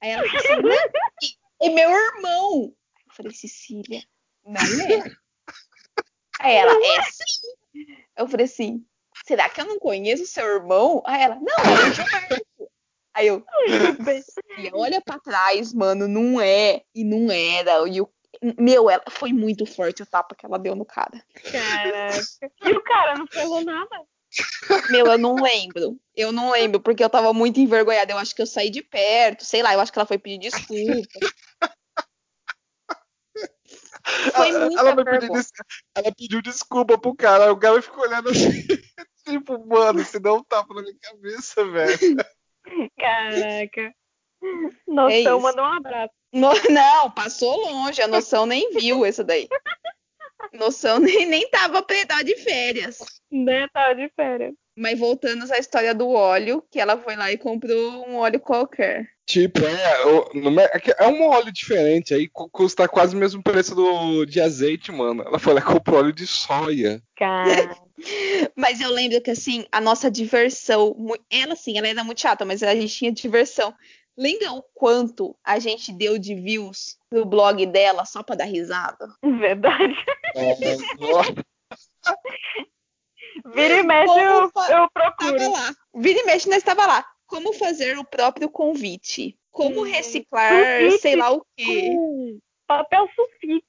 Aí 0.00 0.10
ela 0.12 0.22
falou 0.26 0.38
assim, 0.40 0.62
"Não, 0.62 1.66
é 1.66 1.68
meu 1.70 1.90
irmão. 1.90 2.62
Eu 3.06 3.12
falei, 3.14 3.32
Cecília, 3.32 4.02
não 4.46 4.60
é. 4.62 5.14
Aí 6.44 6.56
ela, 6.56 6.72
é 6.72 7.02
sim. 7.02 7.86
Eu 8.16 8.28
falei 8.28 8.44
assim, 8.44 8.84
será 9.26 9.48
que 9.48 9.60
eu 9.60 9.64
não 9.64 9.78
conheço 9.78 10.26
seu 10.26 10.46
irmão? 10.46 11.02
Aí 11.06 11.22
ela, 11.22 11.36
não, 11.36 11.56
é 11.56 11.88
o 11.88 11.92
Gilberto. 11.94 12.44
Aí 13.14 13.26
eu, 13.28 13.44
olha 14.74 15.00
pra 15.00 15.18
trás, 15.18 15.72
mano, 15.72 16.06
não 16.06 16.40
é. 16.40 16.82
E 16.94 17.02
não 17.02 17.30
era. 17.30 17.88
E 17.88 18.00
o 18.00 18.10
meu, 18.58 18.90
ela 18.90 19.04
foi 19.08 19.32
muito 19.32 19.64
forte 19.64 20.02
o 20.02 20.06
tapa 20.06 20.34
que 20.34 20.44
ela 20.44 20.58
deu 20.58 20.74
no 20.74 20.84
cara. 20.84 21.24
Caraca. 21.50 22.20
E 22.64 22.72
o 22.72 22.82
cara 22.82 23.14
não 23.14 23.26
falou 23.26 23.64
nada. 23.64 24.02
Meu, 24.90 25.06
eu 25.06 25.16
não 25.16 25.36
lembro. 25.36 25.96
Eu 26.14 26.32
não 26.32 26.50
lembro, 26.50 26.80
porque 26.80 27.02
eu 27.02 27.08
tava 27.08 27.32
muito 27.32 27.60
envergonhada. 27.60 28.12
Eu 28.12 28.18
acho 28.18 28.34
que 28.34 28.42
eu 28.42 28.46
saí 28.46 28.68
de 28.68 28.82
perto, 28.82 29.44
sei 29.44 29.62
lá, 29.62 29.72
eu 29.72 29.80
acho 29.80 29.92
que 29.92 29.98
ela 29.98 30.06
foi 30.06 30.18
pedir 30.18 30.50
desculpa. 30.50 31.18
Foi 34.34 34.48
ela, 34.50 34.68
ela, 34.78 35.18
des- 35.18 35.50
ela 35.96 36.12
pediu 36.14 36.42
desculpa 36.42 36.98
pro 36.98 37.14
cara, 37.14 37.52
o 37.52 37.58
cara 37.58 37.80
ficou 37.80 38.02
olhando 38.04 38.28
assim. 38.30 38.50
tipo, 39.26 39.66
mano, 39.66 40.04
você 40.04 40.20
dá 40.20 40.32
um 40.34 40.42
tapa 40.44 40.74
na 40.74 40.82
minha 40.82 40.94
cabeça, 41.00 41.64
velho. 41.70 41.98
Caraca. 42.98 43.80
É 43.82 43.94
Noção, 44.86 45.38
isso. 45.38 45.40
mandou 45.40 45.64
um 45.64 45.72
abraço. 45.72 46.12
No- 46.32 46.52
não, 46.70 47.10
passou 47.10 47.56
longe. 47.56 48.02
A 48.02 48.08
noção 48.08 48.44
nem 48.44 48.70
viu 48.72 49.06
isso 49.06 49.24
daí. 49.24 49.48
Noção 50.52 50.98
nem, 50.98 51.24
nem 51.26 51.48
tava 51.48 51.82
pra 51.82 51.96
estar 51.96 52.22
de 52.22 52.36
férias. 52.36 52.98
Né? 53.30 53.66
Tava 53.72 53.94
de 53.94 54.08
férias. 54.10 54.54
Mas 54.76 54.98
voltando 54.98 55.50
à 55.52 55.58
história 55.58 55.94
do 55.94 56.08
óleo, 56.10 56.64
que 56.70 56.80
ela 56.80 56.98
foi 56.98 57.16
lá 57.16 57.30
e 57.30 57.38
comprou 57.38 58.08
um 58.08 58.16
óleo 58.16 58.40
qualquer. 58.40 59.08
Tipo, 59.26 59.60
é, 59.60 60.66
é 60.76 61.04
é 61.04 61.08
um 61.08 61.22
óleo 61.28 61.50
diferente, 61.50 62.12
aí 62.12 62.28
cu- 62.28 62.48
custa 62.50 62.86
quase 62.86 63.16
o 63.16 63.18
mesmo 63.18 63.42
preço 63.42 63.74
do, 63.74 64.26
de 64.26 64.40
azeite, 64.40 64.92
mano. 64.92 65.22
Ela 65.22 65.38
foi 65.38 65.54
lá 65.54 65.60
e 65.60 65.64
comprou 65.64 65.98
óleo 65.98 66.12
de 66.12 66.26
soia. 66.26 67.02
Cara. 67.16 67.74
Mas 68.54 68.80
eu 68.80 68.90
lembro 68.90 69.20
que, 69.22 69.30
assim, 69.30 69.64
a 69.72 69.80
nossa 69.80 70.10
diversão. 70.10 70.94
Ela, 71.30 71.54
assim, 71.54 71.78
ela 71.78 71.88
era 71.88 72.04
muito 72.04 72.20
chata, 72.20 72.44
mas 72.44 72.62
a 72.62 72.74
gente 72.74 72.94
tinha 72.94 73.12
diversão. 73.12 73.74
Lembra 74.16 74.52
o 74.52 74.62
quanto 74.74 75.34
a 75.44 75.58
gente 75.58 75.92
deu 75.92 76.18
de 76.18 76.34
views 76.34 76.96
no 77.10 77.24
blog 77.24 77.64
dela 77.66 78.04
só 78.04 78.22
pra 78.22 78.36
dar 78.36 78.44
risada? 78.44 79.08
Verdade. 79.22 79.94
É, 80.34 80.54
Vira 83.54 83.74
e 83.78 83.82
mexe, 83.82 84.12
eu, 84.18 84.42
eu 84.42 84.50
Tava 84.50 84.90
procuro. 84.92 85.52
lá. 85.52 85.74
Vira 85.94 86.20
e 86.20 86.24
mexe, 86.24 86.48
nós 86.48 86.62
tava 86.62 86.86
lá. 86.86 87.04
Como 87.26 87.52
fazer 87.54 87.98
o 87.98 88.04
próprio 88.04 88.48
convite? 88.50 89.38
Como 89.50 89.80
Hum, 89.80 89.84
reciclar, 89.84 90.50
convite 90.80 90.98
sei 91.00 91.16
lá 91.16 91.32
o 91.32 91.44
quê. 91.56 91.96
Papel 92.66 93.08
sulfite. 93.14 93.64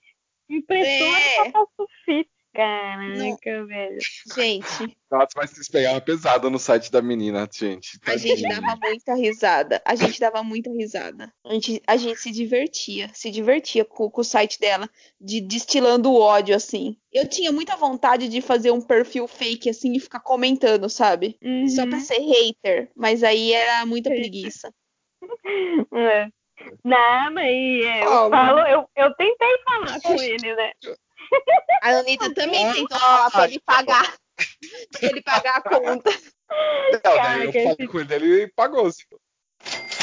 Impressora 0.49 1.19
É. 1.19 1.29
de 1.29 1.35
papel 1.51 1.69
sulfite. 1.75 2.29
Caraca, 2.55 3.65
velho. 3.65 3.97
Gente, 4.33 4.97
nossa, 5.11 5.27
mas 5.35 5.49
vocês 5.51 5.67
pegavam 5.67 5.99
pesado 6.01 6.49
no 6.49 6.57
site 6.57 6.89
da 6.91 7.01
menina, 7.01 7.47
gente. 7.53 7.99
a 8.05 8.17
gente 8.17 8.41
dava 8.43 8.75
muita 8.81 9.13
risada. 9.13 9.81
A 9.85 9.93
gente 9.95 10.19
dava 10.19 10.41
muita 10.41 10.71
risada. 10.71 11.31
A 11.45 11.53
gente, 11.53 11.81
a 11.85 11.97
gente 11.97 12.19
se 12.19 12.31
divertia. 12.31 13.09
Se 13.13 13.29
divertia 13.29 13.83
com, 13.83 14.09
com 14.09 14.21
o 14.21 14.23
site 14.23 14.59
dela. 14.59 14.89
De 15.19 15.41
destilando 15.41 16.13
ódio, 16.15 16.55
assim. 16.55 16.97
Eu 17.11 17.27
tinha 17.27 17.51
muita 17.51 17.75
vontade 17.75 18.27
de 18.29 18.41
fazer 18.41 18.71
um 18.71 18.81
perfil 18.81 19.27
fake, 19.27 19.69
assim, 19.69 19.93
e 19.93 19.99
ficar 19.99 20.19
comentando, 20.21 20.89
sabe? 20.89 21.37
Só 21.75 21.83
Uhum. 21.83 21.89
pra 21.89 21.99
ser 21.99 22.19
hater. 22.19 22.89
Mas 22.95 23.23
aí 23.23 23.53
era 23.53 23.85
muita 23.85 24.09
preguiça. 24.09 24.71
É. 25.93 26.27
Não, 26.83 27.33
mas 27.33 27.45
é, 27.85 28.03
eu 28.05 28.29
falo, 28.29 28.59
eu, 28.61 28.89
eu 28.95 29.13
tentei 29.15 29.57
falar 29.65 29.99
com 30.01 30.13
ele, 30.21 30.55
né? 30.55 30.71
A 31.81 31.89
Anitta 31.99 32.33
também 32.33 32.73
tentou 32.73 32.99
falar 32.99 33.31
pra 33.31 33.45
ele 33.45 33.59
pagar. 33.59 34.15
pra 34.91 35.09
ele 35.09 35.21
pagar 35.21 35.57
a 35.57 35.61
conta. 35.61 36.11
Não, 36.11 36.99
daí 37.01 37.01
Cara, 37.01 37.43
eu 37.45 37.51
que 37.51 37.59
falei 37.59 37.75
esse- 37.79 37.87
com 37.87 37.99
ele, 37.99 38.13
ele 38.15 38.47
pagou. 38.55 38.85
assim. 38.87 39.03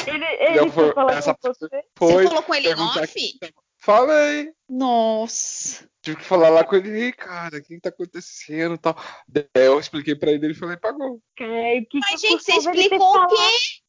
Ele, 0.07 0.25
ele 0.25 0.59
Eu 0.59 0.73
falar 0.93 1.13
essa 1.19 1.35
com 1.35 1.53
você. 1.53 1.67
Você 1.69 1.83
Foi, 1.97 2.25
falou 2.27 2.43
com 2.43 2.55
ele 2.55 2.69
em 2.69 2.75
off? 2.81 3.39
falei. 3.79 4.53
Nossa. 4.69 5.89
Tive 6.03 6.17
que 6.17 6.25
falar 6.25 6.49
lá 6.49 6.65
com 6.65 6.75
ele, 6.75 7.01
"Ei, 7.01 7.13
cara, 7.13 7.59
o 7.59 7.63
que, 7.63 7.75
que 7.75 7.81
tá 7.81 7.91
acontecendo 7.91 8.75
e 8.75 8.79
tal. 8.79 8.97
Daí 9.29 9.45
eu 9.55 9.79
expliquei 9.79 10.17
pra 10.17 10.33
ele, 10.33 10.47
ele 10.47 10.55
falou, 10.55 10.75
e 10.75 10.77
pagou. 10.81 11.21
Cara, 11.37 11.51
o 11.53 11.87
que 11.87 11.99
Mas, 12.01 12.21
que 12.21 12.29
gente, 12.29 12.43
você 12.43 12.53
ele 12.53 12.81
explicou 12.83 13.17
o 13.17 13.27
quê? 13.29 13.35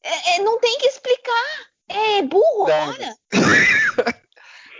É, 0.04 0.36
é, 0.36 0.40
não 0.44 0.60
tem 0.60 0.78
que 0.78 0.88
explicar. 0.88 1.68
É 1.90 2.22
burro, 2.22 2.68
Não. 2.68 2.90
ora. 2.90 3.16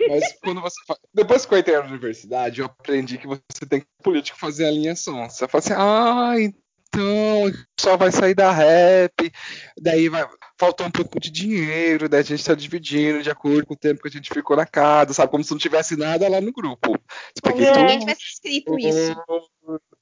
Mas 0.08 0.34
quando 0.42 0.60
você. 0.60 0.76
Depois 1.12 1.46
que 1.46 1.54
eu 1.54 1.58
entrei 1.58 1.76
na 1.76 1.86
universidade, 1.86 2.60
eu 2.60 2.66
aprendi 2.66 3.18
que 3.18 3.26
você 3.26 3.66
tem 3.68 3.80
que 3.80 3.86
político 4.02 4.38
fazer 4.38 4.66
a 4.66 4.70
linha 4.70 4.96
som. 4.96 5.28
Você 5.28 5.48
fala 5.48 5.64
assim, 5.64 5.74
ah, 5.76 6.34
então 6.38 7.52
só 7.78 7.96
vai 7.96 8.12
sair 8.12 8.34
da 8.34 8.52
rap, 8.52 9.32
daí 9.80 10.08
vai 10.08 10.26
faltou 10.58 10.86
um 10.86 10.90
pouco 10.90 11.18
de 11.18 11.30
dinheiro, 11.30 12.08
daí 12.08 12.20
a 12.20 12.24
gente 12.24 12.44
tá 12.44 12.54
dividindo 12.54 13.22
de 13.22 13.30
acordo 13.30 13.66
com 13.66 13.74
o 13.74 13.76
tempo 13.76 14.00
que 14.00 14.08
a 14.08 14.10
gente 14.10 14.32
ficou 14.32 14.56
na 14.56 14.66
casa, 14.66 15.12
sabe? 15.12 15.30
Como 15.30 15.42
se 15.42 15.50
não 15.50 15.58
tivesse 15.58 15.96
nada 15.96 16.28
lá 16.28 16.40
no 16.40 16.52
grupo. 16.52 16.94
É. 16.94 16.98
Se 17.34 17.68
alguém 17.68 17.72
tudo. 17.72 18.00
tivesse 18.00 18.22
escrito 18.22 18.78
isso. 18.78 19.16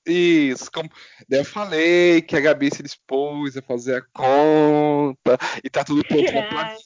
Isso. 0.07 0.71
Como... 0.71 0.91
Daí 1.29 1.41
eu 1.41 1.45
falei 1.45 2.23
que 2.23 2.37
a 2.37 2.41
Gabi 2.41 2.71
se 2.75 2.83
dispôs 2.83 3.57
a 3.57 3.63
fazer 3.63 3.97
a 3.97 4.03
conta 4.13 5.39
e 5.65 5.71
tá 5.71 5.85
tudo 5.85 6.05
pronto 6.05 6.33
na 6.33 6.43
Ai. 6.69 6.77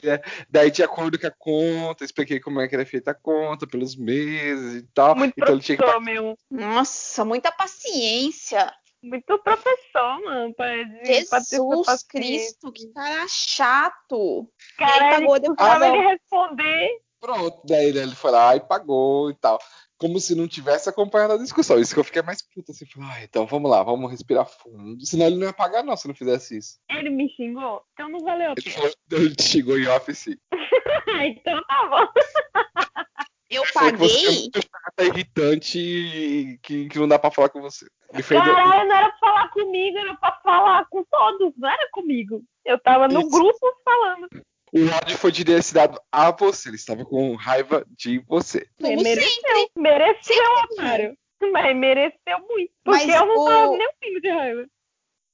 Planilha. 0.00 0.22
Daí, 0.48 0.70
de 0.70 0.82
acordo 0.82 1.18
com 1.18 1.26
a 1.26 1.30
conta, 1.30 2.04
expliquei 2.04 2.40
como 2.40 2.60
é 2.60 2.68
que 2.68 2.74
era 2.74 2.86
feita 2.86 3.10
a 3.12 3.14
conta 3.14 3.66
pelos 3.66 3.96
meses 3.96 4.82
e 4.82 4.86
tal. 4.94 5.14
Muito 5.14 5.34
então 5.36 5.54
ele 5.54 5.62
tinha 5.62 5.78
que 5.78 6.00
meu. 6.00 6.36
Nossa, 6.50 7.24
muita 7.24 7.52
paciência. 7.52 8.72
Muito 9.02 9.38
professor, 9.38 10.20
mano. 10.24 10.54
Pra, 10.54 10.68
Jesus. 11.04 12.02
Cristo, 12.08 12.70
que 12.70 12.92
cara 12.92 13.26
chato. 13.28 14.46
Cara, 14.76 14.96
Ele 14.96 15.04
ele 15.04 15.26
pagou 15.26 15.40
depois. 15.40 15.58
custava 15.58 15.84
Ah, 15.84 15.88
ele 15.88 16.08
responder. 16.08 17.00
Pronto, 17.20 17.60
daí 17.66 17.86
ele 17.86 18.14
foi 18.14 18.30
lá 18.30 18.56
e 18.56 18.60
pagou 18.60 19.30
e 19.30 19.34
tal. 19.34 19.58
Como 20.00 20.18
se 20.18 20.34
não 20.34 20.48
tivesse 20.48 20.88
acompanhado 20.88 21.34
a 21.34 21.38
discussão. 21.38 21.78
Isso 21.78 21.92
que 21.92 22.00
eu 22.00 22.04
fiquei 22.04 22.22
mais 22.22 22.40
puto 22.40 22.72
assim. 22.72 22.86
Falei, 22.86 23.08
ah, 23.12 23.22
então 23.24 23.46
vamos 23.46 23.70
lá, 23.70 23.82
vamos 23.82 24.10
respirar 24.10 24.46
fundo. 24.46 25.04
Senão 25.04 25.26
ele 25.26 25.36
não 25.36 25.46
ia 25.46 25.52
pagar, 25.52 25.82
não, 25.84 25.94
se 25.96 26.08
não 26.08 26.14
fizesse 26.14 26.56
isso. 26.56 26.78
Ele 26.88 27.10
me 27.10 27.28
xingou. 27.36 27.82
Então 27.92 28.08
não 28.08 28.20
valeu 28.20 28.48
a 28.48 28.52
Ele 28.52 28.62
pena. 28.62 28.76
falou, 28.76 28.92
ele 29.12 29.34
te 29.36 29.42
chegou 29.42 29.78
em 29.78 29.86
office. 29.88 30.36
então 31.22 31.62
tá 31.66 31.88
bom. 31.88 32.08
Eu 33.50 33.64
que 33.64 33.72
você 33.72 33.78
é 33.78 33.90
paguei. 33.90 34.40
muito 34.42 34.60
chata, 34.62 35.04
irritante 35.04 35.78
e 35.78 36.58
que, 36.62 36.88
que 36.88 36.98
não 37.00 37.08
dá 37.08 37.18
pra 37.18 37.32
falar 37.32 37.48
com 37.48 37.60
você. 37.60 37.84
Fez. 38.22 38.40
Caralho, 38.40 38.88
não 38.88 38.96
era 38.96 39.08
pra 39.10 39.18
falar 39.18 39.48
comigo, 39.50 39.98
era 39.98 40.14
pra 40.14 40.40
falar 40.42 40.84
com 40.88 41.04
todos, 41.04 41.52
não 41.56 41.68
era 41.68 41.88
comigo. 41.92 42.44
Eu 42.64 42.78
tava 42.78 43.08
no 43.08 43.20
Isso. 43.20 43.28
grupo 43.30 43.58
falando. 43.84 44.28
O 44.72 44.86
ódio 44.96 45.18
foi 45.18 45.32
direcionado 45.32 46.00
a 46.12 46.30
você. 46.30 46.68
Ele 46.68 46.76
estava 46.76 47.04
com 47.04 47.34
raiva 47.34 47.84
de 47.96 48.20
você. 48.20 48.66
Como 48.80 49.02
mereceu, 49.02 49.30
sempre. 49.30 49.70
mereceu, 49.76 50.34
Sempre. 50.36 50.74
otário. 50.74 51.18
Mas 51.52 51.76
mereceu 51.76 52.38
muito. 52.48 52.72
Porque 52.84 53.06
Mas 53.06 53.08
eu 53.08 53.26
não 53.26 53.36
o- 53.36 53.44
tava 53.46 53.76
nem 53.76 53.88
um 53.88 53.92
pingo 54.00 54.20
de 54.20 54.28
raiva. 54.30 54.66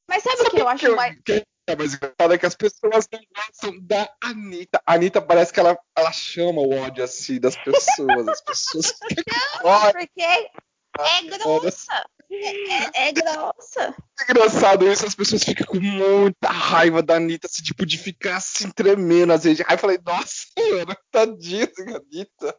Mas 0.08 0.22
sabe 0.22 0.42
o 0.42 0.50
que 0.50 0.60
eu 0.60 0.68
acho 0.68 0.94
mais. 0.96 1.18
que 1.24 1.42
é 1.68 1.74
mais 1.76 1.94
engraçado 1.94 2.32
é 2.32 2.38
que 2.38 2.46
as 2.46 2.54
pessoas 2.54 3.08
não 3.12 3.20
gostam 3.34 3.80
da 3.82 4.08
Anitta. 4.22 4.80
A 4.86 4.94
Anitta 4.94 5.20
parece 5.20 5.52
que 5.52 5.58
ela, 5.58 5.76
ela 5.98 6.12
chama 6.12 6.60
o 6.60 6.72
ódio 6.78 7.02
assim 7.02 7.40
das 7.40 7.56
pessoas. 7.56 8.28
As 8.28 8.40
pessoas 8.40 8.94
ódio. 9.64 9.92
Porque 9.98 10.50
é, 11.00 11.18
é 11.18 11.22
grossa. 11.22 12.06
É, 12.30 13.06
é- 13.06 13.08
é 13.08 13.12
grossa. 13.12 13.94
É 14.20 14.32
engraçado 14.32 14.86
isso, 14.90 15.06
as 15.06 15.14
pessoas 15.14 15.44
ficam 15.44 15.66
com 15.66 15.78
muita 15.80 16.48
raiva 16.48 17.02
da 17.02 17.16
Anitta, 17.16 17.46
assim, 17.46 17.62
tipo, 17.62 17.86
de 17.86 17.96
ficar 17.98 18.36
assim 18.36 18.70
tremendo 18.70 19.32
às 19.32 19.44
vezes. 19.44 19.64
Aí 19.66 19.74
eu 19.74 19.78
falei, 19.78 19.98
nossa, 20.04 20.46
mano, 20.58 20.96
tadinha 21.10 21.70
Anitta. 21.78 22.56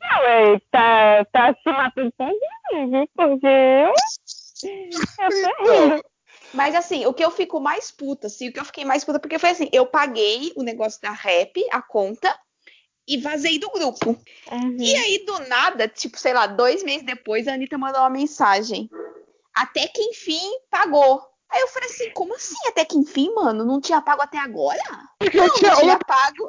Não, 0.00 0.28
ele 0.28 0.60
tá, 0.70 1.24
tá 1.32 1.54
se 1.54 1.70
matando 1.70 2.12
sozinho, 2.16 2.90
viu? 2.90 3.08
Porque 3.16 3.46
eu. 3.46 3.94
Eu 4.62 5.30
tô 5.30 5.64
rindo. 5.64 5.94
Então, 5.96 6.02
Mas 6.52 6.74
assim, 6.74 7.06
o 7.06 7.14
que 7.14 7.24
eu 7.24 7.30
fico 7.30 7.60
mais 7.60 7.90
puta, 7.90 8.26
assim, 8.26 8.48
o 8.48 8.52
que 8.52 8.60
eu 8.60 8.64
fiquei 8.64 8.84
mais 8.84 9.04
puta, 9.04 9.20
porque 9.20 9.38
foi 9.38 9.50
assim, 9.50 9.68
eu 9.72 9.86
paguei 9.86 10.52
o 10.56 10.62
negócio 10.62 11.00
da 11.00 11.12
rap, 11.12 11.64
a 11.70 11.80
conta, 11.80 12.36
e 13.06 13.18
vazei 13.18 13.58
do 13.58 13.70
grupo. 13.70 14.10
Uhum. 14.50 14.76
E 14.78 14.94
aí, 14.94 15.24
do 15.24 15.38
nada, 15.48 15.88
tipo, 15.88 16.18
sei 16.18 16.32
lá, 16.32 16.46
dois 16.46 16.82
meses 16.82 17.02
depois, 17.04 17.48
a 17.48 17.54
Anitta 17.54 17.76
mandou 17.78 18.00
uma 18.00 18.10
mensagem. 18.10 18.88
Até 19.54 19.88
que 19.88 20.00
enfim 20.02 20.40
pagou. 20.70 21.22
Aí 21.50 21.60
eu 21.60 21.68
falei 21.68 21.88
assim, 21.88 22.10
como 22.12 22.34
assim 22.36 22.68
até 22.68 22.84
que 22.84 22.96
enfim, 22.96 23.34
mano? 23.34 23.64
Não 23.64 23.80
tinha 23.80 24.00
pago 24.00 24.22
até 24.22 24.38
agora? 24.38 24.80
porque 25.18 25.36
Não, 25.36 25.46
eu 25.46 25.52
tinha, 25.54 25.70
não 25.72 25.80
tinha 25.80 25.98
pago. 25.98 26.48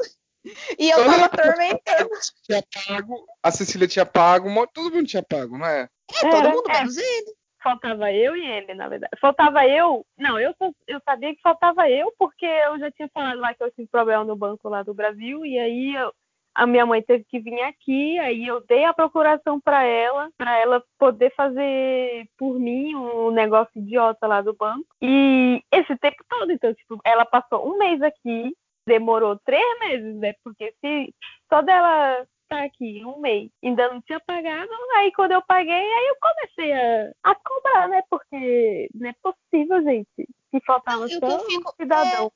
E 0.78 0.90
eu 0.90 0.98
tava 1.04 1.26
atormentando. 1.26 2.10
Tinha 2.44 2.64
pago, 2.88 3.26
a 3.42 3.52
Cecília 3.52 3.88
tinha 3.88 4.06
pago, 4.06 4.48
todo 4.68 4.94
mundo 4.94 5.08
tinha 5.08 5.24
pago, 5.24 5.58
não 5.58 5.66
é? 5.66 5.90
É, 6.14 6.20
todo 6.30 6.36
Era, 6.36 6.50
mundo 6.50 6.70
é. 6.70 6.74
menos 6.80 6.98
ele. 6.98 7.34
Faltava 7.64 8.12
eu 8.12 8.36
e 8.36 8.46
ele, 8.46 8.74
na 8.74 8.88
verdade. 8.88 9.12
Faltava 9.20 9.68
eu. 9.68 10.06
Não, 10.18 10.40
eu, 10.40 10.54
eu 10.88 11.00
sabia 11.06 11.36
que 11.36 11.42
faltava 11.42 11.88
eu, 11.90 12.12
porque 12.18 12.46
eu 12.46 12.80
já 12.80 12.92
tinha 12.92 13.10
falado 13.14 13.40
lá 13.40 13.54
que 13.54 13.64
eu 13.64 13.72
tive 13.72 13.88
problema 13.88 14.24
no 14.24 14.36
banco 14.36 14.68
lá 14.68 14.82
do 14.82 14.94
Brasil, 14.96 15.46
e 15.46 15.60
aí 15.60 15.96
eu- 15.96 16.12
a 16.54 16.68
minha 16.68 16.86
mãe 16.86 17.02
teve 17.02 17.24
que 17.26 17.40
vir 17.40 17.62
aqui, 17.62 18.20
aí 18.20 18.46
eu 18.46 18.62
dei 18.68 18.84
a 18.86 18.94
procuração 18.94 19.60
para 19.60 19.84
ela, 19.84 20.30
para 20.38 20.58
ela 20.60 20.84
poder 20.98 21.34
fazer 21.36 22.28
por 22.38 22.60
mim 22.60 22.94
um 22.96 23.32
negócio 23.32 23.72
idiota 23.76 24.28
lá 24.28 24.42
do 24.42 24.54
banco. 24.54 24.86
E 25.02 25.64
esse 25.72 25.96
tempo 25.98 26.24
todo, 26.30 26.52
então, 26.52 26.74
tipo, 26.74 27.00
ela 27.06 27.26
passou 27.26 27.68
um 27.68 27.78
mês 27.78 28.02
aqui, 28.02 28.56
demorou 28.86 29.40
três 29.46 29.80
meses, 29.80 30.16
né? 30.18 30.34
Porque 30.44 30.74
se 30.82 31.14
só 31.52 31.62
dela 31.62 32.26
estar 32.44 32.64
aqui 32.64 33.02
um 33.06 33.20
mês 33.20 33.50
ainda 33.64 33.88
não 33.94 34.02
tinha 34.02 34.20
pagado, 34.20 34.70
aí 34.98 35.12
quando 35.14 35.32
eu 35.32 35.42
paguei, 35.44 35.74
aí 35.74 36.08
eu 36.08 36.16
comecei 36.22 36.74
a, 36.74 37.12
a 37.24 37.36
cobrar, 37.36 37.88
né? 37.88 38.02
Porque 38.10 38.90
não 38.94 39.10
é 39.10 39.14
possível, 39.22 39.82
gente. 39.84 40.28
Que 40.52 40.60
faltava 40.66 41.08
só 41.08 41.38
um 41.38 41.72
cidadão. 41.80 42.32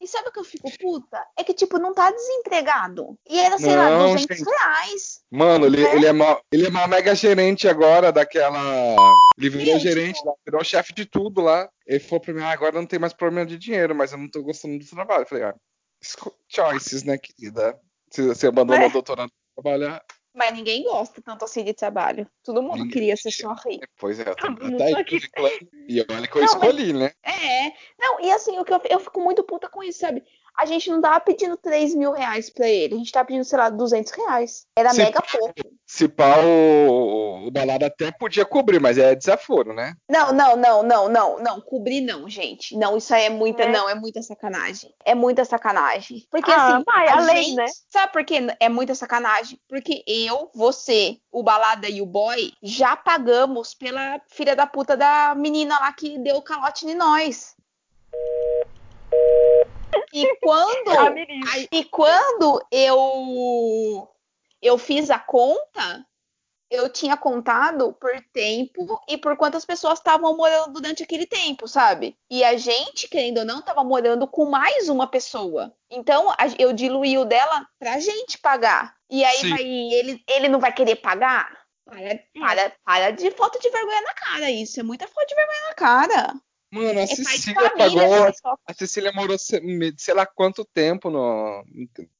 E 0.00 0.06
sabe 0.06 0.28
o 0.28 0.32
que 0.32 0.38
eu 0.38 0.44
fico 0.44 0.70
puta? 0.78 1.24
É 1.38 1.42
que, 1.42 1.54
tipo, 1.54 1.78
não 1.78 1.94
tá 1.94 2.10
desempregado. 2.10 3.18
E 3.28 3.38
era, 3.40 3.56
sei 3.58 3.74
lá, 3.74 3.90
Não, 3.90 4.12
200 4.12 4.36
gente. 4.38 4.46
reais. 4.48 5.20
Mano, 5.30 5.66
ele, 5.66 5.84
É? 5.84 5.94
ele 5.96 6.06
é 6.06 6.12
mó, 6.12 6.38
ele 6.52 6.66
é 6.66 6.70
mó 6.70 6.86
mega 6.86 7.14
gerente 7.14 7.66
agora 7.66 8.12
daquela. 8.12 8.58
Ele 9.38 9.48
virou 9.50 9.78
gerente, 9.78 10.20
lá, 10.24 10.32
virou 10.44 10.62
chefe 10.62 10.92
de 10.92 11.06
tudo 11.06 11.40
lá. 11.40 11.68
Ele 11.86 11.98
falou 12.00 12.20
pra 12.20 12.34
mim, 12.34 12.42
ah, 12.42 12.50
agora 12.50 12.72
não 12.76 12.86
tem 12.86 12.98
mais 12.98 13.12
problema 13.14 13.46
de 13.46 13.56
dinheiro, 13.58 13.94
mas 13.94 14.12
eu 14.12 14.18
não 14.18 14.28
tô 14.30 14.42
gostando 14.42 14.78
do 14.78 14.84
trabalho. 14.86 15.22
Eu 15.22 15.26
falei, 15.26 15.44
ah, 15.44 15.54
choices, 16.48 17.02
né, 17.02 17.16
querida? 17.18 17.78
Se 18.10 18.22
você 18.22 18.46
abandonou 18.48 18.84
É. 18.84 18.88
o 18.88 18.92
doutorado 18.92 19.30
pra 19.54 19.62
trabalhar. 19.62 20.02
Mas 20.36 20.52
ninguém 20.52 20.84
gosta 20.84 21.22
tanto 21.22 21.46
assim 21.46 21.64
de 21.64 21.72
trabalho. 21.72 22.30
Todo 22.44 22.62
mundo 22.62 22.76
Ninguém. 22.76 22.90
queria 22.90 23.16
ser 23.16 23.30
só 23.30 23.54
rei. 23.54 23.80
Pois 23.98 24.20
é, 24.20 24.28
eu 24.28 24.36
tô, 24.36 24.48
tá 24.48 25.04
curriculando. 25.08 25.68
E 25.88 26.04
olha 26.10 26.28
que 26.28 26.36
eu 26.36 26.42
Não, 26.42 26.48
escolhi, 26.48 26.92
né? 26.92 27.12
É. 27.22 27.72
Não, 27.98 28.20
e 28.20 28.30
assim, 28.30 28.54
eu, 28.54 28.64
eu 28.90 29.00
fico 29.00 29.18
muito 29.18 29.42
puta 29.42 29.66
com 29.70 29.82
isso, 29.82 30.00
sabe? 30.00 30.22
A 30.58 30.64
gente 30.64 30.90
não 30.90 31.00
tava 31.00 31.20
pedindo 31.20 31.56
3 31.56 31.94
mil 31.94 32.12
reais 32.12 32.48
pra 32.48 32.66
ele. 32.66 32.94
A 32.94 32.98
gente 32.98 33.12
tava 33.12 33.26
pedindo, 33.26 33.44
sei 33.44 33.58
lá, 33.58 33.68
200 33.68 34.10
reais. 34.12 34.66
Era 34.76 34.90
Sim. 34.90 35.02
mega 35.02 35.20
pouco. 35.20 35.54
Se 35.86 36.08
pá, 36.08 36.38
o, 36.38 37.46
o 37.46 37.50
balada 37.50 37.86
até 37.86 38.10
podia 38.10 38.44
cobrir, 38.44 38.80
mas 38.80 38.96
é 38.98 39.14
desaforo, 39.14 39.74
né? 39.74 39.94
Não, 40.10 40.32
não, 40.32 40.56
não, 40.56 40.82
não, 40.82 41.08
não, 41.08 41.38
não. 41.38 41.60
Cobrir 41.60 42.00
não, 42.00 42.28
gente. 42.28 42.76
Não, 42.76 42.96
isso 42.96 43.14
aí 43.14 43.24
é 43.26 43.30
muita, 43.30 43.64
É. 43.64 43.70
não, 43.70 43.88
é 43.88 43.94
muita 43.94 44.22
sacanagem. 44.22 44.92
É 45.04 45.14
muita 45.14 45.44
sacanagem. 45.44 46.26
Porque 46.30 46.50
Ah, 46.50 46.76
assim, 46.76 46.84
vai, 46.84 47.08
a 47.08 47.16
a 47.16 47.20
lei, 47.20 47.42
gente, 47.44 47.54
né? 47.56 47.66
sabe 47.90 48.12
por 48.12 48.24
que 48.24 48.46
é 48.58 48.68
muita 48.68 48.94
sacanagem? 48.94 49.60
Porque 49.68 50.02
eu, 50.06 50.50
você, 50.54 51.18
o 51.30 51.42
balada 51.42 51.88
e 51.88 52.00
o 52.00 52.06
boy 52.06 52.52
já 52.62 52.96
pagamos 52.96 53.74
pela 53.74 54.20
filha 54.30 54.56
da 54.56 54.66
puta 54.66 54.96
da 54.96 55.34
menina 55.36 55.78
lá 55.78 55.92
que 55.92 56.18
deu 56.18 56.36
o 56.36 56.42
calote 56.42 56.86
em 56.86 56.94
nós. 56.94 57.54
E 60.12 60.36
quando. 60.40 60.90
Aí, 61.52 61.68
e 61.72 61.84
quando 61.84 62.60
eu 62.70 64.08
eu 64.62 64.78
fiz 64.78 65.10
a 65.10 65.18
conta, 65.18 66.04
eu 66.70 66.88
tinha 66.90 67.16
contado 67.16 67.92
por 68.00 68.10
tempo 68.32 69.00
e 69.08 69.16
por 69.16 69.36
quantas 69.36 69.64
pessoas 69.64 69.98
estavam 69.98 70.36
morando 70.36 70.72
durante 70.72 71.02
aquele 71.02 71.26
tempo, 71.26 71.68
sabe? 71.68 72.16
E 72.30 72.42
a 72.42 72.56
gente, 72.56 73.08
querendo 73.08 73.38
ou 73.38 73.44
não, 73.44 73.60
estava 73.60 73.84
morando 73.84 74.26
com 74.26 74.46
mais 74.46 74.88
uma 74.88 75.06
pessoa. 75.06 75.72
Então, 75.90 76.30
a- 76.32 76.36
eu 76.58 76.72
diluí 76.72 77.16
o 77.18 77.24
dela 77.24 77.66
pra 77.78 78.00
gente 78.00 78.38
pagar. 78.38 78.96
E 79.08 79.24
aí 79.24 79.48
vai, 79.50 79.62
ele, 79.62 80.24
ele 80.28 80.48
não 80.48 80.58
vai 80.58 80.72
querer 80.72 80.96
pagar? 80.96 81.64
Para, 81.84 82.18
para, 82.40 82.72
para 82.84 83.10
de 83.12 83.30
falta 83.30 83.60
de 83.60 83.70
vergonha 83.70 84.00
na 84.02 84.14
cara. 84.14 84.50
Isso 84.50 84.80
é 84.80 84.82
muita 84.82 85.06
falta 85.06 85.26
de 85.26 85.34
vergonha 85.36 85.60
na 85.68 85.74
cara. 85.74 86.34
Mano, 86.70 86.98
a 86.98 87.02
É 87.02 87.06
Cecília 87.06 87.70
família, 87.70 88.08
pagou. 88.08 88.32
Só- 88.34 88.56
A 88.66 88.74
Cecília 88.74 89.12
morou 89.12 89.36
sei 89.38 90.14
lá 90.14 90.26
quanto 90.26 90.64
tempo 90.64 91.10
no, 91.10 91.64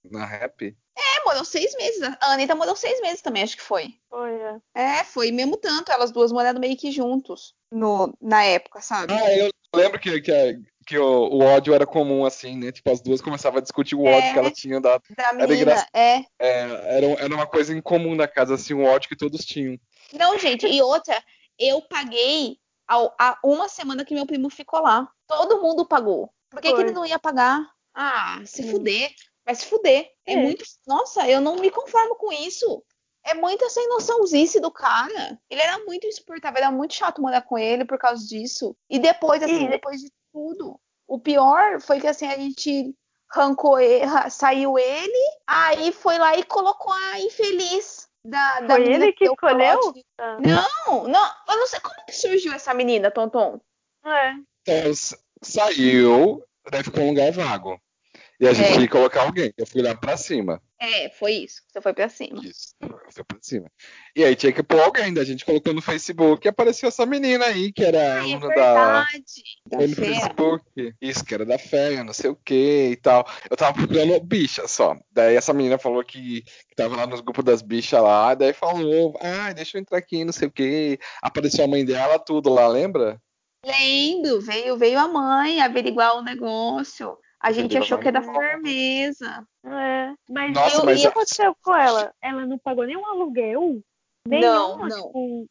na 0.05 0.25
rap. 0.25 0.77
É, 0.97 1.25
morou 1.25 1.45
seis 1.45 1.75
meses. 1.77 2.03
A 2.21 2.33
Anitta 2.33 2.55
morou 2.55 2.75
seis 2.77 3.01
meses 3.01 3.21
também, 3.21 3.43
acho 3.43 3.57
que 3.57 3.63
foi. 3.63 3.95
Foi, 4.09 4.31
é. 4.33 4.57
É, 4.75 5.05
foi 5.05 5.31
mesmo 5.33 5.57
tanto, 5.57 5.91
elas 5.93 6.11
duas 6.11 6.33
morando 6.33 6.61
meio 6.61 6.77
que 6.77 6.91
juntos 6.91 7.55
no, 7.71 8.17
na 8.21 8.45
época, 8.45 8.81
sabe? 8.81 9.13
Ah, 9.13 9.37
eu 9.37 9.51
lembro 9.75 9.99
que, 10.01 10.21
que, 10.23 10.33
a- 10.33 10.55
que 10.87 10.97
o, 10.97 11.05
o 11.29 11.41
ódio 11.43 11.75
era 11.75 11.85
comum, 11.87 12.25
assim, 12.25 12.57
né? 12.57 12.73
Tipo, 12.73 12.93
as 12.93 13.01
duas 13.03 13.21
começavam 13.21 13.59
a 13.59 13.63
discutir 13.63 13.95
o 13.97 14.05
ódio 14.05 14.29
É. 14.31 14.33
que 14.33 14.39
elas 14.39 14.53
tinham 14.55 14.81
dado. 14.81 15.03
Da 15.17 15.33
menina, 15.33 15.55
engraçado. 15.55 15.89
é. 15.93 16.25
É, 16.39 16.61
era, 16.97 17.07
era 17.25 17.35
uma 17.35 17.47
coisa 17.47 17.75
em 17.77 17.83
comum 17.83 18.15
na 18.15 18.29
casa, 18.29 18.55
assim, 18.55 18.73
o 18.73 18.85
ódio 18.85 19.09
que 19.09 19.17
todos 19.17 19.45
tinham. 19.45 19.77
Não, 20.15 20.39
gente, 20.39 20.67
e 20.67 20.81
outra, 20.81 21.21
eu 21.59 21.83
paguei 21.83 22.57
a 22.89 23.39
uma 23.43 23.69
semana 23.69 24.05
que 24.05 24.15
meu 24.15 24.27
primo 24.27 24.49
ficou 24.51 24.81
lá. 24.81 25.09
Todo 25.27 25.61
mundo 25.61 25.87
pagou. 25.87 26.31
Por 26.51 26.61
que, 26.61 26.73
que 26.73 26.81
ele 26.81 26.93
não 26.93 27.05
ia 27.07 27.19
pagar? 27.19 27.69
Ah, 27.95 28.41
se 28.45 28.63
Hum. 28.63 28.71
fuder. 28.71 29.11
Vai 29.45 29.55
se 29.55 29.67
fuder. 29.67 30.11
É, 30.27 30.35
É. 30.35 30.37
muito. 30.37 30.65
Nossa, 30.87 31.29
eu 31.29 31.41
não 31.41 31.57
me 31.57 31.71
conformo 31.71 32.15
com 32.17 32.33
isso. 32.33 32.83
É 33.25 33.35
muita 33.35 33.69
sem 33.71 33.89
noçãozice 33.89 34.61
do 34.61 34.71
cara. 34.71 35.39
Ele 35.51 35.61
era 35.61 35.79
muito 35.85 36.07
insuportável, 36.07 36.59
era 36.59 36.71
muito 36.71 36.95
chato 36.95 37.21
morar 37.21 37.43
com 37.43 37.59
ele 37.59 37.85
por 37.85 37.99
causa 37.99 38.25
disso. 38.25 38.77
E 38.89 38.99
depois, 38.99 39.43
assim, 39.43 39.65
E- 39.67 39.69
depois 39.69 40.01
de 40.01 40.13
tudo. 40.33 40.79
O 41.09 41.19
pior 41.19 41.81
foi 41.81 42.01
que 42.01 42.07
assim, 42.07 42.27
a 42.27 42.37
gente 42.37 42.95
arrancou 43.31 43.79
ele, 43.81 44.07
saiu 44.31 44.79
ele, 44.79 45.19
aí 45.47 45.91
foi 45.93 46.17
lá 46.19 46.37
e 46.37 46.45
colocou 46.45 46.93
a 46.93 47.21
infeliz 47.21 48.06
da, 48.27 48.61
da 48.61 48.75
Foi 48.75 48.93
ele 48.93 49.13
que 49.13 49.25
deu 49.25 49.35
escolheu? 49.35 49.95
Ah. 50.19 50.39
Não, 50.41 51.09
não, 51.09 51.31
eu 51.49 51.57
não 51.57 51.67
sei 51.67 51.81
como 51.81 52.05
que 52.07 52.13
surgiu 52.13 52.53
essa 52.53 52.75
menina, 52.75 53.11
Tonton. 53.11 53.61
É. 54.05 54.35
Então, 54.63 54.93
saiu, 55.43 56.43
daí 56.71 56.83
ficou 56.83 57.05
um 57.05 57.09
lugar 57.09 57.31
vago. 57.33 57.81
E 58.39 58.47
a 58.47 58.53
gente 58.53 58.73
É. 58.73 58.77
que 58.79 58.89
colocar 58.89 59.23
alguém. 59.23 59.53
Eu 59.57 59.67
fui 59.67 59.81
lá 59.83 59.95
pra 59.95 60.17
cima. 60.17 60.61
É, 60.79 61.09
foi 61.09 61.33
isso. 61.33 61.63
Você 61.69 61.81
foi 61.81 61.95
pra 61.95 62.07
cima. 62.09 62.45
Isso, 62.45 62.75
foi 63.11 63.25
pra 63.25 63.39
cima. 63.41 63.67
E 64.15 64.23
aí 64.23 64.37
tinha 64.37 64.53
que 64.53 64.63
pôr 64.63 64.79
alguém, 64.79 65.15
daí 65.15 65.23
a 65.23 65.27
gente 65.27 65.43
colocou 65.43 65.73
no 65.73 65.81
Facebook 65.81 66.47
e 66.47 66.51
apareceu 66.51 66.91
essa 66.91 67.07
menina 67.07 67.47
aí, 67.47 67.73
que 67.73 67.83
era 67.83 67.99
Ai, 68.21 68.31
é 68.33 68.35
aluna 68.35 68.49
da. 68.49 68.55
verdade. 68.55 69.43
Da 69.67 69.79
Foi 69.79 69.87
no. 69.87 69.95
Facebook. 69.97 70.95
Isso, 71.01 71.25
que 71.25 71.33
era 71.35 71.47
da 71.47 71.59
fé, 71.59 72.05
não 72.05 72.13
sei 72.13 72.29
o 72.29 72.37
que 72.37 72.91
e 72.93 72.97
tal. 72.97 73.27
Eu 73.51 73.57
tava 73.57 73.73
procurando 73.73 74.21
bicha 74.21 74.69
só. 74.69 74.95
Daí 75.11 75.35
essa 75.35 75.55
menina 75.55 75.79
falou 75.79 76.05
que, 76.05 76.43
que 76.43 76.75
tava 76.77 76.95
lá 76.95 77.07
nos 77.07 77.23
grupos 77.23 77.43
das 77.45 77.63
bichas 77.63 78.03
lá. 78.03 78.35
Daí 78.35 78.53
falou, 78.53 79.17
ah, 79.23 79.55
deixa 79.55 79.79
eu 79.79 79.81
entrar 79.81 79.97
aqui, 79.97 80.27
não 80.27 80.33
sei 80.33 80.49
o 80.49 80.53
que. 80.53 80.99
Apareceu 81.23 81.65
a 81.65 81.69
mãe 81.69 81.87
dela, 81.87 82.19
tudo 82.19 82.53
lá, 82.53 82.69
lembra? 82.69 83.19
Lembro, 83.65 84.41
veio, 84.43 84.77
veio 84.77 84.99
a 84.99 85.09
mãe 85.09 85.61
averiguar 85.61 86.17
o 86.19 86.23
negócio. 86.23 87.17
A 87.41 87.53
gente 87.53 87.77
achou 87.77 87.99
que 87.99 88.09
era 88.09 88.19
a 88.19 88.23
mãe. 88.23 88.35
firmeza. 88.51 89.47
É. 89.65 90.13
Mas, 90.29 90.53
Nossa, 90.55 90.77
eu, 90.79 90.85
mas 90.85 90.97
e 90.97 90.99
o 90.99 91.03
que 91.03 91.07
a- 91.07 91.11
aconteceu 91.11 91.57
com 91.63 91.75
ela? 91.77 92.13
Ela 92.23 92.47
não 92.47 92.59
pagou 92.59 92.85
nenhum 92.87 93.05
aluguel? 93.07 93.81
Nenhum, 94.27 94.43
Não, 94.43 94.79
não. 94.79 95.07
Tipo, 95.07 95.47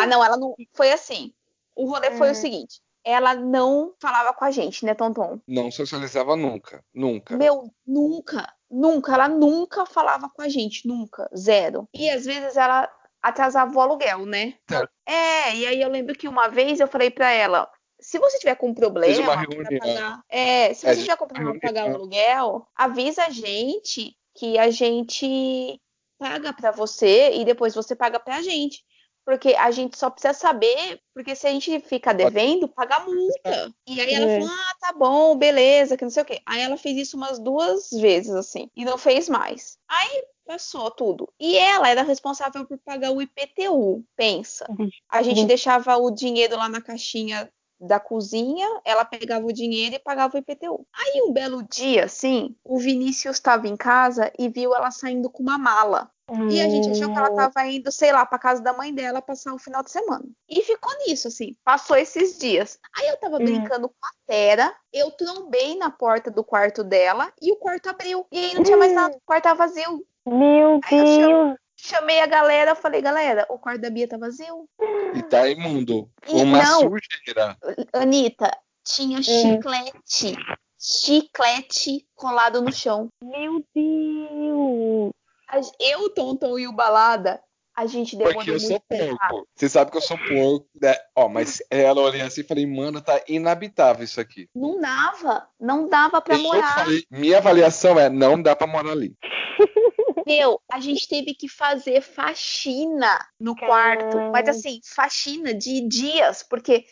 Ah, 0.00 0.06
não, 0.06 0.24
ela 0.24 0.36
não. 0.36 0.54
Foi 0.74 0.90
assim. 0.90 1.32
O 1.76 1.88
rolê 1.88 2.10
foi 2.12 2.28
Hum. 2.28 2.32
o 2.32 2.34
seguinte. 2.34 2.80
Ela 3.04 3.34
não 3.34 3.94
falava 4.00 4.32
com 4.34 4.44
a 4.44 4.50
gente, 4.50 4.84
né, 4.84 4.94
Tonton? 4.94 5.40
Não 5.46 5.70
socializava 5.70 6.34
nunca. 6.34 6.82
Nunca. 6.92 7.36
Meu, 7.36 7.70
nunca, 7.86 8.52
nunca, 8.70 9.14
ela 9.14 9.28
nunca 9.28 9.86
falava 9.86 10.28
com 10.34 10.42
a 10.42 10.48
gente, 10.48 10.86
nunca, 10.88 11.28
zero. 11.36 11.88
E 11.94 12.10
às 12.10 12.24
vezes 12.26 12.56
ela 12.56 12.90
atrasava 13.22 13.72
o 13.76 13.80
aluguel, 13.80 14.26
né? 14.26 14.54
Certo. 14.68 14.90
É, 15.06 15.54
e 15.54 15.66
aí 15.66 15.80
eu 15.80 15.88
lembro 15.88 16.14
que 16.14 16.26
uma 16.28 16.48
vez 16.48 16.80
eu 16.80 16.88
falei 16.88 17.10
pra 17.10 17.30
ela, 17.30 17.70
se 18.00 18.18
você 18.18 18.38
tiver 18.38 18.54
com 18.56 18.72
problema 18.74 19.34
pagar, 19.78 20.22
é, 20.28 20.72
se 20.74 20.86
É, 20.86 20.94
você 20.94 21.00
tiver 21.02 21.16
com 21.16 21.26
problema 21.26 21.52
pra 21.58 21.68
pagar 21.68 21.90
o 21.90 21.94
aluguel, 21.94 22.66
avisa 22.74 23.24
a 23.24 23.30
gente 23.30 24.16
que 24.34 24.58
a 24.58 24.70
gente 24.70 25.80
paga 26.18 26.52
pra 26.52 26.70
você 26.70 27.32
e 27.34 27.44
depois 27.44 27.74
você 27.74 27.94
paga 27.96 28.20
pra 28.20 28.42
gente. 28.42 28.84
Porque 29.24 29.54
a 29.56 29.70
gente 29.70 29.98
só 29.98 30.08
precisa 30.08 30.32
saber, 30.32 31.00
porque 31.14 31.36
se 31.36 31.46
a 31.46 31.50
gente 31.50 31.80
fica 31.80 32.14
devendo, 32.14 32.66
paga 32.66 32.96
a 32.96 33.04
multa. 33.04 33.74
E 33.86 34.00
aí 34.00 34.14
ela 34.14 34.24
É. 34.26 34.40
falou: 34.40 34.48
ah, 34.48 34.74
tá 34.80 34.92
bom, 34.94 35.36
beleza, 35.36 35.98
que 35.98 36.04
não 36.04 36.10
sei 36.10 36.22
o 36.22 36.26
quê. 36.26 36.40
Aí 36.46 36.62
ela 36.62 36.78
fez 36.78 36.96
isso 36.96 37.16
umas 37.16 37.38
duas 37.38 37.90
vezes, 37.90 38.30
assim, 38.34 38.70
e 38.74 38.86
não 38.86 38.96
fez 38.96 39.28
mais. 39.28 39.76
Aí 39.86 40.24
passou 40.46 40.90
tudo. 40.90 41.28
E 41.38 41.58
ela 41.58 41.90
era 41.90 42.02
responsável 42.02 42.64
por 42.66 42.78
pagar 42.78 43.10
o 43.10 43.20
IPTU, 43.20 44.02
pensa. 44.16 44.66
A 45.10 45.22
gente 45.22 45.40
Uhum. 45.40 45.46
deixava 45.46 45.94
o 45.98 46.10
dinheiro 46.10 46.56
lá 46.56 46.66
na 46.68 46.80
caixinha 46.80 47.52
da 47.80 48.00
cozinha, 48.00 48.66
ela 48.84 49.04
pegava 49.04 49.46
o 49.46 49.52
dinheiro 49.52 49.94
e 49.94 49.98
pagava 49.98 50.36
o 50.36 50.38
IPTU. 50.38 50.86
Aí 50.94 51.22
um 51.22 51.32
belo 51.32 51.62
dia, 51.62 52.04
assim, 52.04 52.56
o 52.64 52.78
Vinícius 52.78 53.36
estava 53.36 53.68
em 53.68 53.76
casa 53.76 54.32
e 54.38 54.48
viu 54.48 54.74
ela 54.74 54.90
saindo 54.90 55.30
com 55.30 55.42
uma 55.42 55.58
mala. 55.58 56.10
E 56.50 56.60
a 56.60 56.68
gente 56.68 56.90
achou 56.90 57.10
que 57.12 57.18
ela 57.18 57.30
Hum, 57.30 57.36
tava 57.36 57.66
indo, 57.66 57.90
sei 57.92 58.12
lá, 58.12 58.24
pra 58.24 58.38
casa 58.38 58.62
da 58.62 58.72
mãe 58.72 58.92
dela 58.94 59.20
passar 59.20 59.52
o 59.54 59.58
final 59.58 59.82
de 59.82 59.90
semana. 59.90 60.24
E 60.48 60.62
ficou 60.62 60.92
nisso, 61.06 61.28
assim. 61.28 61.54
Passou 61.64 61.96
esses 61.96 62.38
dias. 62.38 62.78
Aí 62.96 63.08
eu 63.08 63.16
tava 63.18 63.38
Hum. 63.38 63.44
brincando 63.44 63.88
com 63.88 63.94
a 64.02 64.10
Tera, 64.26 64.74
eu 64.92 65.10
trombei 65.10 65.76
na 65.76 65.90
porta 65.90 66.30
do 66.30 66.42
quarto 66.44 66.82
dela 66.82 67.32
e 67.40 67.52
o 67.52 67.56
quarto 67.56 67.88
abriu. 67.88 68.26
E 68.32 68.38
aí 68.38 68.54
não 68.54 68.62
tinha 68.62 68.76
mais 68.78 68.92
Hum. 68.92 68.94
nada, 68.94 69.16
o 69.16 69.20
quarto 69.26 69.44
tava 69.44 69.66
vazio. 69.66 70.06
Meu 70.26 70.80
Aí 70.84 71.18
Deus. 71.18 71.58
Chamei 71.80 72.20
a 72.20 72.26
galera, 72.26 72.74
falei, 72.74 73.00
galera, 73.00 73.46
o 73.48 73.58
quarto 73.58 73.80
da 73.80 73.88
Bia 73.88 74.08
tá 74.08 74.18
vazio. 74.18 74.68
E 75.14 75.22
tá 75.22 75.48
imundo. 75.48 76.10
E 76.26 76.32
Uma 76.32 76.62
não. 76.62 76.80
sujeira. 76.80 77.56
Anitta, 77.92 78.50
tinha 78.84 79.22
chiclete. 79.22 80.36
Chiclete 80.76 82.04
colado 82.14 82.60
no 82.60 82.72
chão. 82.72 83.08
Meu 83.22 83.64
Deus. 83.74 85.72
Eu, 85.80 86.10
Tonton 86.10 86.58
e 86.58 86.66
o 86.66 86.72
Balada, 86.72 87.40
a 87.74 87.86
gente 87.86 88.16
demorou 88.16 88.34
Porque 88.38 88.50
eu 88.50 88.60
sou 88.60 88.80
porco. 88.80 89.46
Você 89.54 89.68
sabe 89.68 89.92
que 89.92 89.96
eu 89.96 90.02
sou 90.02 90.18
porco, 90.18 90.66
né? 90.82 90.96
Ó, 91.16 91.28
mas 91.28 91.62
ela 91.70 92.00
olhei 92.00 92.20
assim 92.22 92.40
e 92.40 92.44
falei, 92.44 92.66
mano, 92.66 93.00
tá 93.00 93.22
inabitável 93.28 94.04
isso 94.04 94.20
aqui. 94.20 94.48
Não 94.54 94.80
dava, 94.80 95.48
não 95.60 95.88
dava 95.88 96.20
pra 96.20 96.34
Eu 96.34 96.42
morar. 96.42 96.74
falei, 96.74 97.04
minha 97.08 97.38
avaliação 97.38 97.98
é, 97.98 98.10
não 98.10 98.40
dá 98.42 98.56
pra 98.56 98.66
morar 98.66 98.90
ali. 98.90 99.14
Meu, 100.26 100.60
a 100.70 100.80
gente 100.80 101.08
teve 101.08 101.34
que 101.34 101.48
fazer 101.48 102.00
faxina 102.00 103.18
no 103.38 103.56
quarto. 103.56 104.16
Mas 104.32 104.48
assim, 104.48 104.80
faxina 104.84 105.54
de 105.54 105.86
dias, 105.86 106.42
porque 106.42 106.86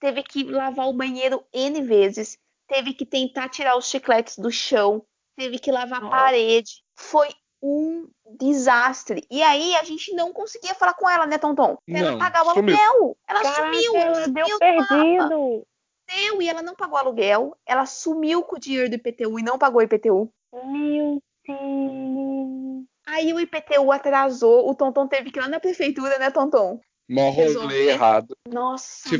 teve 0.00 0.22
que 0.22 0.44
lavar 0.44 0.88
o 0.88 0.92
banheiro 0.92 1.44
N 1.52 1.82
vezes, 1.82 2.38
teve 2.68 2.94
que 2.94 3.06
tentar 3.06 3.48
tirar 3.48 3.76
os 3.76 3.88
chicletes 3.88 4.38
do 4.38 4.50
chão, 4.50 5.04
teve 5.36 5.58
que 5.58 5.72
lavar 5.72 6.04
a 6.04 6.08
parede. 6.08 6.82
Foi 6.96 7.28
um 7.62 8.06
desastre. 8.38 9.26
E 9.30 9.42
aí 9.42 9.74
a 9.76 9.84
gente 9.84 10.14
não 10.14 10.32
conseguia 10.32 10.74
falar 10.74 10.92
com 10.94 11.08
ela, 11.08 11.26
né, 11.26 11.38
Tonton? 11.38 11.78
Pra 11.86 11.98
ela 11.98 12.10
Não, 12.12 12.18
pagar 12.18 12.42
o 12.42 12.52
sumiu. 12.52 12.76
aluguel. 12.76 13.16
Ela 13.26 13.42
Caraca, 13.42 13.62
sumiu, 13.62 13.96
ela 13.96 14.24
sumiu 14.24 14.46
deu 14.46 14.58
perdido. 14.58 15.66
Deu, 16.06 16.42
e 16.42 16.48
ela 16.48 16.60
não 16.60 16.74
pagou 16.74 16.98
aluguel. 16.98 17.56
Ela 17.64 17.86
sumiu 17.86 18.42
com 18.42 18.56
o 18.56 18.58
dinheiro 18.58 18.90
do 18.90 18.96
IPTU 18.96 19.38
e 19.38 19.42
não 19.42 19.58
pagou 19.58 19.80
o 19.80 19.82
IPTU. 19.82 20.30
Meu 20.52 21.22
Deus. 21.46 22.33
Aí 23.06 23.32
o 23.32 23.40
IPTU 23.40 23.92
atrasou, 23.92 24.68
o 24.68 24.74
Tonton 24.74 25.06
teve 25.06 25.30
que 25.30 25.38
ir 25.38 25.42
lá 25.42 25.48
na 25.48 25.60
prefeitura, 25.60 26.18
né, 26.18 26.30
Tonton? 26.30 26.80
Mó 27.06 27.28
rolê 27.28 27.90
errado. 27.90 28.34
Nossa, 28.48 29.10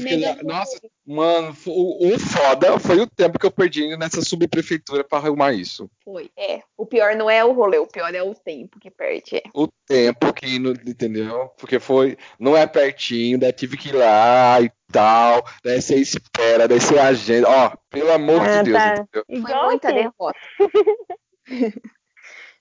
Nossa, 0.43 0.81
mano, 1.07 1.55
o, 1.67 2.15
o 2.15 2.19
foda 2.19 2.79
foi 2.81 2.99
o 3.01 3.07
tempo 3.07 3.39
que 3.39 3.45
eu 3.45 3.51
perdi 3.51 3.95
nessa 3.99 4.23
subprefeitura 4.23 5.05
pra 5.05 5.19
arrumar 5.19 5.53
isso. 5.53 5.91
foi. 6.03 6.31
É, 6.35 6.63
o 6.79 6.87
pior 6.87 7.15
não 7.15 7.29
é 7.29 7.45
o 7.45 7.53
rolê, 7.53 7.77
o 7.77 7.87
pior 7.87 8.15
é 8.15 8.23
o 8.23 8.35
tempo 8.35 8.81
que 8.81 8.91
perde. 8.91 9.37
É. 9.37 9.43
O 9.53 9.69
tempo 9.87 10.33
que, 10.33 10.57
entendeu? 10.57 11.51
Porque 11.59 11.79
foi, 11.79 12.17
não 12.39 12.57
é 12.57 12.67
pertinho, 12.67 13.39
daí 13.39 13.53
tive 13.53 13.77
que 13.77 13.91
ir 13.91 13.97
lá 13.97 14.63
e 14.63 14.73
tal, 14.91 15.45
daí 15.63 15.83
você 15.83 15.97
espera, 15.97 16.67
daí 16.67 16.81
você 16.81 16.99
agenda. 16.99 17.47
Ó, 17.51 17.77
pelo 17.91 18.13
amor 18.13 18.41
Ah, 18.41 18.63
de 18.63 18.71
Deus, 18.71 18.83
tá. 18.83 18.93
entendeu? 18.95 19.25
Foi 19.43 19.63
muita 19.67 19.93
derrota. 19.93 20.39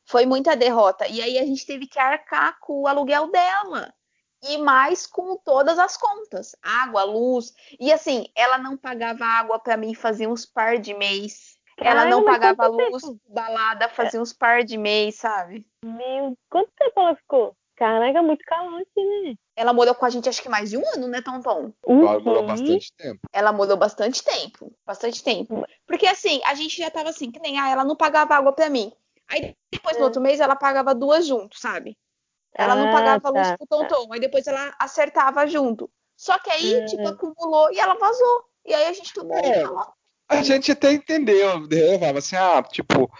foi 0.05 0.25
muita 0.25 0.55
derrota. 0.55 1.07
E 1.07 1.21
aí 1.21 1.37
a 1.37 1.45
gente 1.45 1.65
teve 1.65 1.87
que 1.87 1.99
arcar 1.99 2.59
com 2.59 2.81
o 2.81 2.87
aluguel 2.87 3.31
dela. 3.31 3.93
E 4.45 4.57
mais 4.57 5.07
com 5.07 5.37
todas 5.37 5.79
as 5.79 5.95
contas. 5.95 6.53
Água, 6.61 7.03
luz. 7.03 7.53
E 7.79 7.93
assim, 7.93 8.25
ela 8.35 8.57
não 8.57 8.75
pagava 8.75 9.23
água 9.23 9.57
pra 9.57 9.77
mim 9.77 9.93
fazia 9.93 10.29
uns 10.29 10.45
par 10.45 10.77
de 10.77 10.93
mês. 10.93 11.57
Ela 11.77 12.01
Caralho, 12.01 12.17
não 12.17 12.25
pagava 12.25 12.67
luz, 12.67 13.03
tempo? 13.03 13.19
balada 13.27 13.89
fazia 13.89 14.21
uns 14.21 14.33
par 14.33 14.63
de 14.63 14.77
mês, 14.77 15.15
sabe? 15.15 15.65
Meu, 15.83 16.37
quanto 16.49 16.69
tempo 16.77 16.99
ela 16.99 17.15
ficou? 17.15 17.55
Caraca, 17.75 18.21
muito 18.21 18.43
calante, 18.45 18.91
né? 18.95 19.33
Ela 19.55 19.73
morou 19.73 19.95
com 19.95 20.05
a 20.05 20.09
gente 20.09 20.29
acho 20.29 20.41
que 20.41 20.49
mais 20.49 20.69
de 20.69 20.77
um 20.77 20.83
ano, 20.93 21.07
né, 21.07 21.21
Tonton? 21.21 21.71
Uhum. 21.85 22.45
bastante 22.45 22.93
tempo. 22.95 23.19
Ela 23.31 23.51
morou 23.51 23.77
bastante 23.77 24.23
tempo. 24.23 24.71
Bastante 24.85 25.23
tempo. 25.23 25.65
Porque 25.87 26.05
assim, 26.05 26.39
a 26.45 26.53
gente 26.53 26.77
já 26.77 26.91
tava 26.91 27.09
assim, 27.09 27.31
que 27.31 27.39
nem 27.39 27.59
ah, 27.59 27.69
ela 27.69 27.83
não 27.83 27.95
pagava 27.95 28.35
água 28.35 28.53
pra 28.53 28.69
mim. 28.69 28.91
Aí 29.33 29.55
depois, 29.71 29.97
no 29.97 30.03
É. 30.03 30.05
outro 30.05 30.21
mês, 30.21 30.39
ela 30.39 30.55
pagava 30.55 30.93
duas 30.93 31.25
junto, 31.25 31.57
sabe? 31.59 31.97
Ela 32.55 32.75
não 32.75 32.87
Ah, 32.87 32.91
pagava 32.91 33.29
luz 33.29 33.47
tá, 33.47 33.57
pro 33.57 33.67
Tonton. 33.67 34.13
Aí 34.13 34.19
depois 34.19 34.45
ela 34.45 34.75
acertava 34.77 35.47
junto. 35.47 35.89
Só 36.15 36.37
que 36.37 36.51
aí, 36.51 36.73
É. 36.81 36.85
tipo, 36.85 37.07
acumulou 37.07 37.71
e 37.73 37.79
ela 37.79 37.95
vazou. 37.95 38.45
E 38.63 38.73
aí 38.73 38.85
a 38.85 38.93
gente 38.93 39.11
tomou 39.13 39.35
É. 39.35 39.63
A 40.29 40.41
gente 40.43 40.71
até 40.71 40.91
entendeu, 40.91 41.59
levava 41.69 42.19
assim, 42.19 42.35
ah, 42.35 42.61
tipo, 42.63 43.11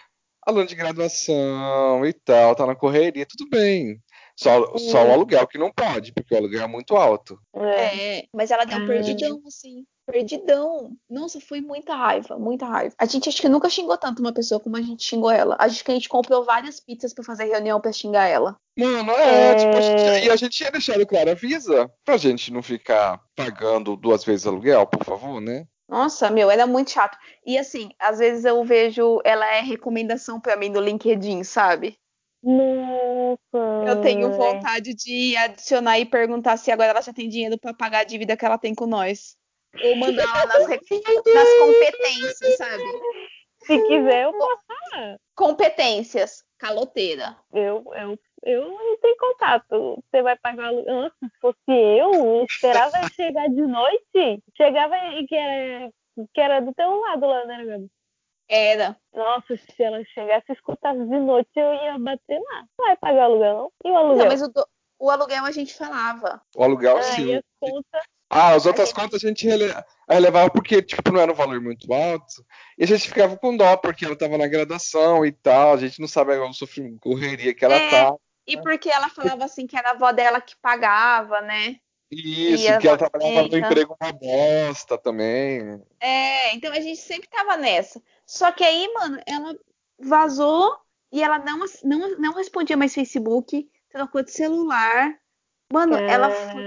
aluno 0.45 0.65
de 0.67 0.75
graduação 0.75 2.05
e 2.05 2.13
tal, 2.13 2.55
tá 2.55 2.65
na 2.65 2.75
correria, 2.75 3.25
tudo 3.25 3.49
bem. 3.49 3.99
Só, 4.35 4.77
só 4.77 5.03
o 5.03 5.07
Hum. 5.09 5.13
aluguel 5.13 5.47
que 5.47 5.57
não 5.57 5.71
pode, 5.71 6.11
porque 6.13 6.33
o 6.33 6.37
aluguel 6.37 6.63
é 6.63 6.67
muito 6.67 6.95
alto. 6.95 7.37
É. 7.55 8.19
É, 8.19 8.23
mas 8.33 8.51
ela 8.51 8.65
deu 8.65 8.77
um 8.77 8.83
Ah. 8.83 8.87
perdidão, 8.87 9.41
assim. 9.47 9.85
Perdidão. 10.05 10.91
Nossa, 11.09 11.39
foi 11.39 11.61
muita 11.61 11.95
raiva, 11.95 12.37
muita 12.37 12.65
raiva. 12.65 12.93
A 12.97 13.05
gente 13.05 13.29
acho 13.29 13.41
que 13.41 13.47
nunca 13.49 13.69
xingou 13.69 13.97
tanto 13.97 14.19
uma 14.21 14.33
pessoa 14.33 14.59
como 14.59 14.75
a 14.77 14.81
gente 14.81 15.03
xingou 15.03 15.31
ela. 15.31 15.55
Acho 15.59 15.83
que 15.83 15.91
a 15.91 15.93
gente 15.93 16.09
comprou 16.09 16.43
várias 16.43 16.79
pizzas 16.79 17.13
pra 17.13 17.23
fazer 17.23 17.45
reunião 17.45 17.79
pra 17.79 17.91
xingar 17.93 18.27
ela. 18.27 18.55
Mano, 18.77 19.11
é, 19.11 19.51
É. 19.51 19.55
tipo, 19.55 19.77
a 19.77 19.81
gente, 19.81 20.25
e 20.25 20.29
a 20.29 20.35
gente 20.35 20.51
tinha 20.57 20.71
deixado 20.71 21.05
claro, 21.05 21.31
avisa, 21.31 21.89
pra 22.03 22.17
gente 22.17 22.51
não 22.51 22.61
ficar 22.61 23.21
pagando 23.35 23.95
duas 23.95 24.23
vezes 24.23 24.45
aluguel, 24.45 24.85
por 24.87 25.03
favor, 25.05 25.39
né? 25.39 25.65
Nossa, 25.87 26.29
meu, 26.29 26.49
era 26.49 26.65
muito 26.65 26.91
chato. 26.91 27.17
E 27.45 27.57
assim, 27.57 27.91
às 27.99 28.17
vezes 28.19 28.45
eu 28.45 28.63
vejo 28.63 29.19
ela 29.23 29.45
é 29.53 29.61
recomendação 29.61 30.39
pra 30.39 30.55
mim 30.55 30.69
no 30.69 30.79
LinkedIn, 30.81 31.43
sabe? 31.43 31.97
Nossa. 32.41 33.37
Eu 33.87 34.01
tenho 34.01 34.31
vontade 34.33 34.93
de 34.93 35.35
adicionar 35.37 35.99
e 35.99 36.05
perguntar 36.05 36.57
se 36.57 36.71
agora 36.71 36.89
ela 36.91 37.01
já 37.01 37.13
tem 37.13 37.29
dinheiro 37.29 37.57
pra 37.59 37.73
pagar 37.73 37.99
a 37.99 38.03
dívida 38.03 38.35
que 38.35 38.45
ela 38.45 38.57
tem 38.57 38.73
com 38.73 38.85
nós. 38.87 39.35
Ou 39.81 39.95
mandar 39.95 40.23
ela 40.23 40.45
nas, 40.45 40.67
nas 40.67 41.53
competências, 41.59 42.57
sabe? 42.57 42.83
Se 43.65 43.79
quiser, 43.87 44.23
eu 44.25 44.33
posso 44.33 44.61
falar. 44.67 45.17
Competências. 45.35 46.43
Caloteira. 46.59 47.35
Eu, 47.53 47.83
eu, 47.95 48.19
eu 48.43 48.69
não 48.71 48.97
tenho 48.99 49.17
contato. 49.17 50.03
Você 50.11 50.21
vai 50.21 50.37
pagar 50.37 50.65
o 50.65 50.67
aluguel. 50.75 50.95
Nossa, 51.01 51.15
se 51.23 51.39
fosse 51.41 51.71
eu, 51.71 52.43
esperava 52.45 53.09
chegar 53.09 53.47
de 53.49 53.61
noite. 53.61 54.43
Chegava 54.55 54.95
e 55.19 55.25
que 55.25 55.35
era, 55.35 55.89
que 56.33 56.41
era 56.41 56.59
do 56.61 56.73
teu 56.73 56.99
lado 56.99 57.25
lá, 57.25 57.45
né, 57.45 57.65
Gabi? 57.65 57.91
Era. 58.49 58.97
Nossa, 59.13 59.55
se 59.57 59.81
ela 59.83 60.03
chegasse 60.13 60.45
e 60.49 60.53
escutasse 60.53 60.99
de 60.99 61.19
noite, 61.19 61.49
eu 61.55 61.73
ia 61.73 61.97
bater 61.97 62.39
lá. 62.39 62.65
Não 62.77 62.85
vai 62.87 62.97
pagar 62.97 63.23
aluguel, 63.23 63.53
não? 63.57 63.71
E 63.83 63.89
o 63.89 63.93
Não, 63.93 63.99
aluguel? 64.01 64.27
mas 64.27 64.41
o, 64.41 64.47
do- 64.49 64.67
o 64.99 65.09
aluguel 65.09 65.45
a 65.45 65.51
gente 65.51 65.73
falava. 65.73 66.41
O 66.55 66.63
aluguel, 66.63 66.97
Ah, 66.97 67.01
sim. 67.03 67.27
e 67.27 67.35
as 67.37 67.43
contas? 67.59 68.03
Ah, 68.35 68.53
as 68.55 68.65
outras 68.65 68.91
contas 68.91 69.23
a 69.23 69.27
gente 69.27 69.45
rele- 69.45 69.73
relevava 70.09 70.49
porque, 70.49 70.81
tipo, 70.81 71.11
não 71.11 71.21
era 71.21 71.31
um 71.31 71.35
valor 71.35 71.61
muito 71.61 71.93
alto. 71.93 72.43
E 72.77 72.83
a 72.83 72.87
gente 72.87 73.07
ficava 73.07 73.37
com 73.37 73.55
dó, 73.55 73.77
porque 73.77 74.03
ela 74.05 74.15
tava 74.15 74.37
na 74.39 74.47
graduação 74.47 75.23
e 75.23 75.31
tal. 75.31 75.73
A 75.73 75.77
gente 75.77 75.99
não 75.99 76.07
sabe 76.07 76.35
o 76.35 76.53
sofrimento, 76.53 76.99
correria 76.99 77.53
que 77.53 77.63
ela 77.63 77.75
É. 77.75 77.89
tá. 77.89 78.15
E 78.45 78.59
porque 78.61 78.89
ela 78.89 79.07
falava 79.07 79.45
assim 79.45 79.67
que 79.67 79.77
era 79.77 79.89
a 79.89 79.91
avó 79.91 80.11
dela 80.11 80.41
que 80.41 80.55
pagava, 80.61 81.41
né? 81.41 81.77
Isso, 82.11 82.69
E 82.69 82.77
que 82.79 82.87
ela 82.87 82.97
trabalhava 82.97 83.47
no 83.47 83.57
emprego 83.57 83.95
uma 83.99 84.11
bosta 84.11 84.97
também. 84.97 85.81
É, 85.99 86.53
então 86.55 86.71
a 86.71 86.79
gente 86.79 86.99
sempre 86.99 87.29
tava 87.29 87.55
nessa. 87.57 88.01
Só 88.25 88.51
que 88.51 88.63
aí, 88.63 88.91
mano, 88.93 89.19
ela 89.25 89.55
vazou 89.99 90.75
e 91.11 91.23
ela 91.23 91.39
não, 91.39 91.59
não, 91.83 92.19
não 92.19 92.33
respondia 92.33 92.75
mais 92.77 92.93
Facebook, 92.93 93.67
trocou 93.89 94.23
de 94.23 94.31
celular. 94.31 95.13
Mano, 95.73 95.95
ela 95.97 96.29
foi 96.29 96.63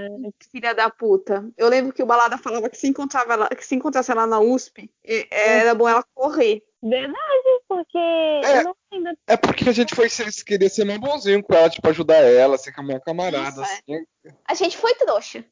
filha 0.51 0.75
da 0.75 0.91
puta. 0.91 1.49
Eu 1.57 1.69
lembro 1.69 1.93
que 1.93 2.03
o 2.03 2.07
Balada 2.07 2.37
falava 2.37 2.69
que 2.69 2.77
se 2.77 2.89
encontrava 2.89 3.35
ela, 3.35 3.49
que 3.49 3.65
se 3.65 3.77
encontrasse 3.77 4.11
ela 4.11 4.27
na 4.27 4.41
USP, 4.41 4.91
era 5.31 5.77
bom 5.77 5.89
ela 5.89 6.03
correr. 6.13 6.65
Verdade, 6.83 7.63
porque 7.69 7.97
eu 7.97 8.65
não 8.65 8.77
ainda. 8.93 9.17
É 9.29 9.37
porque 9.37 9.69
a 9.69 9.73
gente 9.73 9.95
foi 9.95 10.09
queria 10.45 10.69
ser 10.69 10.85
mais 10.85 10.99
bonzinho 10.99 11.41
com 11.41 11.55
ela, 11.55 11.71
tipo, 11.71 11.89
ajudar 11.89 12.17
ela, 12.17 12.59
ser 12.59 12.75
uma 12.77 12.99
camarada, 12.99 13.61
Nossa, 13.61 13.63
assim, 13.63 14.05
A 14.45 14.55
gente 14.55 14.77
foi 14.77 14.93
trouxa. 14.97 15.45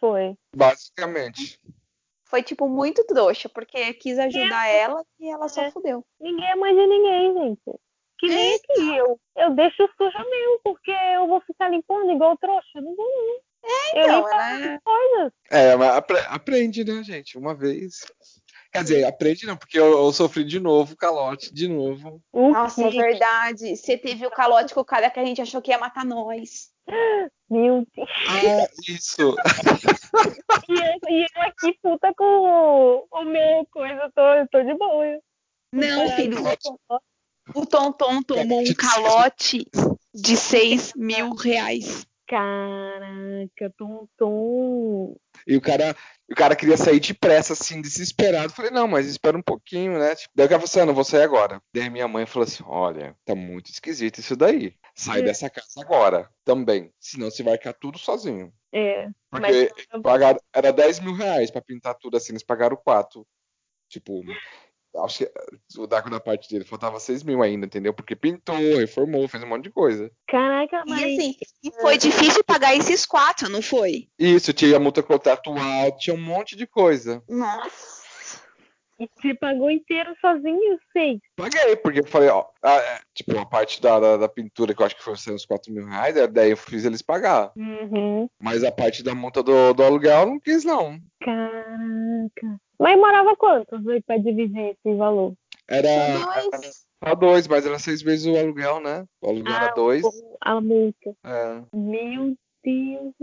Foi. 0.00 0.34
basicamente. 0.56 1.60
Foi, 2.24 2.42
tipo, 2.42 2.66
muito 2.66 3.04
trouxa, 3.04 3.46
porque 3.50 3.92
quis 3.92 4.18
ajudar 4.18 4.66
ela 4.68 5.04
e 5.20 5.30
ela 5.30 5.48
só 5.48 5.62
É. 5.64 5.70
fudeu. 5.70 6.02
Ninguém 6.18 6.50
é 6.50 6.56
mãe 6.56 6.74
de 6.74 6.86
ninguém, 6.86 7.34
gente. 7.34 7.78
Que 8.28 8.34
nem 8.34 8.54
aqui, 8.54 8.96
eu, 8.96 9.20
eu 9.36 9.50
deixo 9.54 9.88
sujo 9.96 10.30
meu, 10.30 10.60
porque 10.64 10.90
eu 10.90 11.26
vou 11.26 11.40
ficar 11.42 11.68
limpando 11.68 12.10
igual 12.12 12.36
trouxa. 12.38 12.80
Não 12.80 12.94
vou, 12.96 13.06
não. 13.06 13.40
eu 13.94 14.02
Então, 14.02 14.16
limpo 14.16 14.28
ela 14.28 14.54
as 14.54 14.60
é... 14.60 14.78
coisas. 14.84 15.32
É, 15.50 15.76
mas 15.76 15.88
apre- 15.96 16.26
aprende, 16.28 16.84
né, 16.84 17.02
gente? 17.02 17.36
Uma 17.38 17.54
vez. 17.54 18.06
Quer 18.72 18.82
dizer, 18.82 19.04
aprende 19.04 19.46
não, 19.46 19.56
porque 19.56 19.78
eu, 19.78 19.92
eu 19.92 20.12
sofri 20.12 20.42
de 20.44 20.58
novo, 20.58 20.96
calote, 20.96 21.54
de 21.54 21.68
novo. 21.68 22.20
Nossa, 22.32 22.82
é 22.82 22.90
que- 22.90 22.96
verdade. 22.98 23.76
Você 23.76 23.96
teve 23.96 24.26
o 24.26 24.30
calote 24.30 24.74
com 24.74 24.80
o 24.80 24.84
cara 24.84 25.08
que 25.10 25.20
a 25.20 25.24
gente 25.24 25.40
achou 25.40 25.62
que 25.62 25.70
ia 25.70 25.78
matar 25.78 26.04
nós. 26.04 26.70
Meu 27.48 27.86
Deus. 27.94 28.08
Ah, 28.28 28.68
isso. 28.88 29.34
E 30.68 30.72
eu, 30.72 31.10
e 31.10 31.26
eu 31.36 31.42
aqui 31.42 31.76
puta 31.82 32.12
com 32.16 32.24
o, 32.24 33.06
o 33.10 33.24
meu 33.24 33.66
coisa, 33.70 33.94
eu 34.04 34.12
tô, 34.12 34.22
eu 34.34 34.48
tô 34.48 34.62
de 34.62 34.72
boa. 34.78 35.20
Não, 35.72 36.08
filho. 36.10 36.38
O 37.52 37.66
Tonton 37.66 38.22
tomou 38.22 38.60
um 38.60 38.74
calote 38.74 39.66
de 40.14 40.36
6 40.36 40.92
mil 40.96 41.34
reais. 41.34 42.06
Caraca, 42.26 43.72
Tom. 44.16 45.14
E 45.46 45.56
o 45.56 45.60
cara, 45.60 45.94
o 46.30 46.34
cara 46.34 46.56
queria 46.56 46.76
sair 46.76 46.98
depressa, 46.98 47.52
assim, 47.52 47.82
desesperado. 47.82 48.52
Falei, 48.52 48.70
não, 48.70 48.88
mas 48.88 49.06
espera 49.06 49.36
um 49.36 49.42
pouquinho, 49.42 49.98
né? 49.98 50.14
Tipo, 50.14 50.32
daí 50.34 50.46
o 50.46 50.48
cara 50.48 50.60
falou 50.60 50.64
assim, 50.70 50.80
ah, 50.80 50.86
não 50.86 50.94
vou 50.94 51.04
sair 51.04 51.22
agora. 51.22 51.60
Daí 51.74 51.90
minha 51.90 52.08
mãe 52.08 52.24
falou 52.24 52.46
assim, 52.46 52.64
olha, 52.66 53.14
tá 53.26 53.34
muito 53.34 53.70
esquisito 53.70 54.20
isso 54.20 54.34
daí. 54.34 54.74
Sai 54.94 55.20
É. 55.20 55.22
dessa 55.22 55.50
casa 55.50 55.80
agora, 55.82 56.30
também. 56.44 56.90
Senão 56.98 57.30
você 57.30 57.42
vai 57.42 57.54
ficar 57.58 57.74
tudo 57.74 57.98
sozinho. 57.98 58.52
É. 58.72 59.08
Porque 59.30 59.70
Mas 59.92 60.02
pagaram, 60.02 60.40
era 60.52 60.72
10 60.72 61.00
mil 61.00 61.12
reais 61.14 61.50
pra 61.50 61.60
pintar 61.60 61.94
tudo 61.96 62.16
assim, 62.16 62.32
eles 62.32 62.42
pagaram 62.42 62.76
4. 62.76 63.26
Tipo, 63.88 64.22
acho 64.98 65.18
que 65.18 65.30
o 65.78 65.86
Daco 65.86 66.08
da 66.10 66.20
parte 66.20 66.48
dele 66.48 66.64
faltava 66.64 67.00
6 67.00 67.22
mil 67.22 67.42
ainda, 67.42 67.66
entendeu? 67.66 67.92
Porque 67.94 68.14
pintou, 68.14 68.56
reformou, 68.76 69.26
fez 69.28 69.42
um 69.42 69.48
monte 69.48 69.64
de 69.64 69.70
coisa. 69.70 70.10
caraca, 70.28 70.82
E 70.86 70.90
mas 70.90 71.02
assim, 71.02 71.34
e 71.62 71.70
foi 71.80 71.98
difícil 71.98 72.44
pagar 72.44 72.76
esses 72.76 73.04
quatro, 73.06 73.48
não 73.48 73.60
foi? 73.62 74.08
Isso, 74.18 74.52
tinha 74.52 74.78
multa 74.78 75.02
contratual, 75.02 75.96
tinha 75.98 76.14
um 76.14 76.20
monte 76.20 76.56
de 76.56 76.66
coisa. 76.66 77.22
Nossa. 77.28 78.04
e 79.00 79.08
você 79.20 79.34
pagou 79.34 79.68
inteiro 79.70 80.14
sozinho, 80.20 80.78
sei. 80.92 81.18
Paguei, 81.36 81.74
porque 81.76 81.98
eu 81.98 82.06
falei, 82.06 82.28
ó, 82.28 82.44
a- 82.62 82.76
é, 82.76 83.00
tipo, 83.12 83.36
a 83.36 83.44
parte 83.44 83.82
da, 83.82 83.98
da, 83.98 84.16
da 84.16 84.28
pintura, 84.28 84.72
que 84.72 84.80
eu 84.80 84.86
acho 84.86 84.94
que 84.96 85.02
foi 85.02 85.14
uns 85.14 85.44
4 85.44 85.72
mil 85.72 85.84
reais, 85.86 86.16
é, 86.16 86.28
daí 86.28 86.50
eu 86.52 86.56
fiz 86.56 86.84
eles 86.84 87.02
pagar. 87.02 87.50
Uhum. 87.56 88.28
Mas 88.40 88.62
a 88.62 88.70
parte 88.70 89.02
da 89.02 89.12
multa 89.14 89.42
do, 89.42 89.74
do 89.74 89.82
aluguel 89.82 90.20
eu 90.20 90.26
não 90.26 90.38
quis, 90.40 90.62
não. 90.64 90.98
Caraca. 91.20 91.64
Mas 92.84 92.98
morava 92.98 93.34
quantos 93.34 93.88
aí 93.88 94.02
pra 94.02 94.18
dividir 94.18 94.76
esse 94.76 94.94
valor? 94.94 95.32
Era, 95.66 95.88
dois. 96.50 96.84
dois, 97.18 97.48
mas 97.48 97.64
era 97.64 97.78
seis 97.78 98.02
vezes 98.02 98.26
o 98.26 98.36
aluguel, 98.36 98.78
né? 98.78 99.06
O 99.22 99.30
aluguel 99.30 99.54
era 99.54 99.72
dois. 99.74 100.04
A 100.38 100.60
multa. 100.60 101.16
É. 101.24 101.62
Meu 101.74 102.36
Deus. 102.62 103.14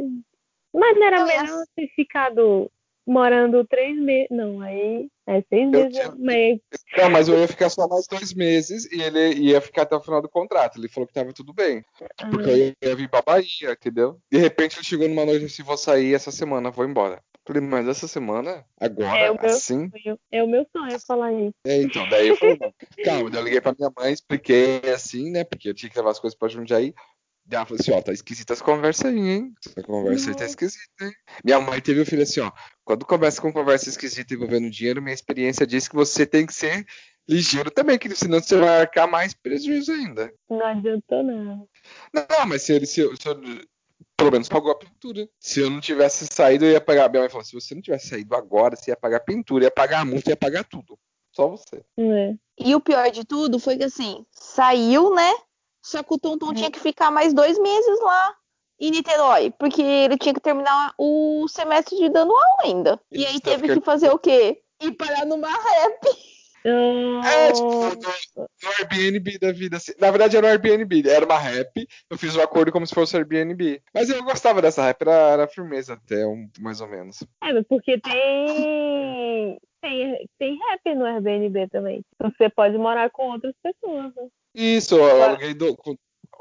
Mas 0.74 0.98
não 0.98 1.06
era 1.06 1.20
Não, 1.20 1.28
melhor 1.28 1.64
ter 1.76 1.88
ficado 1.96 2.72
morando 3.06 3.64
três 3.68 3.96
meses. 4.00 4.30
Não, 4.32 4.62
aí 4.62 5.08
é 5.28 5.44
seis 5.48 5.64
Eu 5.66 5.70
meses. 5.70 5.94
tinha- 5.96 6.16
Mas 6.18 6.60
Não, 6.98 7.10
mas 7.12 7.28
eu 7.28 7.38
ia 7.38 7.48
ficar 7.48 7.70
só 7.70 7.88
mais 7.88 8.08
dois 8.08 8.34
meses 8.34 8.92
e 8.92 9.00
ele 9.00 9.36
ia 9.36 9.62
ficar 9.62 9.84
até 9.84 9.96
o 9.96 10.02
final 10.02 10.24
do 10.24 10.30
contrato. 10.30 10.80
Ele 10.80 10.90
falou 10.90 11.06
que 11.06 11.14
tava 11.14 11.32
tudo 11.34 11.54
bem. 11.54 11.86
Porque 12.32 12.50
eu 12.50 12.58
ia, 12.58 12.76
ia 12.82 12.96
vir 12.96 13.08
pra 13.12 13.22
Bahia, 13.22 13.74
entendeu? 13.74 14.18
De 14.32 14.40
repente 14.40 14.78
ele 14.78 14.86
chegou 14.86 15.08
numa 15.08 15.24
noite 15.24 15.46
assim, 15.46 15.62
vou 15.62 15.78
sair 15.78 16.16
essa 16.16 16.32
semana, 16.32 16.72
vou 16.72 16.84
embora. 16.84 17.22
Falei, 17.46 17.62
mas 17.62 17.88
essa 17.88 18.08
semana? 18.08 18.64
Agora? 18.80 19.26
É, 19.26 19.32
o 19.32 19.36
meu- 19.42 19.50
assim? 19.52 19.92
ah, 19.94 20.18
é 20.32 20.44
o 20.44 20.48
meu 20.48 20.66
sonho 20.72 21.00
falar 21.00 21.34
isso. 21.34 21.54
É, 21.66 21.82
então, 21.82 22.08
daí 22.08 22.28
eu 22.28 22.36
falei, 22.38 22.58
calma, 23.04 23.30
daí 23.30 23.40
eu 23.42 23.44
liguei 23.46 23.62
pra 23.62 23.76
minha 23.78 23.92
mãe, 23.98 24.14
expliquei 24.14 24.80
assim, 24.94 25.32
né? 25.32 25.44
Porque 25.44 25.70
eu 25.70 25.74
tinha 25.74 25.90
que 25.90 25.98
levar 25.98 26.12
as 26.12 26.20
coisas 26.20 26.38
pra 26.38 26.48
Jundiaí. 26.48 26.94
Daí 27.44 27.58
ela 27.58 27.66
falou 27.66 27.80
assim, 27.82 27.92
ó, 27.92 28.02
tá 28.02 28.14
esquisita 28.14 28.54
essa 28.54 28.64
conversa 28.64 29.08
aí, 29.08 29.18
hein? 29.18 29.54
Essa 29.66 29.82
conversa 29.82 30.30
aí 30.30 30.36
tá 30.36 30.46
esquisita, 30.46 31.04
hein? 31.04 31.12
Minha 31.44 31.60
mãe 31.60 31.82
teve 31.82 32.00
o 32.00 32.06
filho 32.06 32.22
assim, 32.22 32.40
ó, 32.40 32.52
quando 32.86 33.06
começa 33.06 33.42
com 33.42 33.52
conversa 33.52 33.90
esquisita 33.90 34.34
envolvendo 34.36 34.70
dinheiro, 34.70 35.02
minha 35.02 35.14
experiência 35.14 35.66
diz 35.66 35.88
que 35.88 35.96
você 35.96 36.26
tem 36.26 36.46
que 36.46 36.54
ser 36.54 36.86
ligeiro 37.28 37.72
também, 37.72 37.98
que 37.98 38.14
senão 38.16 38.40
você 38.40 38.58
vai 38.58 38.82
arcar 38.82 39.10
mais 39.10 39.34
prejuízo 39.34 39.92
ainda. 39.92 40.32
Não 40.50 40.66
adiantou, 40.66 41.24
não. 41.24 41.68
Não, 42.14 42.46
mas 42.48 42.62
se 42.62 42.74
ele, 42.74 42.86
se, 42.86 43.02
eu- 43.02 43.16
se 43.18 43.28
eu- 43.28 43.42
pelo 44.22 44.32
menos 44.32 44.48
pagou 44.48 44.72
a 44.72 44.76
pintura. 44.76 45.28
Se 45.40 45.60
eu 45.60 45.70
não 45.70 45.82
tivesse 45.82 46.28
saído, 46.32 46.66
eu 46.66 46.72
ia 46.72 46.82
pagar. 46.82 47.10
Minha 47.10 47.22
mãe 47.22 47.30
falou: 47.30 47.44
se 47.44 47.54
você 47.54 47.74
não 47.74 47.82
tivesse 47.82 48.08
saído 48.10 48.36
agora, 48.36 48.76
você 48.76 48.92
ia 48.92 48.96
pagar 48.98 49.18
a 49.18 49.22
pintura, 49.22 49.66
ia 49.66 49.72
pagar 49.72 50.02
a 50.02 50.06
multa, 50.06 50.30
ia 50.30 50.38
pagar 50.38 50.64
tudo. 50.64 50.98
Só 51.32 51.48
você. 51.48 51.84
É. 51.98 52.34
E 52.60 52.76
o 52.76 52.80
pior 52.80 53.10
de 53.10 53.24
tudo 53.26 53.58
foi 53.60 53.78
que 53.78 53.84
assim, 53.86 54.26
saiu, 54.32 55.14
né? 55.16 55.32
Só 55.84 56.04
que 56.04 56.14
o 56.14 56.20
Tonton 56.20 56.54
tinha 56.54 56.70
que 56.70 56.80
ficar 56.80 57.10
mais 57.10 57.34
dois 57.34 57.58
meses 57.58 58.00
lá 58.02 58.36
em 58.80 58.92
Niterói, 58.92 59.52
porque 59.58 59.82
ele 59.82 60.18
tinha 60.18 60.34
que 60.34 60.40
terminar 60.42 60.94
o 60.98 61.48
semestre 61.48 61.98
de 61.98 62.10
dando 62.10 62.32
aula 62.34 62.58
ainda. 62.64 63.00
E 63.12 63.26
aí 63.26 63.40
teve 63.40 63.64
fica- 63.64 63.80
que 63.80 63.86
fazer 63.86 64.10
o 64.10 64.20
quê? 64.20 64.62
Ir 64.82 64.92
parar 64.94 65.26
numa 65.26 65.48
rap. 65.48 66.00
É, 66.64 67.52
tipo, 67.52 67.66
no, 67.66 68.48
no 68.64 68.70
Airbnb 68.80 69.38
da 69.40 69.52
vida. 69.52 69.78
assim. 69.78 69.94
Na 70.00 70.10
verdade, 70.12 70.38
era 70.38 70.46
um 70.48 70.50
Airbnb, 70.50 71.08
era 71.10 71.26
uma 71.26 71.38
rap. 71.38 71.88
Eu 72.10 72.18
fiz 72.18 72.36
o 72.36 72.42
acordo 72.42 72.72
como 72.72 72.86
se 72.86 72.94
fosse 72.94 73.16
Airbnb. 73.18 73.82
Mas 73.94 74.10
eu 74.10 74.24
gostava 74.24 74.62
dessa 74.62 74.84
rap, 74.84 75.02
era, 75.02 75.12
era 75.32 75.48
firmeza 75.48 75.94
até, 75.94 76.26
um, 76.26 76.50
mais 76.60 76.82
ou 76.82 76.88
menos. 76.88 77.24
É, 77.44 77.64
porque 77.64 78.00
tem, 78.00 79.60
tem. 79.82 80.30
Tem 80.38 80.58
rap 80.70 80.96
no 80.96 81.06
Airbnb 81.06 81.68
também. 81.70 82.04
Você 82.22 82.50
pode 82.50 82.78
morar 82.78 83.10
com 83.10 83.32
outras 83.32 83.56
pessoas. 83.64 84.14
Né? 84.16 84.28
Isso, 84.54 84.96
eu 84.96 85.24
aluguei, 85.24 85.54
do- 85.54 85.78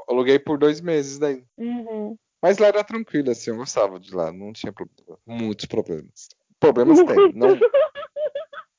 aluguei 0.07 0.37
por 0.39 0.57
dois 0.57 0.81
meses 0.81 1.17
daí. 1.17 1.43
Uhum. 1.57 2.15
Mas 2.41 2.57
lá 2.57 2.67
era 2.67 2.83
tranquilo, 2.83 3.29
assim, 3.31 3.51
eu 3.51 3.57
gostava 3.57 3.99
de 3.99 4.13
lá, 4.15 4.31
não 4.31 4.51
tinha 4.51 4.73
problema. 4.73 5.19
Muitos 5.27 5.65
problemas. 5.67 6.27
Problemas 6.59 6.97
tem, 7.03 7.31
não. 7.33 7.49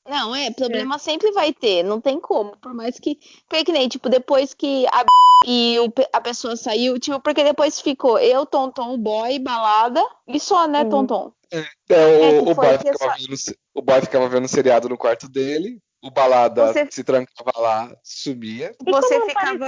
Não, 0.07 0.35
é, 0.35 0.51
problema 0.51 0.99
sempre 0.99 1.31
vai 1.31 1.53
ter, 1.53 1.83
não 1.83 2.01
tem 2.01 2.19
como. 2.19 2.57
Por 2.57 2.73
mais 2.73 2.99
que. 2.99 3.17
Porque 3.47 3.63
que 3.65 3.71
nem, 3.71 3.87
tipo, 3.87 4.09
depois 4.09 4.53
que 4.53 4.85
a 4.87 5.03
e 5.45 5.77
o 5.79 5.91
a 6.13 6.21
pessoa 6.21 6.55
saiu, 6.55 6.97
tipo, 6.99 7.19
porque 7.19 7.43
depois 7.43 7.79
ficou 7.81 8.17
eu, 8.17 8.45
Tonton, 8.45 8.93
o 8.93 8.97
boy, 8.97 9.39
balada, 9.39 10.01
e 10.27 10.39
só, 10.39 10.67
né, 10.67 10.83
Hum. 10.83 10.89
Tonton? 10.89 11.33
É, 11.51 11.59
É, 11.89 12.39
o, 12.39 12.43
que 12.45 12.51
o, 12.51 12.55
boy 12.55 12.77
que 12.77 12.91
ficava 12.91 13.15
vendo, 13.17 13.35
o 13.75 13.81
boy 13.81 14.01
ficava 14.01 14.29
vendo 14.29 14.47
seriado 14.47 14.89
no 14.89 14.97
quarto 14.97 15.29
dele, 15.29 15.79
o 16.01 16.09
balada 16.09 16.67
Você- 16.73 16.87
se 16.89 17.03
trancava 17.03 17.51
lá, 17.57 17.95
subia, 18.03 18.71
E 18.85 18.91
Você 18.91 19.25
ficava 19.27 19.67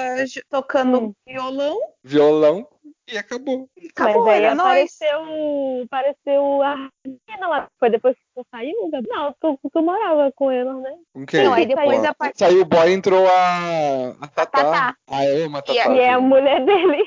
tocando 0.49 0.97
Hum. 0.99 1.13
violão 1.27 1.77
violão 2.03 2.67
e 3.08 3.18
acabou. 3.18 3.70
e 3.78 3.88
acabou, 3.88 4.26
Mas 4.26 4.34
aí 4.34 4.43
era 4.43 4.56
nóis. 4.56 4.95
apareceu, 5.01 5.84
apareceu 5.86 6.62
a 6.64 6.76
menina 7.06 7.47
lá. 7.47 7.68
Foi 7.80 7.89
depois 7.89 8.16
que 8.16 8.22
tu 8.36 8.45
saiu, 8.51 8.89
Gabi? 8.91 9.08
Não, 9.10 9.36
tu, 9.39 9.60
tu 9.72 9.82
morava 9.82 10.32
com 10.36 10.49
ela, 10.51 10.74
né? 10.76 10.93
Quem? 11.28 11.43
Não, 11.45 11.53
aí 11.53 11.66
depois 11.66 12.03
a- 12.03 12.10
a 12.10 12.14
parte- 12.14 12.39
Saiu 12.39 12.62
o 12.62 12.66
boy 12.66 12.91
entrou 12.91 13.28
a, 13.28 14.10
a 14.22 14.28
Tatá. 14.28 14.45
Tatá. 14.64 14.95
Ah, 15.08 15.22
amo 15.24 15.58
a 15.58 15.60
E 15.60 15.64
Tatá. 15.64 15.93
E 15.95 15.99
é 15.99 16.10
a 16.14 16.20
mulher 16.20 16.66
dele. 16.66 17.03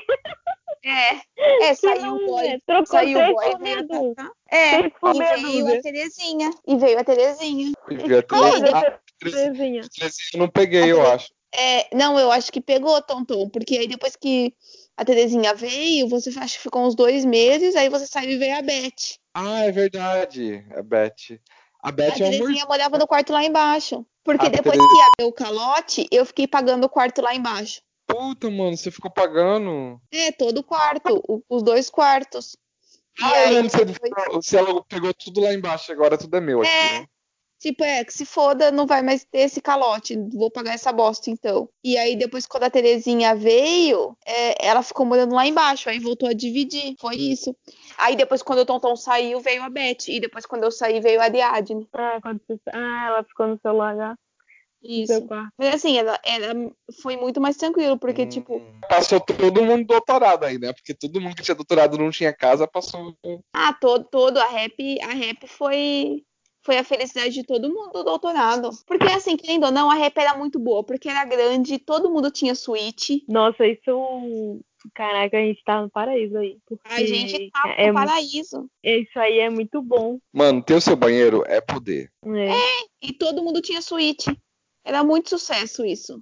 É, 0.81 1.65
é, 1.65 1.73
saiu 1.73 2.15
o 2.15 2.25
boy, 2.25 2.47
é, 2.47 2.57
Trocou 2.65 2.85
saiu 2.85 3.17
o 3.19 3.21
três 3.21 3.33
boy, 3.35 3.57
veio 3.59 3.79
a. 3.79 4.15
Tatá. 4.15 4.31
É, 4.49 4.79
e 4.79 5.61
veio 5.61 5.77
a 5.77 5.81
Terezinha. 5.81 6.51
E 6.65 6.75
veio 6.77 6.99
a 6.99 7.03
Terezinha. 7.03 7.71
E 7.89 7.95
vi 7.97 8.03
a 8.15 8.17
Não, 8.17 8.21
Terezinha. 8.21 8.69
e 8.69 8.71
Terezinha- 8.71 8.99
Terezinha. 9.19 9.81
Terezinha 9.93 10.29
eu 10.35 10.39
não 10.39 10.47
peguei, 10.47 10.89
eu 10.91 11.01
A 11.01 11.15
acho. 11.15 11.29
É, 11.53 11.95
não, 11.95 12.17
eu 12.19 12.31
acho 12.31 12.51
que 12.51 12.61
pegou, 12.61 13.01
Tonton, 13.01 13.49
porque 13.49 13.77
aí 13.77 13.87
depois 13.87 14.15
que 14.15 14.53
a 14.95 15.03
Terezinha 15.03 15.53
veio, 15.53 16.07
você 16.07 16.29
acho 16.37 16.57
que 16.57 16.63
ficou 16.63 16.85
uns 16.85 16.95
dois 16.95 17.25
meses, 17.25 17.75
aí 17.75 17.89
você 17.89 18.05
saiu 18.05 18.31
e 18.31 18.37
veio 18.37 18.57
a 18.57 18.61
Beth. 18.61 19.17
Ah, 19.33 19.59
é 19.65 19.71
verdade. 19.71 20.63
A 20.75 20.83
Beth. 20.83 21.39
A 21.81 21.89
A 21.89 21.91
Beth 21.91 22.19
é 22.19 22.23
um 22.23 22.27
amor. 22.27 22.31
Terezinha 22.39 22.65
morava 22.65 22.97
no 22.97 23.07
quarto 23.07 23.31
lá 23.33 23.43
embaixo. 23.43 24.05
Porque 24.23 24.45
A 24.45 24.49
depois 24.49 24.77
Tere- 24.77 24.87
que 24.89 25.01
abriu 25.13 25.27
o 25.29 25.33
calote, 25.33 26.07
eu 26.11 26.25
fiquei 26.25 26.45
pagando 26.45 26.83
o 26.85 26.89
quarto 26.89 27.21
lá 27.21 27.33
embaixo. 27.33 27.81
Puta, 28.05 28.49
mano, 28.51 28.75
você 28.75 28.91
ficou 28.91 29.09
pagando. 29.09 29.99
É, 30.11 30.31
todo 30.31 30.59
o 30.59 30.63
quarto, 30.63 31.21
o- 31.27 31.43
os 31.49 31.63
dois 31.63 31.89
quartos. 31.89 32.55
E 33.19 33.23
Ah, 33.23 33.29
eu 33.29 33.47
aí, 33.47 33.53
lembro 33.55 33.69
você, 33.71 33.85
depois- 33.85 34.11
você 34.33 34.57
pegou 34.87 35.13
tudo 35.13 35.41
lá 35.41 35.53
embaixo, 35.53 35.91
agora 35.91 36.17
tudo 36.17 36.35
é 36.37 36.41
meu 36.41 36.61
aqui, 36.61 36.69
É. 36.69 36.99
né? 36.99 37.07
Tipo, 37.59 37.83
é, 37.83 38.05
que 38.05 38.13
se 38.13 38.25
foda, 38.25 38.71
não 38.71 38.87
vai 38.87 39.01
mais 39.01 39.25
ter 39.25 39.39
esse 39.39 39.59
calote. 39.61 40.15
Vou 40.33 40.49
pagar 40.49 40.73
essa 40.73 40.93
bosta, 40.93 41.29
então. 41.29 41.67
E 41.83 41.97
aí, 41.97 42.15
depois, 42.15 42.45
quando 42.45 42.63
a 42.63 42.69
Terezinha 42.69 43.35
veio, 43.35 44.15
é, 44.25 44.65
ela 44.65 44.81
ficou 44.81 45.05
morando 45.05 45.35
lá 45.35 45.45
embaixo. 45.45 45.89
Aí 45.89 45.99
voltou 45.99 46.29
a 46.29 46.33
dividir. 46.33 46.95
Foi 46.99 47.15
isso. 47.15 47.53
Aí, 47.97 48.15
depois, 48.15 48.41
quando 48.41 48.59
o 48.59 48.65
Tonton 48.65 48.95
saiu, 48.95 49.41
veio 49.41 49.61
a 49.61 49.69
Beth. 49.69 50.07
E 50.07 50.21
depois, 50.21 50.45
quando 50.45 50.63
eu 50.63 50.71
saí, 50.71 51.01
veio 51.01 51.19
a 51.19 51.25
Ariadne. 51.25 51.85
Ah, 51.93 52.19
quando 52.21 52.39
você... 52.47 52.59
ah, 52.71 53.07
ela 53.07 53.23
ficou 53.25 53.47
no 53.47 53.59
seu 53.61 53.73
lugar, 53.73 53.93
no 53.93 54.15
Isso. 54.81 55.27
Mas 55.57 55.75
assim, 55.75 55.97
ela, 55.97 56.17
ela 56.23 56.71
foi 57.01 57.17
muito 57.17 57.41
mais 57.41 57.57
tranquilo, 57.57 57.99
porque, 57.99 58.23
Hum. 58.23 58.29
tipo, 58.29 58.61
Passou 58.87 59.19
todo 59.19 59.65
mundo 59.65 59.85
doutorado 59.85 60.45
aí, 60.45 60.57
né? 60.57 60.71
Porque 60.71 60.93
todo 60.93 61.19
mundo 61.19 61.35
que 61.35 61.43
tinha 61.43 61.55
doutorado 61.55 61.97
não 61.97 62.09
tinha 62.09 62.33
casa, 62.33 62.65
passou. 62.65 63.13
ah, 63.53 63.73
todo, 63.73 64.05
todo 64.05 64.37
a 64.37 64.47
rap, 64.47 64.97
a 65.01 65.13
rap 65.13 65.45
foi. 65.45 66.23
Foi 66.69 66.77
a 66.77 66.83
felicidade 66.83 67.31
de 67.33 67.41
todo 67.43 67.67
mundo 67.67 67.91
do 67.93 68.03
doutorado. 68.03 68.69
Porque, 68.85 69.07
assim, 69.07 69.35
querendo 69.35 69.63
ou 69.65 69.71
não, 69.71 69.89
a 69.89 69.95
rap 69.95 70.15
era 70.19 70.37
muito 70.37 70.59
boa, 70.59 70.83
porque 70.83 71.09
era 71.09 71.25
grande, 71.25 71.79
todo 71.79 72.11
mundo 72.11 72.29
tinha 72.29 72.53
suíte. 72.53 73.25
Nossa, 73.27 73.65
isso. 73.65 74.59
Caraca, 74.93 75.35
a 75.35 75.41
gente 75.41 75.63
tá 75.63 75.81
no 75.81 75.89
paraíso 75.89 76.37
aí. 76.37 76.59
A 76.85 77.03
gente 77.03 77.49
tá 77.49 77.73
é, 77.75 77.87
no 77.87 77.95
paraíso. 77.95 78.69
Isso 78.83 79.17
aí 79.17 79.39
é 79.39 79.49
muito 79.49 79.81
bom. 79.81 80.19
Mano, 80.31 80.61
ter 80.61 80.75
o 80.75 80.81
seu 80.81 80.95
banheiro 80.95 81.43
é 81.47 81.59
poder. 81.59 82.11
né? 82.23 82.53
E 83.01 83.13
todo 83.13 83.41
mundo 83.43 83.63
tinha 83.63 83.81
suíte. 83.81 84.29
Era 84.85 85.03
muito 85.03 85.27
sucesso 85.29 85.83
isso. 85.83 86.21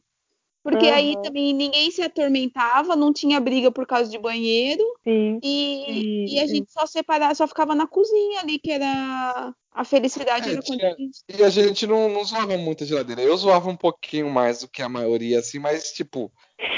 Porque 0.64 0.88
aí 0.88 1.12
Aham. 1.14 1.22
também 1.24 1.54
ninguém 1.54 1.92
se 1.92 2.02
atormentava, 2.02 2.96
não 2.96 3.12
tinha 3.12 3.40
briga 3.42 3.70
por 3.70 3.86
causa 3.86 4.10
de 4.10 4.18
banheiro. 4.18 4.84
Sim. 5.04 5.40
E, 5.44 5.84
E- 6.26 6.36
e 6.36 6.40
a 6.40 6.48
gente 6.48 6.72
só 6.72 6.86
separava, 6.86 7.36
só 7.36 7.46
ficava 7.48 7.76
na 7.76 7.86
cozinha 7.86 8.40
ali, 8.40 8.58
que 8.60 8.72
era 8.72 9.54
A 9.78 9.84
felicidade 9.84 10.50
É, 10.50 10.54
era 10.54 10.62
tinha-. 10.64 10.96
E 11.30 11.44
a 11.44 11.50
gente 11.52 11.86
não, 11.86 12.10
não 12.10 12.24
zoava 12.24 12.58
muito 12.58 12.84
a 12.84 12.88
geladeira. 12.88 13.22
Eu 13.22 13.38
zoava 13.38 13.70
um 13.70 13.78
pouquinho 13.78 14.28
mais 14.28 14.62
do 14.62 14.68
que 14.68 14.82
a 14.82 14.90
maioria, 14.90 15.38
assim, 15.38 15.60
mas, 15.60 15.92
tipo, 15.92 16.32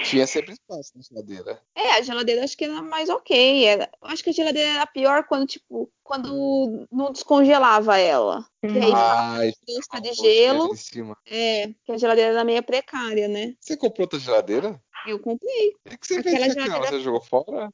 tinha 0.04 0.28
sempre 0.28 0.52
espaço 0.52 0.91
na 0.95 1.02
geladeira. 1.02 1.62
É, 1.74 1.91
a 1.91 2.02
geladeira 2.02 2.43
acho 2.43 2.58
que 2.58 2.66
era 2.66 2.82
mais 2.82 3.08
ok. 3.08 3.64
Era... 3.66 3.89
eu 4.02 4.10
Acho 4.10 4.22
que 4.22 4.32
a 4.32 4.34
geladeira 4.34 4.68
era 4.72 4.86
pior 4.86 5.24
quando, 5.24 5.47
tipo, 5.47 5.89
quando 6.04 6.86
não 6.91 7.14
descongelava 7.14 7.97
ela. 7.97 8.45
Que 8.60 8.78
aí 8.78 8.91
Ai, 8.93 9.54
fresca 9.64 10.02
de 10.02 10.14
gelo. 10.14 10.74
em 10.74 10.76
cima. 10.76 11.18
É, 11.26 11.70
que 11.86 11.93
a 11.93 11.97
geladeira 11.97 12.32
era 12.32 12.43
meio 12.43 12.62
precária, 12.62 13.30
né? 13.30 13.56
Você 13.62 13.78
comprou 13.78 14.04
outra 14.04 14.20
geladeira? 14.20 14.78
Eu 15.08 15.20
comprei. 15.20 15.70
O 15.86 15.89
que 15.89 15.97
que 15.97 16.06
você 16.06 16.20
Aquela 16.20 16.38
fez 16.38 16.54
com 16.54 16.62
geladeira- 16.64 16.97
Você 16.97 17.00
jogou 17.00 17.22
fora? 17.22 17.70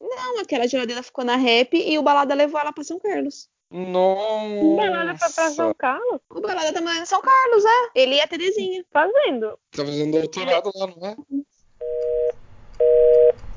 Não, 0.00 0.38
aquela 0.38 0.68
geladeira 0.68 1.02
ficou 1.02 1.24
na 1.24 1.34
rap 1.34 1.76
e 1.76 1.98
o 1.98 2.02
Balada 2.02 2.34
levou 2.34 2.60
ela 2.60 2.72
pra 2.72 2.84
São 2.84 3.00
Carlos. 3.00 3.48
Balada 3.70 5.16
foi 5.16 5.32
pra 5.32 5.44
Nossa! 5.44 5.54
São 5.54 5.74
Carlos 5.74 6.20
O 6.28 6.40
Balada 6.40 6.72
tá 6.72 6.80
morando 6.80 7.02
em 7.02 7.06
São 7.06 7.20
Carlos, 7.20 7.64
é. 7.64 7.90
Ele 7.94 8.16
e 8.16 8.20
a 8.20 8.26
Terezinha. 8.26 8.84
fazendo. 8.92 9.58
Tá 9.70 9.84
fazendo 9.84 10.12
doutorado 10.20 10.72
lá, 10.74 10.86
não 10.88 11.06
é? 11.06 11.16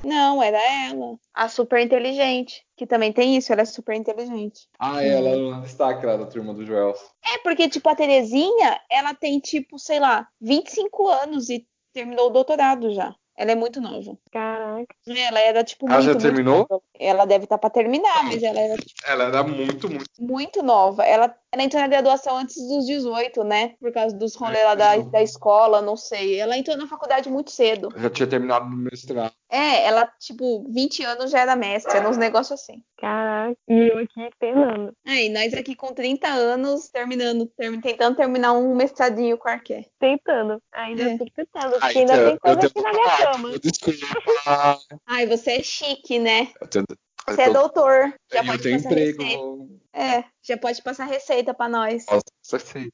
Não, 0.03 0.43
era 0.43 0.59
ela. 0.89 1.17
A 1.33 1.47
super 1.47 1.79
inteligente. 1.79 2.63
Que 2.75 2.85
também 2.85 3.11
tem 3.13 3.37
isso, 3.37 3.51
ela 3.51 3.61
é 3.61 3.65
super 3.65 3.95
inteligente. 3.95 4.67
Ah, 4.77 5.01
ela 5.03 5.29
ela 5.29 5.65
está 5.65 5.89
aquela 5.89 6.17
da 6.17 6.25
turma 6.25 6.53
do 6.53 6.65
Joel. 6.65 6.93
É, 7.23 7.37
porque, 7.39 7.69
tipo, 7.69 7.87
a 7.89 7.95
Terezinha, 7.95 8.79
ela 8.91 9.13
tem, 9.15 9.39
tipo, 9.39 9.79
sei 9.79 9.99
lá, 9.99 10.27
25 10.41 11.07
anos 11.07 11.49
e 11.49 11.65
terminou 11.93 12.27
o 12.27 12.31
doutorado 12.31 12.93
já. 12.93 13.15
Ela 13.35 13.51
é 13.51 13.55
muito 13.55 13.81
nova. 13.81 14.17
Caraca. 14.31 14.95
Ela 15.07 15.39
era, 15.39 15.63
tipo, 15.63 15.87
Ela 15.87 15.95
muito, 15.95 16.05
já 16.05 16.11
muito 16.11 16.21
terminou? 16.21 16.67
nova. 16.69 16.83
Ela 16.99 17.25
deve 17.25 17.45
estar 17.45 17.57
pra 17.57 17.69
terminar, 17.69 18.23
mas 18.25 18.43
ela 18.43 18.59
era, 18.59 18.75
tipo, 18.77 19.01
Ela 19.05 19.23
era 19.25 19.43
muito, 19.43 19.89
muito. 19.89 20.05
muito 20.19 20.61
nova. 20.63 21.03
Ela, 21.03 21.35
ela 21.53 21.61
entrou 21.63 21.79
na 21.81 21.87
graduação 21.87 22.35
antes 22.37 22.55
dos 22.67 22.87
18, 22.87 23.43
né? 23.43 23.75
Por 23.79 23.91
causa 23.93 24.17
dos 24.17 24.33
rolês 24.35 24.63
lá 24.65 24.73
da, 24.73 24.97
da 24.97 25.21
escola, 25.21 25.83
não 25.83 25.95
sei. 25.95 26.39
Ela 26.39 26.57
entrou 26.57 26.75
na 26.75 26.87
faculdade 26.87 27.29
muito 27.29 27.51
cedo. 27.51 27.89
Já 27.95 28.09
tinha 28.09 28.27
terminado 28.27 28.65
no 28.67 28.75
mestrado. 28.75 29.31
É, 29.49 29.85
ela, 29.85 30.07
tipo, 30.19 30.65
20 30.73 31.03
anos 31.03 31.29
já 31.29 31.41
era 31.41 31.55
mestre, 31.55 31.95
era 31.95 32.09
uns 32.09 32.17
negócios 32.17 32.59
assim. 32.59 32.81
Caraca. 32.97 33.55
E 33.69 33.87
eu 33.91 33.99
aqui 33.99 34.29
penando. 34.39 34.93
É, 35.05 35.25
e 35.25 35.29
nós 35.29 35.53
aqui 35.53 35.75
com 35.75 35.93
30 35.93 36.27
anos, 36.27 36.89
terminando, 36.89 37.45
term- 37.55 37.79
tentando 37.79 38.15
terminar 38.17 38.53
um 38.53 38.73
mestradinho 38.75 39.37
qualquer. 39.37 39.85
Tentando. 39.99 40.59
Ainda 40.73 41.03
É. 41.03 41.17
tô 41.19 41.25
tentando. 41.35 41.75
Ai, 41.75 41.79
Porque 41.81 41.99
ainda 41.99 42.15
eu- 42.15 42.25
tem 42.25 42.33
eu 42.33 42.39
coisa 42.39 42.67
aqui 42.67 42.81
na 42.81 42.91
minha 42.93 43.17
cama. 43.31 43.59
Desculpa. 43.59 44.79
Ai, 45.05 45.27
você 45.27 45.51
é 45.51 45.63
chique, 45.63 46.17
né? 46.17 46.47
Eu 46.59 46.67
tenho, 46.67 46.85
Você 47.27 47.41
é 47.41 47.49
doutor. 47.49 48.13
Já 48.31 48.39
eu 48.39 48.45
pode 48.45 48.63
tenho 48.63 48.75
passar 48.77 48.91
emprego. 48.91 49.23
receita. 49.23 49.73
É, 49.93 50.23
já 50.41 50.57
pode 50.57 50.81
passar 50.81 51.05
receita 51.05 51.53
pra 51.53 51.69
nós. 51.69 52.05
Nossa, 52.07 52.59
sei. 52.59 52.89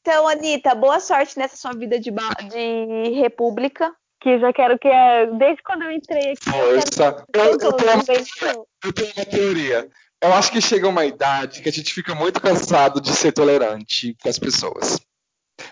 Então, 0.00 0.26
Anitta, 0.26 0.74
boa 0.74 0.98
sorte 0.98 1.38
nessa 1.38 1.56
sua 1.56 1.72
vida 1.72 2.00
de, 2.00 2.10
de 2.10 3.10
república. 3.20 3.94
Que 4.20 4.30
eu 4.30 4.40
já 4.40 4.52
quero 4.52 4.78
que 4.78 4.88
é. 4.88 5.26
Desde 5.26 5.62
quando 5.62 5.82
eu 5.82 5.92
entrei 5.92 6.32
aqui, 6.32 6.48
eu 6.48 6.52
Força. 6.52 7.24
quero 7.32 7.48
Eu, 7.48 7.50
eu, 7.52 7.58
tenho, 7.58 8.66
eu 8.84 8.92
tenho 8.92 9.12
uma 9.16 9.24
teoria. 9.24 9.90
Eu 10.22 10.34
acho 10.34 10.52
que 10.52 10.60
chega 10.60 10.86
uma 10.86 11.06
idade 11.06 11.62
que 11.62 11.68
a 11.68 11.72
gente 11.72 11.94
fica 11.94 12.14
muito 12.14 12.40
cansado 12.40 13.00
de 13.00 13.10
ser 13.12 13.32
tolerante 13.32 14.14
com 14.22 14.28
as 14.28 14.38
pessoas. 14.38 15.00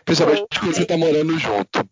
Principalmente 0.04 0.46
quando 0.58 0.74
você 0.74 0.86
tá 0.86 0.96
morando 0.96 1.38
junto. 1.38 1.86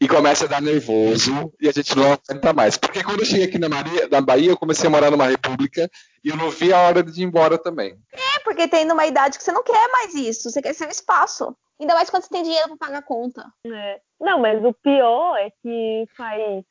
E 0.00 0.08
começa 0.08 0.44
a 0.44 0.48
dar 0.48 0.60
nervoso 0.62 1.52
e 1.60 1.68
a 1.68 1.72
gente 1.72 1.96
não 1.96 2.12
aguenta 2.12 2.52
mais. 2.52 2.76
Porque 2.76 3.02
quando 3.02 3.20
eu 3.20 3.26
cheguei 3.26 3.46
aqui 3.46 3.58
na, 3.58 3.68
Maria, 3.68 4.08
na 4.08 4.20
Bahia, 4.20 4.50
eu 4.50 4.56
comecei 4.56 4.86
a 4.86 4.90
morar 4.90 5.10
numa 5.10 5.26
república 5.26 5.90
e 6.24 6.28
eu 6.28 6.36
não 6.36 6.50
vi 6.50 6.72
a 6.72 6.78
hora 6.80 7.02
de 7.02 7.20
ir 7.20 7.24
embora 7.24 7.58
também. 7.58 7.96
É 8.12 8.38
porque 8.44 8.66
tem 8.68 8.84
numa 8.84 9.06
idade 9.06 9.38
que 9.38 9.44
você 9.44 9.52
não 9.52 9.62
quer 9.62 9.88
mais 9.88 10.14
isso, 10.14 10.50
você 10.50 10.60
quer 10.62 10.74
seu 10.74 10.88
espaço. 10.88 11.54
Ainda 11.80 11.94
mais 11.94 12.08
quando 12.08 12.22
você 12.22 12.28
tem 12.30 12.42
dinheiro 12.42 12.68
pra 12.68 12.86
pagar 12.86 12.98
a 12.98 13.02
conta. 13.02 13.44
É. 13.66 14.00
Não, 14.20 14.38
mas 14.40 14.64
o 14.64 14.72
pior 14.72 15.36
é 15.38 15.50
que 15.62 16.04
faz. 16.16 16.64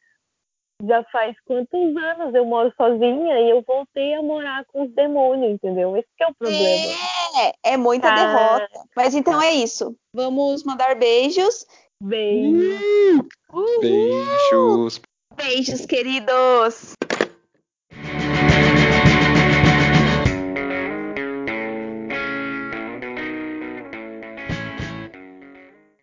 Já 0.85 1.01
faz 1.13 1.35
quantos 1.45 1.95
anos 1.95 2.35
eu 2.35 2.43
moro 2.45 2.73
sozinha 2.75 3.39
e 3.39 3.49
eu 3.51 3.63
voltei 3.65 4.15
a 4.15 4.21
morar 4.21 4.65
com 4.65 4.83
os 4.83 4.93
demônios, 4.93 5.53
entendeu? 5.53 5.95
Esse 5.95 6.07
que 6.17 6.23
é 6.23 6.27
o 6.27 6.33
problema. 6.33 6.93
É, 7.63 7.73
é 7.73 7.77
muita 7.77 8.09
Tá. 8.09 8.15
derrota. 8.15 8.81
Mas 8.95 9.13
então 9.15 9.41
é 9.41 9.51
isso. 9.53 9.95
Vamos 10.13 10.63
mandar 10.65 10.95
beijos. 10.95 11.65
Beijo. 12.05 13.29
Beijos. 13.79 15.01
Beijos, 15.37 15.85
queridos. 15.85 16.95